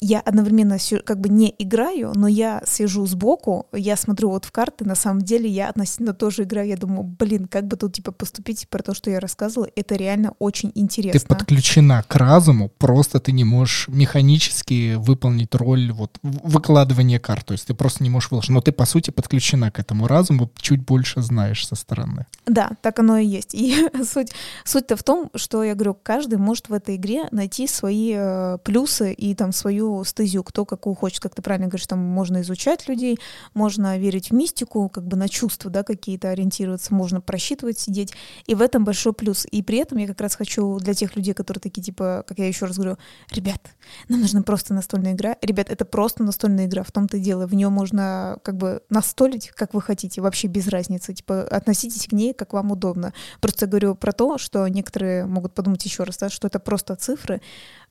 я 0.00 0.20
одновременно 0.20 0.78
как 1.04 1.20
бы 1.20 1.28
не 1.28 1.54
играю, 1.58 2.12
но 2.14 2.28
я 2.28 2.62
сижу 2.66 3.06
сбоку, 3.06 3.66
я 3.72 3.96
смотрю 3.96 4.30
вот 4.30 4.44
в 4.44 4.52
карты, 4.52 4.84
на 4.84 4.94
самом 4.94 5.22
деле 5.22 5.48
я 5.48 5.68
относительно 5.68 6.14
тоже 6.14 6.42
играю, 6.42 6.68
я 6.68 6.76
думаю, 6.76 7.04
блин, 7.04 7.46
как 7.46 7.66
бы 7.66 7.76
тут 7.76 7.94
типа 7.94 8.12
поступить 8.12 8.68
про 8.68 8.82
то, 8.82 8.94
что 8.94 9.10
я 9.10 9.20
рассказывала, 9.20 9.68
это 9.76 9.94
реально 9.96 10.34
очень 10.38 10.72
интересно. 10.74 11.20
Ты 11.20 11.26
подключена 11.26 12.04
к 12.06 12.16
разуму, 12.16 12.68
просто 12.68 13.20
ты 13.20 13.32
не 13.32 13.44
можешь 13.44 13.88
механически 13.88 14.94
выполнить 14.94 15.54
роль 15.54 15.92
вот 15.92 16.13
выкладывания 16.22 17.18
карт, 17.18 17.46
то 17.46 17.52
есть 17.52 17.66
ты 17.66 17.74
просто 17.74 18.02
не 18.02 18.10
можешь 18.10 18.30
выложить, 18.30 18.50
но 18.50 18.60
ты 18.60 18.72
по 18.72 18.84
сути 18.84 19.10
подключена 19.10 19.70
к 19.70 19.78
этому 19.78 20.06
разуму, 20.06 20.50
чуть 20.56 20.84
больше 20.84 21.22
знаешь 21.22 21.66
со 21.66 21.74
стороны. 21.74 22.26
Да, 22.46 22.72
так 22.82 22.98
оно 22.98 23.18
и 23.18 23.26
есть. 23.26 23.54
И 23.54 23.88
суть, 24.04 24.32
суть-то 24.64 24.96
в 24.96 25.02
том, 25.02 25.30
что 25.34 25.62
я 25.64 25.74
говорю, 25.74 25.96
каждый 26.02 26.38
может 26.38 26.68
в 26.68 26.72
этой 26.72 26.96
игре 26.96 27.24
найти 27.30 27.66
свои 27.66 28.12
э, 28.14 28.58
плюсы 28.62 29.12
и 29.12 29.34
там 29.34 29.52
свою 29.52 30.04
стезию, 30.04 30.42
кто 30.44 30.64
какую 30.64 30.94
хочет, 30.94 31.20
как 31.20 31.34
ты 31.34 31.42
правильно 31.42 31.68
говоришь, 31.68 31.86
там 31.86 31.98
можно 31.98 32.42
изучать 32.42 32.88
людей, 32.88 33.18
можно 33.54 33.98
верить 33.98 34.30
в 34.30 34.34
мистику, 34.34 34.88
как 34.88 35.06
бы 35.06 35.16
на 35.16 35.28
чувства, 35.28 35.70
да, 35.70 35.82
какие-то 35.82 36.30
ориентироваться, 36.30 36.94
можно 36.94 37.20
просчитывать, 37.20 37.78
сидеть, 37.78 38.12
и 38.46 38.54
в 38.54 38.62
этом 38.62 38.84
большой 38.84 39.12
плюс. 39.12 39.46
И 39.50 39.62
при 39.62 39.78
этом 39.78 39.98
я 39.98 40.06
как 40.06 40.20
раз 40.20 40.36
хочу 40.36 40.78
для 40.78 40.94
тех 40.94 41.16
людей, 41.16 41.34
которые 41.34 41.60
такие, 41.60 41.82
типа, 41.82 42.24
как 42.26 42.38
я 42.38 42.46
еще 42.46 42.66
раз 42.66 42.76
говорю, 42.76 42.98
ребят, 43.30 43.74
нам 44.08 44.20
нужна 44.20 44.42
просто 44.42 44.74
настольная 44.74 45.12
игра, 45.12 45.36
ребят, 45.42 45.70
это 45.70 45.84
просто 45.94 46.24
настольная 46.24 46.66
игра, 46.66 46.82
в 46.82 46.90
том-то 46.90 47.18
и 47.18 47.20
дело, 47.20 47.46
в 47.46 47.54
нее 47.54 47.68
можно 47.68 48.38
как 48.42 48.56
бы 48.56 48.82
настолить, 48.90 49.50
как 49.50 49.74
вы 49.74 49.80
хотите, 49.80 50.20
вообще 50.20 50.48
без 50.48 50.66
разницы, 50.66 51.14
типа, 51.14 51.42
относитесь 51.42 52.08
к 52.08 52.12
ней, 52.12 52.34
как 52.34 52.52
вам 52.52 52.72
удобно. 52.72 53.12
Просто 53.40 53.68
говорю 53.68 53.94
про 53.94 54.10
то, 54.10 54.36
что 54.36 54.66
некоторые 54.66 55.24
могут 55.24 55.54
подумать 55.54 55.84
еще 55.84 56.02
раз, 56.02 56.16
да, 56.16 56.30
что 56.30 56.48
это 56.48 56.58
просто 56.58 56.96
цифры. 56.96 57.40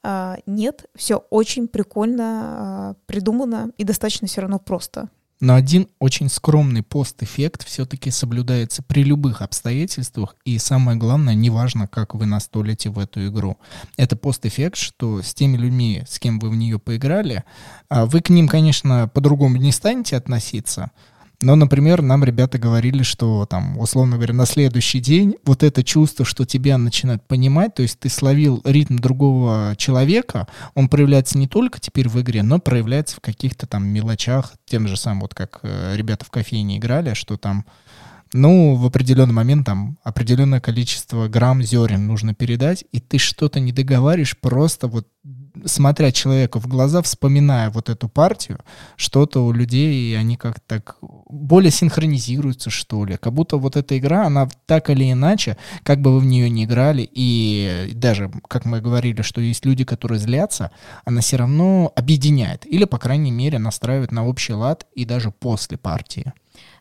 А, 0.03 0.35
нет, 0.45 0.85
все 0.95 1.23
очень 1.29 1.69
прикольно 1.69 2.25
а, 2.25 2.95
придумано 3.05 3.71
и 3.77 3.85
достаточно 3.85 4.27
все 4.27 4.41
равно 4.41 4.59
просто. 4.59 5.07
Но 5.43 5.55
один 5.55 5.89
очень 5.99 6.29
скромный 6.29 6.83
пост-эффект 6.83 7.65
все-таки 7.65 8.11
соблюдается 8.11 8.81
при 8.81 9.03
любых 9.03 9.41
обстоятельствах, 9.41 10.37
и 10.45 10.57
самое 10.57 10.97
главное, 10.97 11.33
неважно, 11.33 11.85
как 11.85 12.15
вы 12.15 12.25
настолите 12.25 12.89
в 12.89 12.97
эту 12.97 13.27
игру. 13.27 13.57
Это 13.97 14.15
пост-эффект, 14.15 14.77
что 14.77 15.21
с 15.21 15.33
теми 15.33 15.57
людьми, 15.57 16.05
с 16.07 16.17
кем 16.17 16.39
вы 16.39 16.49
в 16.49 16.55
нее 16.55 16.79
поиграли, 16.79 17.43
а 17.89 18.05
вы 18.05 18.21
к 18.21 18.29
ним, 18.29 18.47
конечно, 18.47 19.09
по-другому 19.13 19.57
не 19.57 19.73
станете 19.73 20.15
относиться, 20.15 20.91
Но, 21.43 21.55
например, 21.55 22.01
нам 22.01 22.23
ребята 22.23 22.57
говорили, 22.57 23.03
что 23.03 23.45
там, 23.45 23.77
условно 23.77 24.15
говоря, 24.15 24.33
на 24.33 24.45
следующий 24.45 25.01
день 25.01 25.35
вот 25.43 25.61
это 25.61 25.83
чувство, 25.83 26.23
что 26.23 26.45
тебя 26.45 26.77
начинают 26.77 27.27
понимать, 27.27 27.75
то 27.75 27.81
есть 27.81 27.99
ты 27.99 28.07
словил 28.07 28.61
ритм 28.63 28.95
другого 28.95 29.75
человека, 29.77 30.47
он 30.73 30.87
проявляется 30.87 31.37
не 31.37 31.49
только 31.49 31.81
теперь 31.81 32.07
в 32.07 32.21
игре, 32.21 32.43
но 32.43 32.59
проявляется 32.59 33.17
в 33.17 33.19
каких-то 33.19 33.67
там 33.67 33.85
мелочах, 33.85 34.53
тем 34.63 34.87
же 34.87 34.95
самым, 34.95 35.23
вот 35.23 35.35
как 35.35 35.59
э, 35.63 35.97
ребята 35.97 36.23
в 36.23 36.31
кофейне 36.31 36.77
играли, 36.77 37.13
что 37.13 37.35
там 37.35 37.65
ну, 38.31 38.75
в 38.75 38.85
определенный 38.85 39.33
момент 39.33 39.65
там 39.65 39.97
определенное 40.01 40.61
количество 40.61 41.27
грамм 41.27 41.61
зерен 41.61 42.07
нужно 42.07 42.33
передать, 42.33 42.85
и 42.93 43.01
ты 43.01 43.17
что-то 43.17 43.59
не 43.59 43.73
договариваешь, 43.73 44.37
просто 44.39 44.87
вот 44.87 45.09
смотря 45.65 46.11
человеку 46.11 46.59
в 46.59 46.67
глаза, 46.67 47.01
вспоминая 47.01 47.69
вот 47.69 47.89
эту 47.89 48.09
партию, 48.09 48.59
что-то 48.95 49.45
у 49.45 49.51
людей, 49.51 50.17
они 50.17 50.37
как-то 50.37 50.61
так 50.67 50.97
более 51.01 51.71
синхронизируются, 51.71 52.69
что 52.69 53.05
ли. 53.05 53.17
Как 53.17 53.33
будто 53.33 53.57
вот 53.57 53.75
эта 53.75 53.97
игра, 53.97 54.25
она 54.25 54.49
так 54.65 54.89
или 54.89 55.11
иначе, 55.11 55.57
как 55.83 56.01
бы 56.01 56.13
вы 56.13 56.19
в 56.19 56.25
нее 56.25 56.49
не 56.49 56.65
играли, 56.65 57.07
и 57.11 57.91
даже, 57.93 58.31
как 58.47 58.65
мы 58.65 58.81
говорили, 58.81 59.21
что 59.21 59.41
есть 59.41 59.65
люди, 59.65 59.83
которые 59.83 60.19
злятся, 60.19 60.71
она 61.05 61.21
все 61.21 61.37
равно 61.37 61.91
объединяет. 61.95 62.65
Или, 62.65 62.85
по 62.85 62.97
крайней 62.97 63.31
мере, 63.31 63.59
настраивает 63.59 64.11
на 64.11 64.25
общий 64.27 64.53
лад 64.53 64.87
и 64.93 65.05
даже 65.05 65.31
после 65.31 65.77
партии. 65.77 66.33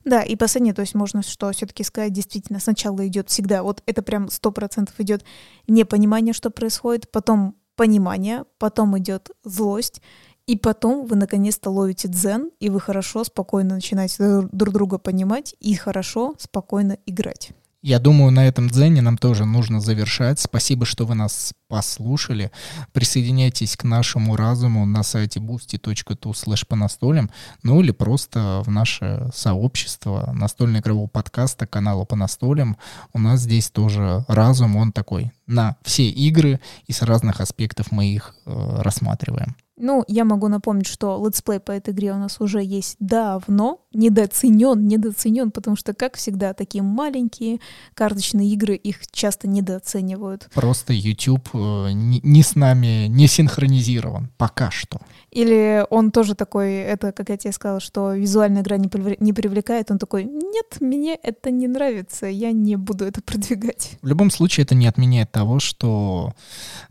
Да, 0.04 0.22
и 0.22 0.36
последнее, 0.36 0.74
то 0.74 0.82
есть 0.82 0.94
можно 0.94 1.22
что 1.22 1.50
все-таки 1.52 1.84
сказать, 1.84 2.12
действительно, 2.12 2.58
сначала 2.58 3.06
идет 3.06 3.30
всегда, 3.30 3.62
вот 3.62 3.82
это 3.86 4.02
прям 4.02 4.30
сто 4.30 4.50
процентов 4.50 4.94
идет 4.98 5.24
непонимание, 5.68 6.34
что 6.34 6.50
происходит, 6.50 7.10
потом 7.10 7.54
понимание, 7.82 8.44
потом 8.58 8.96
идет 8.96 9.30
злость, 9.42 10.02
и 10.46 10.56
потом 10.56 11.04
вы 11.04 11.16
наконец-то 11.16 11.68
ловите 11.68 12.06
дзен, 12.06 12.52
и 12.60 12.70
вы 12.70 12.78
хорошо, 12.78 13.24
спокойно 13.24 13.74
начинаете 13.74 14.42
друг 14.52 14.72
друга 14.72 14.98
понимать 14.98 15.56
и 15.58 15.74
хорошо, 15.74 16.34
спокойно 16.38 16.98
играть. 17.06 17.50
Я 17.82 17.98
думаю, 17.98 18.30
на 18.30 18.46
этом 18.46 18.70
дзене 18.70 19.02
нам 19.02 19.18
тоже 19.18 19.44
нужно 19.44 19.80
завершать. 19.80 20.38
Спасибо, 20.38 20.86
что 20.86 21.04
вы 21.04 21.16
нас 21.16 21.52
послушали. 21.66 22.52
Присоединяйтесь 22.92 23.76
к 23.76 23.82
нашему 23.82 24.36
разуму 24.36 24.86
на 24.86 25.02
сайте 25.02 25.40
boosty.tu 25.40 26.30
slash 26.30 26.64
по 26.64 26.76
настолям, 26.76 27.28
ну 27.64 27.80
или 27.80 27.90
просто 27.90 28.62
в 28.64 28.70
наше 28.70 29.30
сообщество 29.34 30.32
настольно-игрового 30.32 31.08
подкаста 31.08 31.66
канала 31.66 32.04
по 32.04 32.14
настолям. 32.14 32.76
У 33.12 33.18
нас 33.18 33.40
здесь 33.40 33.68
тоже 33.68 34.24
разум, 34.28 34.76
он 34.76 34.92
такой 34.92 35.32
на 35.48 35.76
все 35.82 36.08
игры, 36.08 36.60
и 36.86 36.92
с 36.92 37.02
разных 37.02 37.40
аспектов 37.40 37.90
мы 37.90 38.06
их 38.06 38.36
э, 38.46 38.82
рассматриваем. 38.82 39.56
Ну, 39.76 40.04
я 40.06 40.24
могу 40.24 40.46
напомнить, 40.46 40.86
что 40.86 41.20
летсплей 41.24 41.58
по 41.58 41.72
этой 41.72 41.92
игре 41.92 42.12
у 42.12 42.18
нас 42.18 42.40
уже 42.40 42.62
есть 42.62 42.96
давно, 43.00 43.80
недооценен, 43.92 44.86
недооценен, 44.86 45.50
потому 45.50 45.76
что, 45.76 45.94
как 45.94 46.16
всегда, 46.16 46.54
такие 46.54 46.82
маленькие 46.82 47.60
карточные 47.94 48.48
игры, 48.50 48.74
их 48.74 49.06
часто 49.10 49.48
недооценивают. 49.48 50.48
Просто 50.54 50.92
YouTube 50.92 51.48
э, 51.54 51.92
не, 51.92 52.20
не 52.22 52.42
с 52.42 52.54
нами 52.54 53.06
не 53.08 53.26
синхронизирован 53.26 54.30
пока 54.36 54.70
что. 54.70 55.00
Или 55.30 55.84
он 55.90 56.10
тоже 56.10 56.34
такой, 56.34 56.74
это, 56.74 57.12
как 57.12 57.28
я 57.30 57.36
тебе 57.36 57.52
сказала, 57.52 57.80
что 57.80 58.12
визуальная 58.12 58.62
игра 58.62 58.76
не, 58.76 58.90
не 59.20 59.32
привлекает, 59.32 59.90
он 59.90 59.98
такой, 59.98 60.24
нет, 60.24 60.80
мне 60.80 61.14
это 61.14 61.50
не 61.50 61.68
нравится, 61.68 62.26
я 62.26 62.52
не 62.52 62.76
буду 62.76 63.04
это 63.04 63.22
продвигать. 63.22 63.98
В 64.02 64.06
любом 64.06 64.30
случае, 64.30 64.64
это 64.64 64.74
не 64.74 64.86
отменяет 64.86 65.32
того, 65.32 65.58
что, 65.58 66.34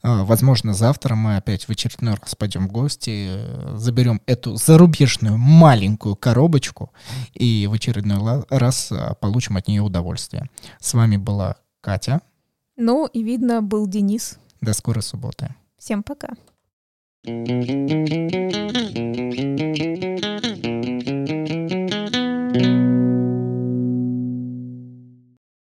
э, 0.03 0.23
возможно, 0.23 0.73
завтра 0.73 1.15
мы 1.15 1.37
опять 1.37 1.65
в 1.65 1.69
очередной 1.69 2.15
раз 2.15 2.35
пойдем 2.35 2.67
в 2.67 2.71
гости, 2.71 3.27
э, 3.29 3.75
заберем 3.77 4.21
эту 4.25 4.55
зарубежную 4.55 5.37
маленькую 5.37 6.15
коробочку 6.15 6.90
и 7.33 7.67
в 7.67 7.73
очередной 7.73 8.43
раз 8.49 8.91
э, 8.91 9.15
получим 9.19 9.57
от 9.57 9.67
нее 9.67 9.81
удовольствие. 9.81 10.49
С 10.79 10.93
вами 10.93 11.17
была 11.17 11.57
Катя. 11.81 12.21
Ну 12.77 13.05
и 13.07 13.23
видно, 13.23 13.61
был 13.61 13.87
Денис. 13.87 14.37
До 14.61 14.73
скорой 14.73 15.03
субботы. 15.03 15.55
Всем 15.77 16.03
пока. 16.03 16.29